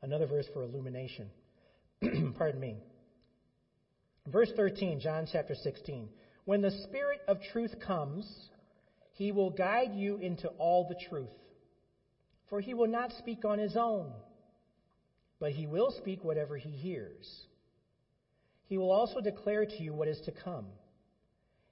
Another 0.01 0.27
verse 0.27 0.47
for 0.53 0.63
illumination. 0.63 1.29
Pardon 2.37 2.59
me. 2.59 2.75
Verse 4.27 4.49
13, 4.57 4.99
John 4.99 5.27
chapter 5.31 5.55
16. 5.55 6.09
When 6.43 6.61
the 6.61 6.71
Spirit 6.83 7.21
of 7.29 7.37
truth 7.53 7.75
comes, 7.79 8.29
he 9.13 9.31
will 9.31 9.49
guide 9.49 9.93
you 9.93 10.17
into 10.17 10.49
all 10.57 10.85
the 10.89 10.95
truth. 11.09 11.29
For 12.49 12.59
he 12.59 12.73
will 12.73 12.87
not 12.87 13.11
speak 13.19 13.45
on 13.45 13.59
his 13.59 13.77
own, 13.77 14.11
but 15.39 15.51
he 15.51 15.67
will 15.67 15.91
speak 15.91 16.23
whatever 16.23 16.57
he 16.57 16.71
hears. 16.71 17.45
He 18.67 18.77
will 18.77 18.91
also 18.91 19.21
declare 19.21 19.65
to 19.65 19.83
you 19.83 19.93
what 19.93 20.07
is 20.07 20.21
to 20.21 20.31
come. 20.31 20.67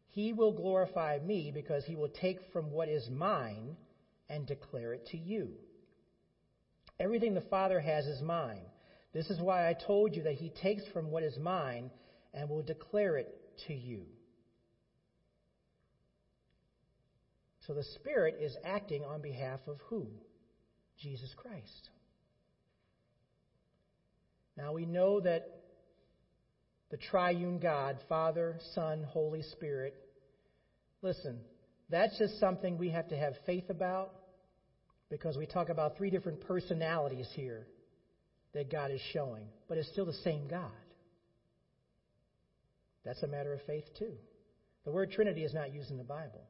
He 0.09 0.33
will 0.33 0.51
glorify 0.51 1.19
me 1.19 1.51
because 1.53 1.85
he 1.85 1.95
will 1.95 2.09
take 2.09 2.39
from 2.51 2.71
what 2.71 2.89
is 2.89 3.09
mine 3.09 3.75
and 4.29 4.47
declare 4.47 4.93
it 4.93 5.07
to 5.07 5.17
you. 5.17 5.53
Everything 6.99 7.33
the 7.33 7.41
Father 7.41 7.79
has 7.79 8.05
is 8.07 8.21
mine. 8.21 8.65
This 9.13 9.29
is 9.29 9.39
why 9.39 9.69
I 9.69 9.73
told 9.73 10.15
you 10.15 10.23
that 10.23 10.33
he 10.33 10.49
takes 10.49 10.83
from 10.93 11.11
what 11.11 11.23
is 11.23 11.37
mine 11.37 11.91
and 12.33 12.49
will 12.49 12.63
declare 12.63 13.17
it 13.17 13.27
to 13.67 13.73
you. 13.73 14.05
So 17.65 17.73
the 17.73 17.83
Spirit 17.83 18.37
is 18.39 18.55
acting 18.63 19.03
on 19.03 19.21
behalf 19.21 19.59
of 19.67 19.77
who? 19.89 20.07
Jesus 21.01 21.33
Christ. 21.35 21.89
Now 24.57 24.73
we 24.73 24.85
know 24.85 25.19
that 25.19 25.47
the 26.89 26.97
triune 26.97 27.59
God, 27.59 27.97
Father, 28.09 28.59
Son, 28.73 29.03
Holy 29.03 29.43
Spirit, 29.43 29.95
listen, 31.01 31.39
that's 31.89 32.17
just 32.17 32.39
something 32.39 32.77
we 32.77 32.89
have 32.89 33.09
to 33.09 33.17
have 33.17 33.33
faith 33.45 33.69
about 33.69 34.13
because 35.09 35.37
we 35.37 35.45
talk 35.45 35.69
about 35.69 35.97
three 35.97 36.09
different 36.09 36.41
personalities 36.41 37.29
here 37.33 37.67
that 38.53 38.71
God 38.71 38.91
is 38.91 39.01
showing, 39.13 39.47
but 39.67 39.77
it's 39.77 39.89
still 39.89 40.05
the 40.05 40.13
same 40.13 40.47
God. 40.47 40.71
That's 43.05 43.21
a 43.23 43.27
matter 43.27 43.53
of 43.53 43.61
faith, 43.67 43.85
too. 43.97 44.13
The 44.83 44.91
word 44.91 45.11
Trinity 45.11 45.43
is 45.43 45.53
not 45.53 45.73
used 45.73 45.91
in 45.91 45.97
the 45.97 46.03
Bible, 46.03 46.41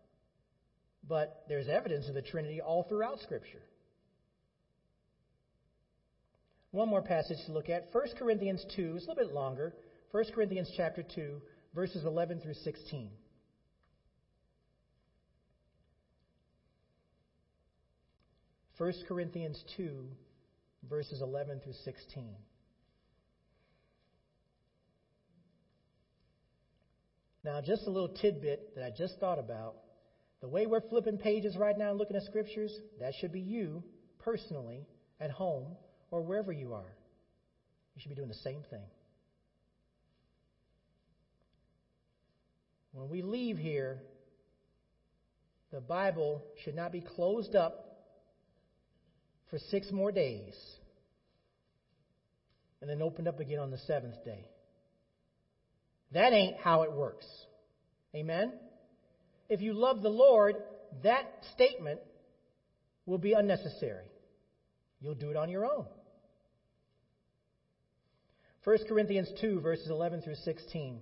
but 1.08 1.44
there's 1.48 1.68
evidence 1.68 2.08
of 2.08 2.16
the 2.16 2.22
Trinity 2.22 2.62
all 2.62 2.84
throughout 2.84 3.20
Scripture. 3.20 3.62
One 6.78 6.90
more 6.90 7.02
passage 7.02 7.40
to 7.48 7.54
look 7.54 7.70
at 7.70 7.88
1 7.92 8.04
Corinthians 8.20 8.64
2, 8.76 8.98
it's 8.98 9.08
a 9.08 9.10
little 9.10 9.26
bit 9.26 9.34
longer. 9.34 9.74
1 10.12 10.26
Corinthians 10.36 10.72
chapter 10.78 11.02
2, 11.02 11.42
verses 11.74 12.06
11 12.06 12.40
through 12.40 12.54
16. 12.54 13.10
1 18.78 18.94
Corinthians 19.08 19.64
2, 19.76 20.06
verses 20.88 21.24
11 21.24 21.62
through 21.62 21.74
16. 21.84 22.36
Now, 27.44 27.60
just 27.60 27.88
a 27.88 27.90
little 27.90 28.10
tidbit 28.10 28.76
that 28.76 28.84
I 28.84 28.92
just 28.96 29.20
thought 29.20 29.40
about. 29.40 29.78
The 30.42 30.48
way 30.48 30.68
we're 30.68 30.88
flipping 30.88 31.18
pages 31.18 31.58
right 31.58 31.76
now 31.76 31.90
and 31.90 31.98
looking 31.98 32.18
at 32.18 32.22
scriptures, 32.26 32.72
that 33.00 33.16
should 33.20 33.32
be 33.32 33.40
you 33.40 33.84
personally 34.20 34.86
at 35.20 35.32
home 35.32 35.76
or 36.12 36.22
wherever 36.22 36.52
you 36.52 36.74
are. 36.74 36.96
You 37.96 38.02
should 38.02 38.10
be 38.10 38.16
doing 38.16 38.30
the 38.30 38.36
same 38.36 38.64
thing. 38.70 38.86
When 42.94 43.10
we 43.10 43.22
leave 43.22 43.58
here, 43.58 44.00
the 45.72 45.82
Bible 45.82 46.44
should 46.64 46.76
not 46.76 46.92
be 46.92 47.02
closed 47.02 47.56
up 47.56 47.84
for 49.50 49.60
six 49.70 49.92
more 49.92 50.12
days 50.12 50.56
and 52.82 52.90
then 52.90 53.02
opened 53.02 53.28
up 53.28 53.40
again 53.40 53.60
on 53.60 53.72
the 53.72 53.78
seventh 53.80 54.24
day. 54.24 54.46
That 56.12 56.34
ain't 56.34 56.58
how 56.58 56.84
it 56.84 56.92
works. 56.92 57.26
Amen? 58.16 58.54
If 59.50 59.62
you 59.62 59.74
love 59.74 60.02
the 60.02 60.10
Lord, 60.10 60.56
that 61.04 61.26
statement 61.54 62.00
will 63.06 63.18
be 63.18 63.34
unnecessary. 63.34 64.12
You'll 65.02 65.16
do 65.16 65.30
it 65.30 65.36
on 65.36 65.50
your 65.50 65.66
own. 65.66 65.86
1 68.64 68.78
Corinthians 68.88 69.30
2, 69.40 69.62
verses 69.62 69.90
11 69.90 70.22
through 70.22 70.36
16. 70.36 71.00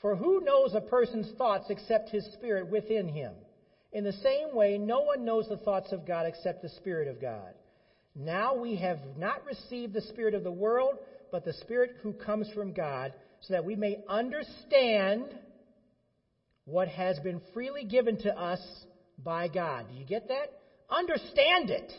For 0.00 0.14
who 0.14 0.40
knows 0.40 0.74
a 0.74 0.80
person's 0.80 1.30
thoughts 1.36 1.66
except 1.70 2.10
his 2.10 2.24
spirit 2.34 2.68
within 2.68 3.08
him? 3.08 3.32
In 3.92 4.04
the 4.04 4.12
same 4.12 4.54
way, 4.54 4.76
no 4.78 5.00
one 5.00 5.24
knows 5.24 5.48
the 5.48 5.56
thoughts 5.56 5.92
of 5.92 6.06
God 6.06 6.26
except 6.26 6.62
the 6.62 6.68
Spirit 6.68 7.08
of 7.08 7.20
God. 7.20 7.54
Now 8.14 8.54
we 8.54 8.76
have 8.76 8.98
not 9.16 9.44
received 9.46 9.94
the 9.94 10.02
Spirit 10.02 10.34
of 10.34 10.44
the 10.44 10.52
world, 10.52 10.98
but 11.32 11.44
the 11.44 11.54
Spirit 11.54 11.96
who 12.02 12.12
comes 12.12 12.48
from 12.50 12.72
God, 12.72 13.14
so 13.40 13.54
that 13.54 13.64
we 13.64 13.76
may 13.76 13.98
understand 14.08 15.38
what 16.64 16.88
has 16.88 17.18
been 17.20 17.40
freely 17.54 17.84
given 17.84 18.18
to 18.18 18.36
us 18.36 18.60
by 19.16 19.48
God. 19.48 19.86
Do 19.88 19.94
you 19.94 20.04
get 20.04 20.28
that? 20.28 20.52
Understand 20.90 21.70
it. 21.70 21.92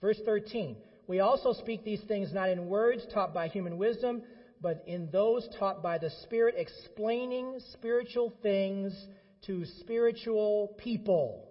Verse 0.00 0.18
13. 0.24 0.76
We 1.08 1.20
also 1.20 1.54
speak 1.54 1.84
these 1.84 2.02
things 2.06 2.32
not 2.32 2.50
in 2.50 2.68
words 2.68 3.02
taught 3.12 3.32
by 3.32 3.48
human 3.48 3.78
wisdom, 3.78 4.22
but 4.60 4.84
in 4.86 5.10
those 5.10 5.48
taught 5.58 5.82
by 5.82 5.96
the 5.96 6.10
Spirit, 6.22 6.54
explaining 6.58 7.60
spiritual 7.72 8.34
things 8.42 8.94
to 9.46 9.64
spiritual 9.80 10.74
people. 10.78 11.48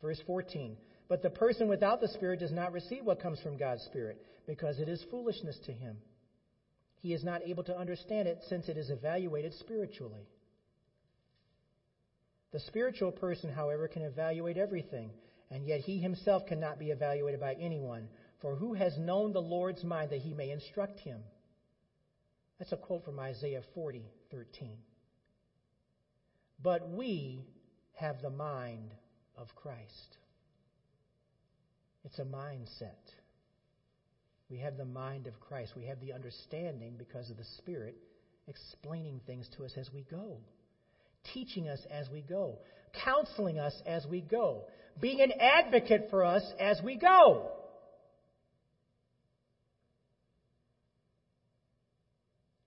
Verse 0.00 0.20
14. 0.26 0.76
But 1.08 1.22
the 1.22 1.30
person 1.30 1.68
without 1.68 2.00
the 2.00 2.08
Spirit 2.08 2.38
does 2.38 2.52
not 2.52 2.72
receive 2.72 3.04
what 3.04 3.20
comes 3.20 3.40
from 3.40 3.56
God's 3.56 3.82
Spirit, 3.82 4.24
because 4.46 4.78
it 4.78 4.88
is 4.88 5.04
foolishness 5.10 5.58
to 5.66 5.72
him. 5.72 5.96
He 7.00 7.12
is 7.12 7.24
not 7.24 7.42
able 7.44 7.64
to 7.64 7.76
understand 7.76 8.28
it 8.28 8.38
since 8.48 8.68
it 8.68 8.76
is 8.76 8.90
evaluated 8.90 9.54
spiritually. 9.54 10.28
The 12.52 12.60
spiritual 12.60 13.10
person, 13.10 13.50
however, 13.50 13.88
can 13.88 14.02
evaluate 14.02 14.58
everything, 14.58 15.10
and 15.50 15.66
yet 15.66 15.80
he 15.80 15.98
himself 15.98 16.46
cannot 16.46 16.78
be 16.78 16.90
evaluated 16.90 17.40
by 17.40 17.54
anyone. 17.54 18.08
For 18.40 18.54
who 18.56 18.74
has 18.74 18.96
known 18.98 19.32
the 19.32 19.42
Lord's 19.42 19.84
mind 19.84 20.10
that 20.10 20.20
he 20.20 20.32
may 20.32 20.50
instruct 20.50 21.00
him? 21.00 21.20
That's 22.58 22.72
a 22.72 22.76
quote 22.76 23.04
from 23.04 23.18
Isaiah 23.18 23.62
40, 23.74 24.04
13. 24.30 24.76
But 26.62 26.88
we 26.90 27.46
have 27.94 28.22
the 28.22 28.30
mind 28.30 28.92
of 29.36 29.48
Christ. 29.56 30.18
It's 32.04 32.18
a 32.18 32.24
mindset. 32.24 32.94
We 34.50 34.58
have 34.58 34.76
the 34.76 34.84
mind 34.84 35.26
of 35.26 35.38
Christ. 35.40 35.72
We 35.76 35.86
have 35.86 36.00
the 36.00 36.12
understanding 36.12 36.94
because 36.98 37.30
of 37.30 37.36
the 37.36 37.44
Spirit 37.58 37.96
explaining 38.46 39.20
things 39.26 39.48
to 39.56 39.64
us 39.64 39.72
as 39.76 39.90
we 39.92 40.04
go, 40.10 40.38
teaching 41.32 41.68
us 41.68 41.80
as 41.90 42.08
we 42.10 42.22
go, 42.22 42.58
counseling 43.04 43.58
us 43.58 43.74
as 43.86 44.06
we 44.06 44.20
go, 44.20 44.64
being 45.00 45.20
an 45.20 45.32
advocate 45.40 46.08
for 46.10 46.24
us 46.24 46.42
as 46.58 46.80
we 46.82 46.96
go. 46.96 47.50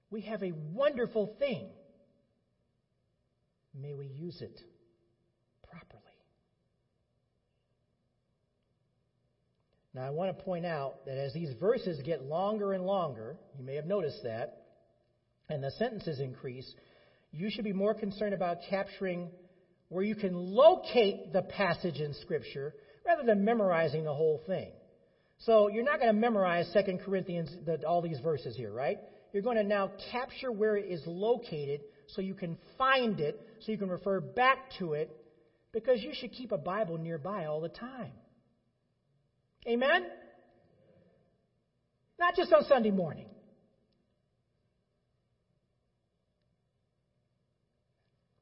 We 0.10 0.22
have 0.22 0.44
a 0.44 0.52
wonderful 0.52 1.36
thing. 1.40 1.68
May 3.74 3.94
we 3.94 4.06
use 4.06 4.40
it 4.42 4.60
properly. 5.68 6.02
Now, 9.96 10.06
I 10.06 10.12
want 10.12 10.38
to 10.38 10.44
point 10.44 10.66
out 10.66 11.06
that 11.06 11.18
as 11.18 11.34
these 11.34 11.52
verses 11.60 12.00
get 12.04 12.24
longer 12.24 12.74
and 12.74 12.86
longer, 12.86 13.38
you 13.58 13.64
may 13.64 13.76
have 13.76 13.86
noticed 13.86 14.24
that, 14.24 14.58
and 15.50 15.64
the 15.64 15.72
sentences 15.72 16.20
increase, 16.20 16.72
you 17.32 17.50
should 17.50 17.64
be 17.64 17.74
more 17.74 17.94
concerned 17.94 18.34
about 18.34 18.58
capturing 18.70 19.30
where 19.94 20.04
you 20.04 20.16
can 20.16 20.36
locate 20.36 21.32
the 21.32 21.42
passage 21.42 22.00
in 22.00 22.14
Scripture 22.16 22.74
rather 23.06 23.24
than 23.24 23.46
memorizing 23.46 24.04
the 24.04 24.14
whole 24.14 24.42
thing. 24.48 24.72
So 25.40 25.68
you're 25.68 25.84
not 25.84 26.00
going 26.00 26.14
to 26.14 26.20
memorize 26.20 26.70
2 26.74 27.00
Corinthians, 27.06 27.50
the, 27.66 27.86
all 27.86 28.02
these 28.02 28.20
verses 28.20 28.56
here, 28.56 28.72
right? 28.72 28.98
you're 29.34 29.44
going 29.44 29.58
to 29.58 29.64
now 29.64 29.92
capture 30.12 30.52
where 30.52 30.78
it 30.78 30.86
is 30.86 31.02
located 31.06 31.82
so 32.08 32.22
you 32.22 32.36
can 32.36 32.56
find 32.78 33.20
it, 33.20 33.42
so 33.62 33.72
you 33.72 33.78
can 33.78 33.90
refer 33.90 34.20
back 34.22 34.60
to 34.78 34.94
it, 34.94 35.12
because 35.72 36.02
you 36.02 36.14
should 36.14 36.32
keep 36.32 36.52
a 36.52 36.58
Bible 36.58 37.00
nearby 37.00 37.46
all 37.46 37.60
the 37.60 37.70
time. 37.70 38.12
Amen? 39.68 40.06
Not 42.20 42.36
just 42.36 42.54
on 42.54 42.64
Sunday 42.66 42.92
morning. 42.92 43.26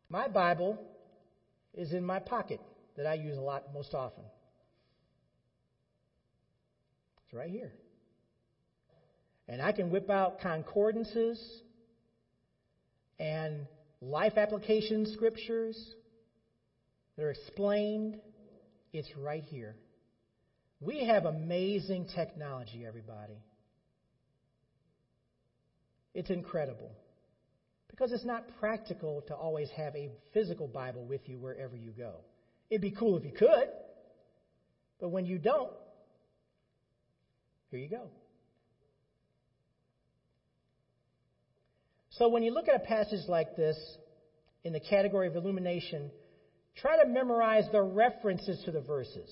My 0.09 0.27
Bible 0.27 0.77
is 1.73 1.93
in 1.93 2.03
my 2.03 2.19
pocket 2.19 2.59
that 2.97 3.05
I 3.05 3.13
use 3.13 3.37
a 3.37 3.41
lot 3.41 3.73
most 3.73 3.93
often. 3.93 4.23
It's 7.25 7.33
right 7.33 7.49
here. 7.49 7.73
And 9.47 9.61
I 9.61 9.71
can 9.71 9.89
whip 9.89 10.09
out 10.09 10.39
concordances 10.39 11.41
and 13.19 13.67
life 14.01 14.37
application 14.37 15.05
scriptures 15.05 15.77
that 17.17 17.23
are 17.23 17.31
explained 17.31 18.17
It's 18.93 19.09
right 19.15 19.43
here. 19.43 19.75
We 20.81 21.05
have 21.05 21.25
amazing 21.25 22.07
technology, 22.13 22.85
everybody. 22.85 23.37
It's 26.13 26.29
incredible. 26.29 26.91
Because 27.91 28.11
it's 28.11 28.25
not 28.25 28.45
practical 28.59 29.21
to 29.27 29.35
always 29.35 29.69
have 29.71 29.95
a 29.95 30.09
physical 30.33 30.67
Bible 30.67 31.05
with 31.05 31.21
you 31.27 31.37
wherever 31.37 31.75
you 31.75 31.91
go. 31.91 32.15
It'd 32.69 32.81
be 32.81 32.91
cool 32.91 33.17
if 33.17 33.25
you 33.25 33.31
could, 33.31 33.67
but 34.99 35.09
when 35.09 35.25
you 35.25 35.37
don't, 35.37 35.71
here 37.69 37.79
you 37.79 37.89
go. 37.89 38.09
So 42.11 42.29
when 42.29 42.43
you 42.43 42.51
look 42.51 42.67
at 42.67 42.75
a 42.75 42.79
passage 42.79 43.27
like 43.27 43.55
this 43.55 43.77
in 44.63 44.73
the 44.73 44.79
category 44.79 45.27
of 45.27 45.35
illumination, 45.35 46.11
try 46.75 46.97
to 47.01 47.05
memorize 47.05 47.65
the 47.71 47.81
references 47.81 48.61
to 48.65 48.71
the 48.71 48.81
verses 48.81 49.29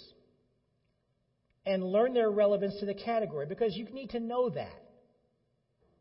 and 1.65 1.83
learn 1.83 2.13
their 2.13 2.31
relevance 2.31 2.79
to 2.79 2.85
the 2.85 2.93
category 2.93 3.45
because 3.45 3.75
you 3.75 3.85
need 3.85 4.09
to 4.11 4.19
know 4.19 4.49
that 4.49 4.81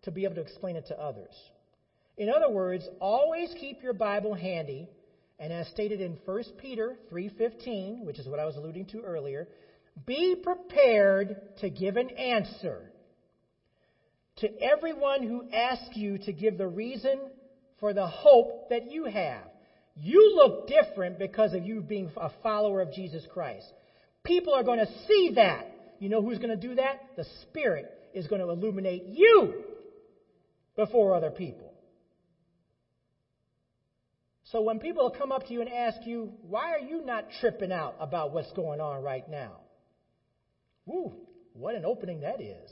to 0.03 0.11
be 0.11 0.25
able 0.25 0.37
to 0.37 0.41
explain 0.41 0.77
it 0.77 0.87
to 0.89 0.99
others. 0.99 1.35
In 2.19 2.29
other 2.29 2.51
words, 2.51 2.87
always 3.01 3.55
keep 3.59 3.83
your 3.83 3.93
Bible 3.93 4.35
handy 4.35 4.89
and 5.39 5.53
as 5.53 5.69
stated 5.69 6.01
in 6.01 6.19
1 6.25 6.45
Peter 6.59 6.97
3:15, 7.11 8.05
which 8.05 8.19
is 8.19 8.29
what 8.29 8.41
I 8.41 8.45
was 8.45 8.57
alluding 8.57 8.87
to 8.87 9.03
earlier, 9.03 9.47
be 10.05 10.35
prepared 10.35 11.57
to 11.59 11.71
give 11.71 11.97
an 11.97 12.11
answer 12.11 12.91
to 14.37 14.63
everyone 14.63 15.23
who 15.23 15.49
asks 15.53 15.97
you 15.97 16.19
to 16.19 16.33
give 16.33 16.59
the 16.59 16.67
reason 16.67 17.31
for 17.79 17.93
the 17.93 18.07
hope 18.07 18.69
that 18.71 18.91
you 18.91 19.05
have. 19.05 19.45
You 19.97 20.35
look 20.35 20.69
different 20.69 21.19
because 21.19 21.55
of 21.55 21.65
you 21.65 21.81
being 21.81 22.11
a 22.17 22.31
follower 22.43 22.81
of 22.81 22.93
Jesus 22.93 23.25
Christ. 23.33 23.67
People 24.25 24.55
are 24.55 24.63
going 24.63 24.79
to 24.79 24.93
see 25.07 25.33
that. 25.37 25.67
You 25.99 26.09
know 26.09 26.23
who's 26.23 26.39
going 26.39 26.51
to 26.59 26.69
do 26.69 26.77
that? 26.77 27.01
The 27.17 27.25
Spirit 27.43 27.87
is 28.13 28.27
going 28.29 28.41
to 28.41 28.49
illuminate 28.49 29.05
you 29.07 29.65
before 30.77 31.15
other 31.15 31.31
people. 31.31 31.68
So 34.51 34.63
when 34.63 34.79
people 34.79 35.11
come 35.11 35.31
up 35.31 35.45
to 35.47 35.53
you 35.53 35.61
and 35.61 35.69
ask 35.69 36.07
you, 36.07 36.33
why 36.41 36.71
are 36.73 36.79
you 36.79 37.03
not 37.03 37.27
tripping 37.41 37.71
out 37.71 37.97
about 38.01 38.33
what's 38.33 38.51
going 38.53 38.81
on 38.81 39.03
right 39.03 39.29
now? 39.29 39.61
Woo, 40.87 41.13
what 41.53 41.75
an 41.75 41.85
opening 41.85 42.21
that 42.21 42.41
is. 42.41 42.71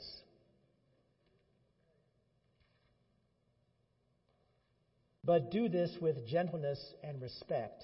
But 5.23 5.51
do 5.51 5.69
this 5.69 5.91
with 6.01 6.25
gentleness 6.25 6.79
and 7.03 7.21
respect. 7.21 7.83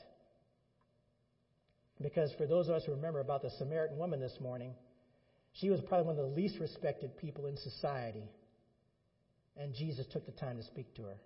Because 2.01 2.31
for 2.37 2.47
those 2.47 2.69
of 2.69 2.75
us 2.75 2.83
who 2.85 2.93
remember 2.93 3.19
about 3.19 3.43
the 3.43 3.51
Samaritan 3.51 3.97
woman 3.97 4.19
this 4.19 4.35
morning, 4.39 4.73
she 5.51 5.69
was 5.69 5.81
probably 5.81 6.07
one 6.07 6.17
of 6.17 6.25
the 6.25 6.35
least 6.35 6.59
respected 6.59 7.15
people 7.17 7.45
in 7.45 7.57
society. 7.57 8.31
And 9.55 9.75
Jesus 9.75 10.07
took 10.11 10.25
the 10.25 10.31
time 10.31 10.57
to 10.57 10.63
speak 10.63 10.95
to 10.95 11.03
her. 11.03 11.17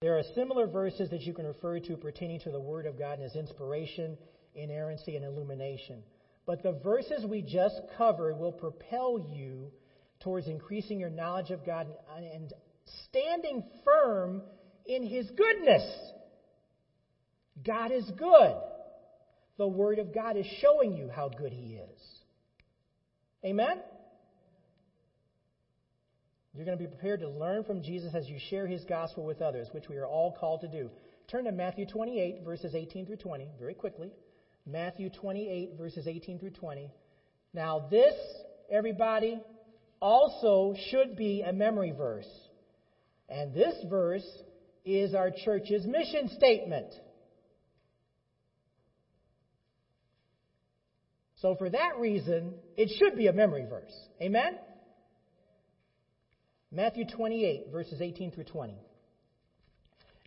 There 0.00 0.16
are 0.16 0.22
similar 0.34 0.66
verses 0.66 1.10
that 1.10 1.20
you 1.20 1.34
can 1.34 1.46
refer 1.46 1.78
to 1.78 1.96
pertaining 1.98 2.40
to 2.40 2.50
the 2.50 2.58
Word 2.58 2.86
of 2.86 2.98
God 2.98 3.18
and 3.18 3.22
His 3.22 3.36
inspiration, 3.36 4.16
inerrancy, 4.54 5.14
and 5.14 5.26
illumination. 5.26 6.02
But 6.46 6.62
the 6.62 6.72
verses 6.72 7.26
we 7.26 7.42
just 7.42 7.78
covered 7.98 8.38
will 8.38 8.50
propel 8.50 9.22
you 9.30 9.70
towards 10.20 10.48
increasing 10.48 10.98
your 10.98 11.10
knowledge 11.10 11.50
of 11.50 11.66
God 11.66 11.86
and 12.16 12.50
standing 13.10 13.62
firm 13.84 14.40
in 14.86 15.02
His 15.02 15.28
goodness. 15.36 15.86
God 17.62 17.92
is 17.92 18.10
good. 18.16 18.54
The 19.58 19.68
Word 19.68 19.98
of 19.98 20.14
God 20.14 20.38
is 20.38 20.46
showing 20.62 20.94
you 20.96 21.10
how 21.10 21.28
good 21.28 21.52
He 21.52 21.74
is. 21.74 22.00
Amen? 23.44 23.82
You're 26.54 26.64
going 26.64 26.76
to 26.76 26.82
be 26.82 26.88
prepared 26.88 27.20
to 27.20 27.28
learn 27.28 27.64
from 27.64 27.82
Jesus 27.82 28.12
as 28.14 28.28
you 28.28 28.38
share 28.50 28.66
his 28.66 28.84
gospel 28.84 29.24
with 29.24 29.40
others, 29.40 29.68
which 29.72 29.88
we 29.88 29.96
are 29.96 30.06
all 30.06 30.32
called 30.32 30.62
to 30.62 30.68
do. 30.68 30.90
Turn 31.28 31.44
to 31.44 31.52
Matthew 31.52 31.86
28, 31.86 32.42
verses 32.44 32.74
18 32.74 33.06
through 33.06 33.16
20, 33.16 33.50
very 33.58 33.74
quickly. 33.74 34.12
Matthew 34.66 35.10
28, 35.10 35.74
verses 35.78 36.08
18 36.08 36.40
through 36.40 36.50
20. 36.50 36.90
Now, 37.54 37.86
this, 37.90 38.14
everybody, 38.70 39.40
also 40.00 40.74
should 40.90 41.16
be 41.16 41.42
a 41.42 41.52
memory 41.52 41.92
verse. 41.92 42.28
And 43.28 43.54
this 43.54 43.74
verse 43.88 44.26
is 44.84 45.14
our 45.14 45.30
church's 45.30 45.86
mission 45.86 46.28
statement. 46.36 46.92
So, 51.36 51.54
for 51.54 51.70
that 51.70 51.96
reason, 51.98 52.54
it 52.76 52.90
should 52.98 53.16
be 53.16 53.28
a 53.28 53.32
memory 53.32 53.66
verse. 53.68 53.94
Amen? 54.20 54.58
Matthew 56.72 57.04
28, 57.04 57.72
verses 57.72 58.00
18 58.00 58.30
through 58.30 58.44
20. 58.44 58.74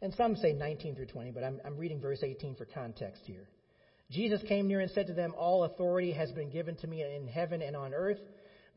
And 0.02 0.14
some 0.16 0.36
say 0.36 0.52
19 0.52 0.96
through 0.96 1.06
20, 1.06 1.32
but 1.32 1.44
I'm, 1.44 1.62
I'm 1.64 1.78
reading 1.78 2.02
verse 2.02 2.20
18 2.22 2.56
for 2.56 2.66
context 2.66 3.22
here. 3.26 3.48
Jesus 4.12 4.42
came 4.48 4.68
near 4.68 4.82
and 4.82 4.92
said 4.92 5.08
to 5.08 5.14
them, 5.14 5.34
All 5.38 5.64
authority 5.64 6.12
has 6.12 6.32
been 6.34 6.50
given 6.50 6.76
to 6.78 6.88
me 6.88 7.04
in 7.04 7.28
heaven 7.28 7.62
and 7.62 7.76
on 7.76 7.94
earth. 7.94 8.20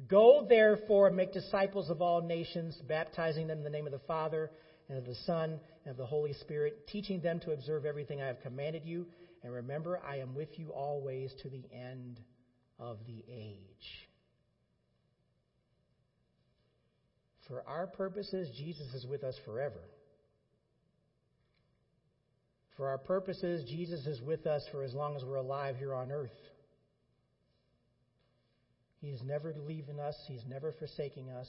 Go 0.09 0.47
therefore 0.49 1.09
and 1.09 1.17
make 1.17 1.33
disciples 1.33 1.91
of 1.91 2.01
all 2.01 2.23
nations, 2.23 2.77
baptizing 2.87 3.49
them 3.49 3.59
in 3.59 3.65
the 3.65 3.71
name 3.71 3.87
of 3.87 3.93
the 3.93 3.99
Father 4.07 4.51
and 4.89 4.99
of 4.99 5.05
the 5.05 5.17
Son 5.27 5.59
and 5.85 5.91
of 5.91 5.97
the 5.97 6.07
Holy 6.07 6.35
Spirit, 6.35 6.87
teaching 6.87 7.21
them 7.21 7.41
to 7.41 7.51
observe 7.51 7.85
everything 7.85 8.23
I 8.23 8.27
have 8.27 8.41
commanded 8.41 8.85
you. 8.85 9.07
And 9.43 9.53
remember, 9.53 10.01
I 10.07 10.19
am 10.19 10.35
with 10.35 10.59
you 10.59 10.71
always 10.73 11.33
to 11.43 11.49
the 11.49 11.65
end 11.73 12.21
of 12.79 12.99
the 13.07 13.25
age. 13.29 14.06
For 17.49 17.63
our 17.67 17.87
purposes, 17.87 18.49
Jesus 18.57 18.93
is 18.95 19.07
with 19.07 19.23
us 19.23 19.37
forever. 19.45 19.81
For 22.77 22.89
our 22.89 22.99
purposes, 22.99 23.65
Jesus 23.69 24.07
is 24.07 24.21
with 24.21 24.47
us 24.47 24.63
for 24.71 24.83
as 24.83 24.93
long 24.93 25.17
as 25.17 25.25
we're 25.25 25.37
alive 25.37 25.77
here 25.77 25.95
on 25.95 26.13
earth. 26.13 26.31
He's 29.01 29.23
never 29.23 29.55
leaving 29.67 30.01
us, 30.01 30.17
He's 30.27 30.45
never 30.49 30.73
forsaking 30.73 31.31
us. 31.31 31.49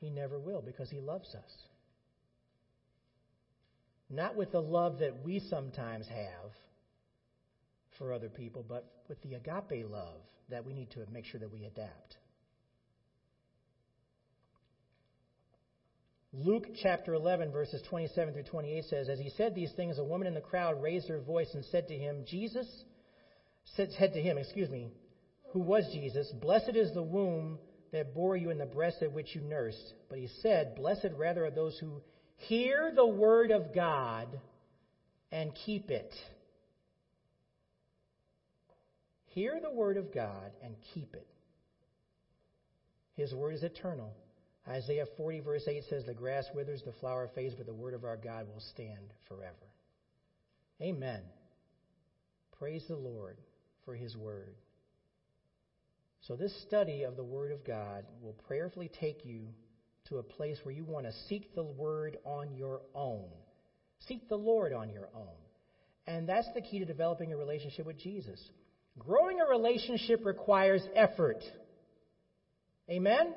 He 0.00 0.10
never 0.10 0.38
will 0.38 0.62
because 0.62 0.90
He 0.90 1.00
loves 1.00 1.34
us. 1.34 1.50
Not 4.10 4.36
with 4.36 4.52
the 4.52 4.62
love 4.62 5.00
that 5.00 5.24
we 5.24 5.40
sometimes 5.50 6.06
have 6.08 6.50
for 7.98 8.12
other 8.12 8.28
people, 8.28 8.64
but 8.66 8.86
with 9.08 9.20
the 9.22 9.34
agape 9.34 9.88
love 9.90 10.20
that 10.50 10.64
we 10.64 10.72
need 10.72 10.90
to 10.92 11.00
make 11.12 11.26
sure 11.26 11.40
that 11.40 11.52
we 11.52 11.64
adapt. 11.64 12.17
Luke 16.32 16.66
chapter 16.82 17.14
11, 17.14 17.52
verses 17.52 17.82
27 17.88 18.34
through 18.34 18.42
28 18.42 18.84
says, 18.84 19.08
As 19.08 19.18
he 19.18 19.30
said 19.30 19.54
these 19.54 19.72
things, 19.72 19.98
a 19.98 20.04
woman 20.04 20.26
in 20.26 20.34
the 20.34 20.40
crowd 20.40 20.82
raised 20.82 21.08
her 21.08 21.20
voice 21.20 21.48
and 21.54 21.64
said 21.66 21.88
to 21.88 21.96
him, 21.96 22.24
Jesus, 22.26 22.66
said 23.76 24.12
to 24.12 24.20
him, 24.20 24.36
excuse 24.36 24.68
me, 24.68 24.90
who 25.52 25.60
was 25.60 25.88
Jesus, 25.92 26.30
Blessed 26.32 26.76
is 26.76 26.92
the 26.92 27.02
womb 27.02 27.58
that 27.92 28.14
bore 28.14 28.36
you 28.36 28.50
and 28.50 28.60
the 28.60 28.66
breast 28.66 29.02
at 29.02 29.12
which 29.12 29.34
you 29.34 29.40
nursed. 29.40 29.94
But 30.10 30.18
he 30.18 30.28
said, 30.42 30.74
Blessed 30.76 31.08
rather 31.16 31.46
are 31.46 31.50
those 31.50 31.78
who 31.78 32.02
hear 32.36 32.92
the 32.94 33.06
word 33.06 33.50
of 33.50 33.74
God 33.74 34.38
and 35.32 35.52
keep 35.64 35.90
it. 35.90 36.12
Hear 39.28 39.58
the 39.62 39.70
word 39.70 39.96
of 39.96 40.12
God 40.12 40.52
and 40.62 40.74
keep 40.92 41.14
it. 41.14 41.26
His 43.16 43.32
word 43.32 43.54
is 43.54 43.62
eternal. 43.62 44.14
Isaiah 44.68 45.06
40, 45.16 45.40
verse 45.40 45.62
8 45.66 45.84
says, 45.88 46.04
The 46.04 46.14
grass 46.14 46.44
withers, 46.54 46.82
the 46.84 46.92
flower 47.00 47.30
fades, 47.34 47.54
but 47.54 47.66
the 47.66 47.74
word 47.74 47.94
of 47.94 48.04
our 48.04 48.16
God 48.16 48.46
will 48.48 48.62
stand 48.72 49.12
forever. 49.26 49.54
Amen. 50.82 51.22
Praise 52.58 52.84
the 52.88 52.96
Lord 52.96 53.38
for 53.84 53.94
his 53.94 54.16
word. 54.16 54.54
So, 56.26 56.36
this 56.36 56.52
study 56.66 57.04
of 57.04 57.16
the 57.16 57.24
Word 57.24 57.52
of 57.52 57.64
God 57.64 58.04
will 58.20 58.34
prayerfully 58.46 58.90
take 59.00 59.24
you 59.24 59.46
to 60.08 60.18
a 60.18 60.22
place 60.22 60.58
where 60.62 60.74
you 60.74 60.84
want 60.84 61.06
to 61.06 61.12
seek 61.28 61.54
the 61.54 61.64
Word 61.64 62.18
on 62.24 62.54
your 62.54 62.82
own. 62.94 63.28
Seek 64.06 64.28
the 64.28 64.36
Lord 64.36 64.72
on 64.72 64.90
your 64.90 65.08
own. 65.14 65.36
And 66.06 66.28
that's 66.28 66.48
the 66.54 66.60
key 66.60 66.80
to 66.80 66.84
developing 66.84 67.32
a 67.32 67.36
relationship 67.36 67.86
with 67.86 67.98
Jesus. 67.98 68.40
Growing 68.98 69.40
a 69.40 69.46
relationship 69.46 70.24
requires 70.24 70.82
effort. 70.94 71.42
Amen? 72.90 73.34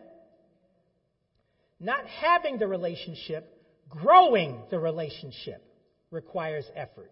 Not 1.82 2.06
having 2.06 2.60
the 2.60 2.68
relationship, 2.68 3.58
growing 3.90 4.62
the 4.70 4.80
relationship 4.80 5.66
requires 6.12 6.64
effort. 6.76 7.12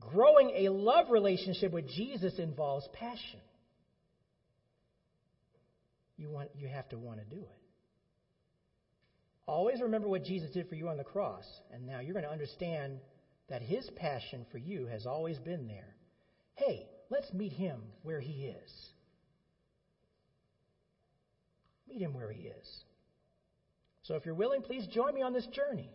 Growing 0.00 0.50
a 0.56 0.70
love 0.70 1.10
relationship 1.10 1.72
with 1.72 1.88
Jesus 1.88 2.38
involves 2.38 2.86
passion. 2.92 3.40
You, 6.16 6.30
want, 6.30 6.50
you 6.56 6.66
have 6.66 6.88
to 6.88 6.98
want 6.98 7.20
to 7.20 7.24
do 7.24 7.40
it. 7.40 7.58
Always 9.46 9.80
remember 9.80 10.08
what 10.08 10.24
Jesus 10.24 10.50
did 10.50 10.68
for 10.68 10.74
you 10.74 10.88
on 10.88 10.96
the 10.96 11.04
cross, 11.04 11.44
and 11.72 11.86
now 11.86 12.00
you're 12.00 12.12
going 12.12 12.24
to 12.24 12.30
understand 12.30 12.98
that 13.48 13.62
his 13.62 13.88
passion 13.96 14.44
for 14.50 14.58
you 14.58 14.86
has 14.86 15.06
always 15.06 15.38
been 15.38 15.68
there. 15.68 15.94
Hey, 16.54 16.88
let's 17.08 17.32
meet 17.32 17.52
him 17.52 17.80
where 18.02 18.20
he 18.20 18.46
is. 18.46 18.70
Meet 21.88 22.02
him 22.02 22.14
where 22.14 22.30
he 22.30 22.42
is. 22.42 22.68
So 24.02 24.14
if 24.14 24.24
you're 24.24 24.34
willing, 24.34 24.62
please 24.62 24.86
join 24.86 25.14
me 25.14 25.22
on 25.22 25.32
this 25.32 25.46
journey. 25.48 25.90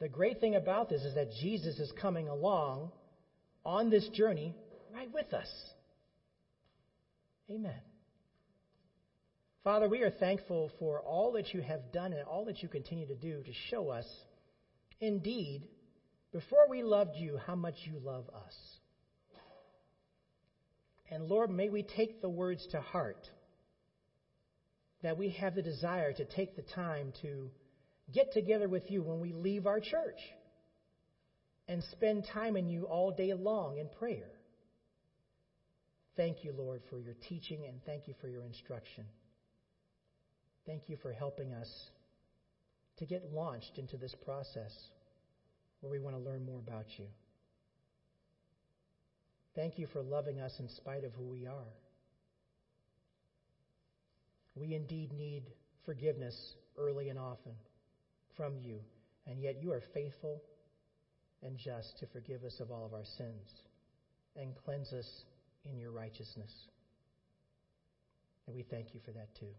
The 0.00 0.08
great 0.08 0.40
thing 0.40 0.54
about 0.54 0.88
this 0.88 1.02
is 1.02 1.14
that 1.14 1.30
Jesus 1.40 1.78
is 1.78 1.92
coming 2.00 2.28
along 2.28 2.92
on 3.64 3.90
this 3.90 4.08
journey 4.10 4.54
right 4.94 5.12
with 5.12 5.32
us. 5.32 5.48
Amen. 7.50 7.80
Father, 9.64 9.88
we 9.88 10.02
are 10.02 10.10
thankful 10.10 10.70
for 10.78 11.00
all 11.00 11.32
that 11.32 11.52
you 11.52 11.60
have 11.60 11.92
done 11.92 12.12
and 12.12 12.22
all 12.22 12.44
that 12.46 12.62
you 12.62 12.68
continue 12.68 13.06
to 13.06 13.14
do 13.14 13.42
to 13.42 13.52
show 13.70 13.88
us, 13.88 14.06
indeed, 15.00 15.68
before 16.32 16.68
we 16.68 16.82
loved 16.82 17.16
you, 17.16 17.38
how 17.46 17.54
much 17.54 17.74
you 17.84 17.98
love 18.02 18.28
us. 18.34 18.54
And 21.10 21.24
Lord, 21.24 21.50
may 21.50 21.68
we 21.68 21.82
take 21.82 22.20
the 22.20 22.28
words 22.28 22.66
to 22.70 22.80
heart 22.80 23.28
that 25.02 25.16
we 25.16 25.30
have 25.30 25.54
the 25.54 25.62
desire 25.62 26.12
to 26.12 26.24
take 26.24 26.56
the 26.56 26.62
time 26.62 27.12
to 27.22 27.50
get 28.12 28.32
together 28.32 28.68
with 28.68 28.90
you 28.90 29.02
when 29.02 29.20
we 29.20 29.32
leave 29.32 29.66
our 29.66 29.80
church 29.80 30.18
and 31.68 31.82
spend 31.92 32.24
time 32.32 32.56
in 32.56 32.68
you 32.68 32.84
all 32.84 33.10
day 33.10 33.32
long 33.34 33.78
in 33.78 33.88
prayer. 33.88 34.30
Thank 36.16 36.42
you, 36.42 36.52
Lord, 36.52 36.82
for 36.90 36.98
your 36.98 37.14
teaching 37.28 37.66
and 37.66 37.80
thank 37.84 38.08
you 38.08 38.14
for 38.20 38.28
your 38.28 38.44
instruction. 38.44 39.04
Thank 40.66 40.88
you 40.88 40.96
for 41.00 41.12
helping 41.12 41.52
us 41.52 41.70
to 42.98 43.06
get 43.06 43.32
launched 43.32 43.78
into 43.78 43.96
this 43.96 44.14
process 44.24 44.72
where 45.80 45.92
we 45.92 46.00
want 46.00 46.16
to 46.16 46.22
learn 46.22 46.44
more 46.44 46.58
about 46.58 46.86
you. 46.96 47.06
Thank 49.54 49.78
you 49.78 49.86
for 49.92 50.02
loving 50.02 50.40
us 50.40 50.52
in 50.58 50.68
spite 50.68 51.04
of 51.04 51.12
who 51.14 51.24
we 51.24 51.46
are. 51.46 51.72
We 54.58 54.74
indeed 54.74 55.12
need 55.12 55.44
forgiveness 55.84 56.54
early 56.76 57.08
and 57.08 57.18
often 57.18 57.52
from 58.36 58.58
you, 58.58 58.80
and 59.26 59.40
yet 59.40 59.62
you 59.62 59.72
are 59.72 59.82
faithful 59.94 60.42
and 61.42 61.56
just 61.56 61.98
to 62.00 62.06
forgive 62.06 62.44
us 62.44 62.58
of 62.60 62.70
all 62.70 62.84
of 62.84 62.92
our 62.92 63.04
sins 63.16 63.48
and 64.36 64.54
cleanse 64.64 64.92
us 64.92 65.08
in 65.64 65.78
your 65.78 65.90
righteousness. 65.90 66.52
And 68.46 68.56
we 68.56 68.62
thank 68.62 68.94
you 68.94 69.00
for 69.04 69.12
that 69.12 69.28
too. 69.38 69.54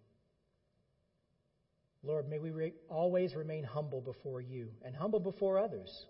Lord, 2.03 2.29
may 2.29 2.39
we 2.39 2.51
re- 2.51 2.73
always 2.89 3.35
remain 3.35 3.63
humble 3.63 4.01
before 4.01 4.41
you 4.41 4.69
and 4.83 4.95
humble 4.95 5.19
before 5.19 5.59
others. 5.59 6.05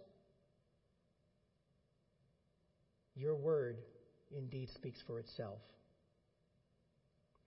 Your 3.16 3.36
word 3.36 3.78
indeed 4.36 4.70
speaks 4.76 5.00
for 5.06 5.20
itself. 5.20 5.60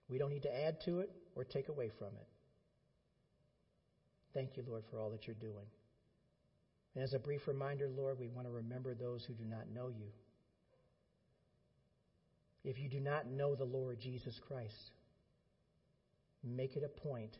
We 0.09 0.17
don't 0.17 0.29
need 0.29 0.43
to 0.43 0.63
add 0.65 0.81
to 0.85 0.99
it 0.99 1.09
or 1.35 1.43
take 1.43 1.69
away 1.69 1.89
from 1.97 2.09
it. 2.09 2.27
Thank 4.33 4.57
you, 4.57 4.63
Lord, 4.67 4.83
for 4.89 4.99
all 4.99 5.09
that 5.11 5.27
you're 5.27 5.35
doing. 5.35 5.65
And 6.95 7.03
as 7.03 7.13
a 7.13 7.19
brief 7.19 7.47
reminder, 7.47 7.87
Lord, 7.87 8.19
we 8.19 8.27
want 8.27 8.47
to 8.47 8.53
remember 8.53 8.93
those 8.93 9.23
who 9.25 9.33
do 9.33 9.45
not 9.45 9.69
know 9.73 9.87
you. 9.87 10.07
If 12.63 12.79
you 12.79 12.87
do 12.87 12.99
not 12.99 13.27
know 13.27 13.55
the 13.55 13.65
Lord 13.65 13.99
Jesus 13.99 14.39
Christ, 14.47 14.91
make 16.43 16.75
it 16.75 16.83
a 16.83 17.01
point 17.07 17.35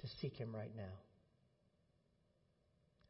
to 0.00 0.08
seek 0.20 0.36
him 0.36 0.54
right 0.54 0.70
now. 0.76 0.94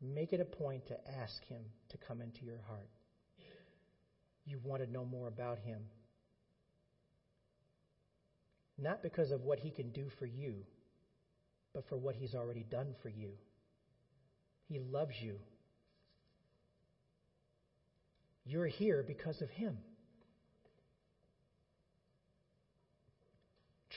Make 0.00 0.32
it 0.32 0.40
a 0.40 0.44
point 0.44 0.86
to 0.88 0.96
ask 1.20 1.44
him 1.48 1.62
to 1.90 1.98
come 1.98 2.20
into 2.20 2.44
your 2.44 2.60
heart. 2.68 2.88
You 4.44 4.60
want 4.62 4.82
to 4.82 4.90
know 4.90 5.04
more 5.04 5.26
about 5.28 5.58
him. 5.58 5.80
Not 8.78 9.02
because 9.02 9.32
of 9.32 9.42
what 9.42 9.58
he 9.58 9.70
can 9.70 9.90
do 9.90 10.06
for 10.18 10.26
you, 10.26 10.54
but 11.74 11.84
for 11.88 11.96
what 11.96 12.14
he's 12.14 12.34
already 12.34 12.64
done 12.70 12.94
for 13.02 13.08
you. 13.08 13.30
He 14.68 14.78
loves 14.78 15.14
you. 15.20 15.36
You're 18.44 18.66
here 18.66 19.04
because 19.06 19.42
of 19.42 19.50
him. 19.50 19.76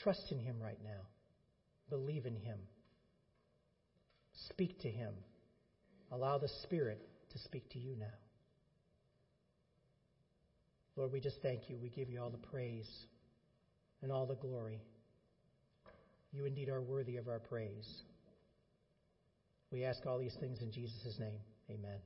Trust 0.03 0.31
in 0.31 0.39
him 0.39 0.55
right 0.61 0.79
now. 0.83 1.01
Believe 1.89 2.25
in 2.25 2.35
him. 2.35 2.57
Speak 4.49 4.79
to 4.79 4.89
him. 4.89 5.13
Allow 6.11 6.39
the 6.39 6.49
Spirit 6.63 6.99
to 7.31 7.39
speak 7.39 7.69
to 7.71 7.79
you 7.79 7.95
now. 7.97 8.05
Lord, 10.95 11.11
we 11.11 11.19
just 11.19 11.37
thank 11.41 11.69
you. 11.69 11.77
We 11.81 11.89
give 11.89 12.09
you 12.09 12.21
all 12.21 12.29
the 12.29 12.37
praise 12.37 12.89
and 14.01 14.11
all 14.11 14.25
the 14.25 14.35
glory. 14.35 14.79
You 16.31 16.45
indeed 16.45 16.69
are 16.69 16.81
worthy 16.81 17.17
of 17.17 17.27
our 17.27 17.39
praise. 17.39 18.03
We 19.71 19.83
ask 19.83 20.05
all 20.05 20.17
these 20.17 20.35
things 20.39 20.61
in 20.61 20.71
Jesus' 20.71 21.17
name. 21.19 21.39
Amen. 21.69 21.99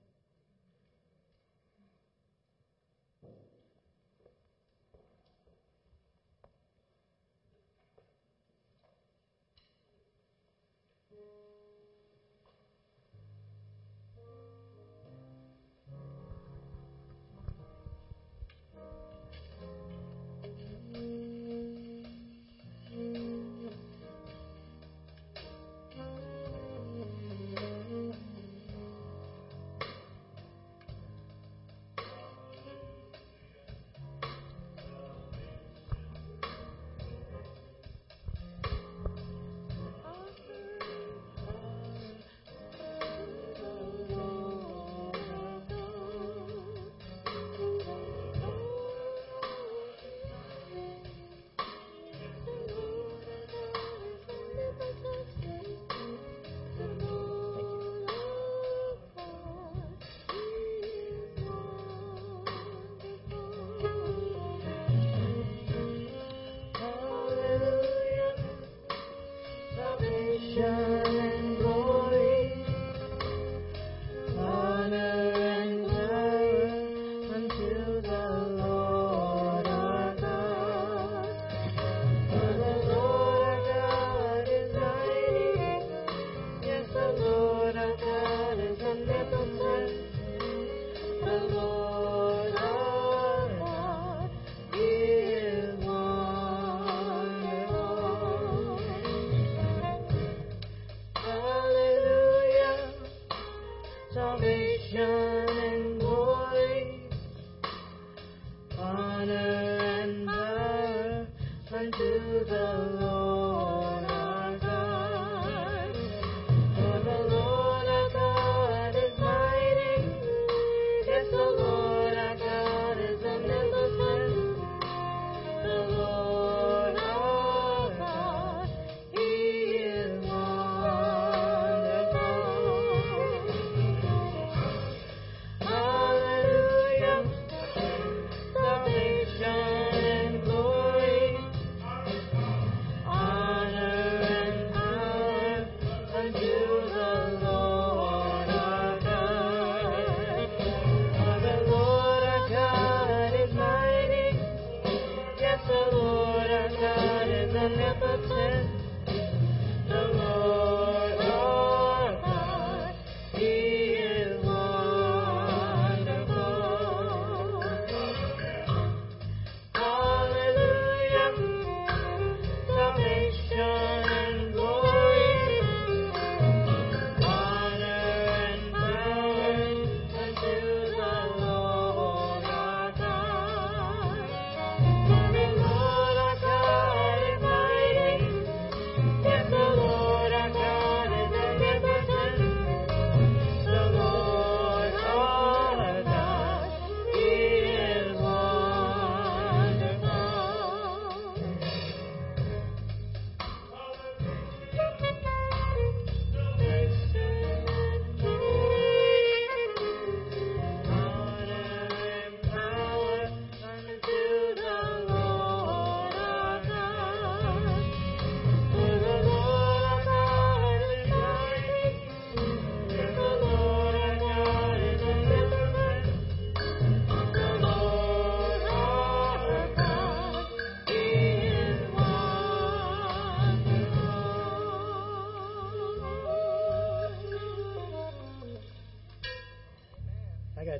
the 112.47 112.75
Lord. 112.99 113.34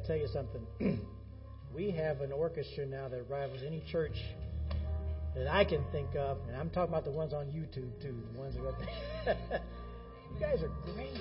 Tell 0.06 0.16
you 0.16 0.28
something. 0.28 0.62
we 1.76 1.92
have 1.92 2.22
an 2.22 2.32
orchestra 2.32 2.86
now 2.86 3.08
that 3.08 3.30
rivals 3.30 3.62
any 3.66 3.84
church 3.92 4.16
that 5.36 5.48
I 5.48 5.66
can 5.66 5.84
think 5.92 6.16
of, 6.16 6.38
and 6.48 6.56
I'm 6.56 6.70
talking 6.70 6.94
about 6.94 7.04
the 7.04 7.12
ones 7.12 7.34
on 7.34 7.48
YouTube 7.48 8.02
too, 8.02 8.16
the 8.34 8.40
ones 8.40 8.56
that 8.56 8.64
are 8.64 8.70
up 8.70 8.80
there. 8.80 9.38
you 10.34 10.40
guys 10.40 10.64
are 10.64 10.72
great. 10.94 11.18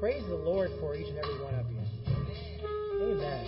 Praise 0.00 0.24
the 0.28 0.34
Lord 0.34 0.70
for 0.80 0.94
each 0.96 1.08
and 1.08 1.18
every 1.18 1.42
one 1.42 1.54
of 1.54 1.66
you. 1.70 1.76
Amen. 3.02 3.46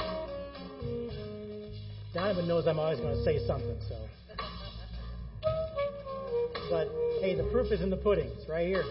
Donovan 2.13 2.47
knows 2.47 2.67
I'm 2.67 2.79
always 2.79 2.99
going 3.01 3.17
to 3.17 3.25
say 3.25 3.39
something, 3.47 3.77
so. 3.89 3.97
But 6.69 6.89
hey, 7.21 7.35
the 7.35 7.45
proof 7.51 7.73
is 7.73 7.81
in 7.81 7.89
the 7.89 7.97
pudding. 7.97 8.29
It's 8.39 8.49
right 8.49 8.67
here. 8.67 8.85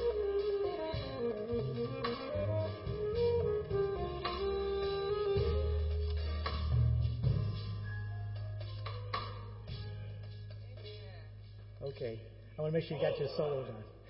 To 12.72 12.78
make 12.80 12.88
sure 12.88 12.98
you 12.98 13.04
got 13.04 13.20
your 13.20 13.30
solo 13.36 13.64
done. 13.64 14.01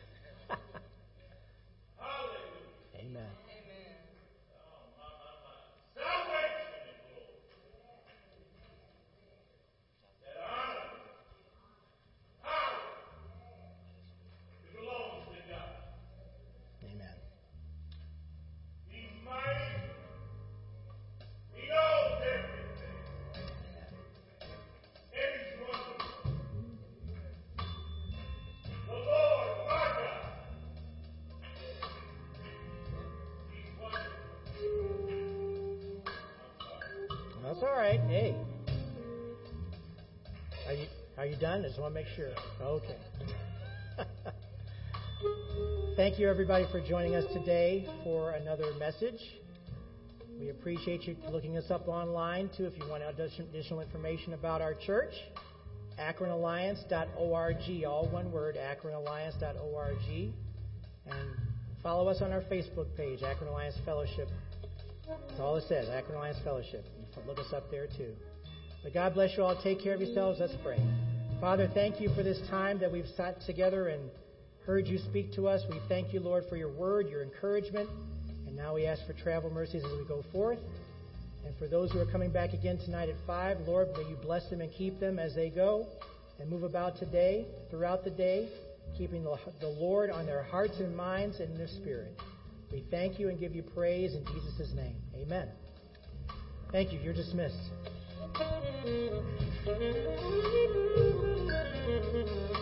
Done? 41.52 41.66
I 41.66 41.68
just 41.68 41.80
want 41.80 41.94
to 41.94 42.02
make 42.02 42.08
sure. 42.16 42.30
Okay. 42.62 42.98
Thank 45.96 46.20
you 46.20 46.30
everybody 46.30 46.66
for 46.72 46.82
joining 46.82 47.16
us 47.16 47.26
today 47.34 47.88
for 48.04 48.32
another 48.32 48.74
message. 48.80 49.20
We 50.40 50.50
appreciate 50.50 51.04
you 51.04 51.16
looking 51.30 51.58
us 51.58 51.70
up 51.70 51.88
online 51.88 52.50
too 52.56 52.66
if 52.66 52.74
you 52.78 52.90
want 52.90 53.04
additional 53.04 53.82
information 53.82 54.34
about 54.34 54.62
our 54.62 54.74
church. 54.74 55.14
AkronAlliance.org, 56.00 57.86
all 57.86 58.10
one 58.10 58.32
word, 58.32 58.56
AkronAlliance.org. 58.56 60.34
And 61.06 61.30
follow 61.84 62.08
us 62.08 62.22
on 62.22 62.32
our 62.32 62.42
Facebook 62.42 62.96
page, 62.96 63.22
Akron 63.24 63.50
Alliance 63.50 63.76
Fellowship. 63.86 64.30
That's 65.08 65.40
all 65.40 65.58
it 65.58 65.66
says, 65.68 65.90
Akron 65.90 66.16
Alliance 66.16 66.40
Fellowship. 66.44 66.86
Look 67.28 67.40
us 67.40 67.54
up 67.54 67.70
there 67.70 67.88
too. 67.88 68.14
But 68.84 68.94
God 68.94 69.14
bless 69.14 69.38
you 69.38 69.44
all. 69.44 69.62
Take 69.62 69.84
care 69.84 69.94
of 69.94 70.02
yourselves. 70.02 70.40
Let's 70.40 70.56
pray. 70.64 70.80
Father, 71.42 71.68
thank 71.74 72.00
you 72.00 72.10
for 72.16 72.22
this 72.22 72.40
time 72.52 72.78
that 72.78 72.92
we've 72.92 73.08
sat 73.18 73.42
together 73.48 73.88
and 73.88 74.12
heard 74.64 74.86
you 74.86 75.00
speak 75.00 75.34
to 75.34 75.48
us. 75.48 75.64
We 75.72 75.80
thank 75.90 76.14
you, 76.14 76.20
Lord, 76.20 76.44
for 76.48 76.56
your 76.56 76.72
word, 76.72 77.10
your 77.10 77.24
encouragement. 77.24 77.90
And 78.46 78.56
now 78.56 78.76
we 78.76 78.86
ask 78.86 79.04
for 79.08 79.14
travel 79.14 79.50
mercies 79.50 79.84
as 79.84 79.92
we 79.98 80.06
go 80.08 80.24
forth. 80.32 80.60
And 81.44 81.58
for 81.58 81.68
those 81.68 81.92
who 81.92 82.00
are 82.00 82.06
coming 82.06 82.32
back 82.32 82.54
again 82.54 82.78
tonight 82.78 83.10
at 83.10 83.16
5, 83.26 83.62
Lord, 83.62 83.88
may 83.98 84.08
you 84.08 84.18
bless 84.22 84.48
them 84.52 84.62
and 84.62 84.72
keep 84.72 85.00
them 85.00 85.18
as 85.18 85.34
they 85.34 85.50
go 85.50 85.88
and 86.40 86.48
move 86.48 86.62
about 86.62 86.98
today, 86.98 87.48
throughout 87.72 88.04
the 88.04 88.12
day, 88.12 88.48
keeping 88.96 89.24
the 89.24 89.68
Lord 89.68 90.12
on 90.12 90.28
their 90.28 90.44
hearts 90.44 90.78
and 90.78 90.96
minds 90.96 91.40
and 91.40 91.60
their 91.60 91.68
spirit. 91.68 92.22
We 92.72 92.84
thank 92.92 93.18
you 93.18 93.30
and 93.30 93.40
give 93.40 93.56
you 93.56 93.64
praise 93.64 94.14
in 94.14 94.24
Jesus' 94.26 94.74
name. 94.76 94.98
Amen. 95.16 95.48
Thank 96.72 96.94
you. 96.94 97.00
You're 97.00 97.16
dismissed. 97.16 97.58
Thank 101.84 102.14
you. 102.14 102.61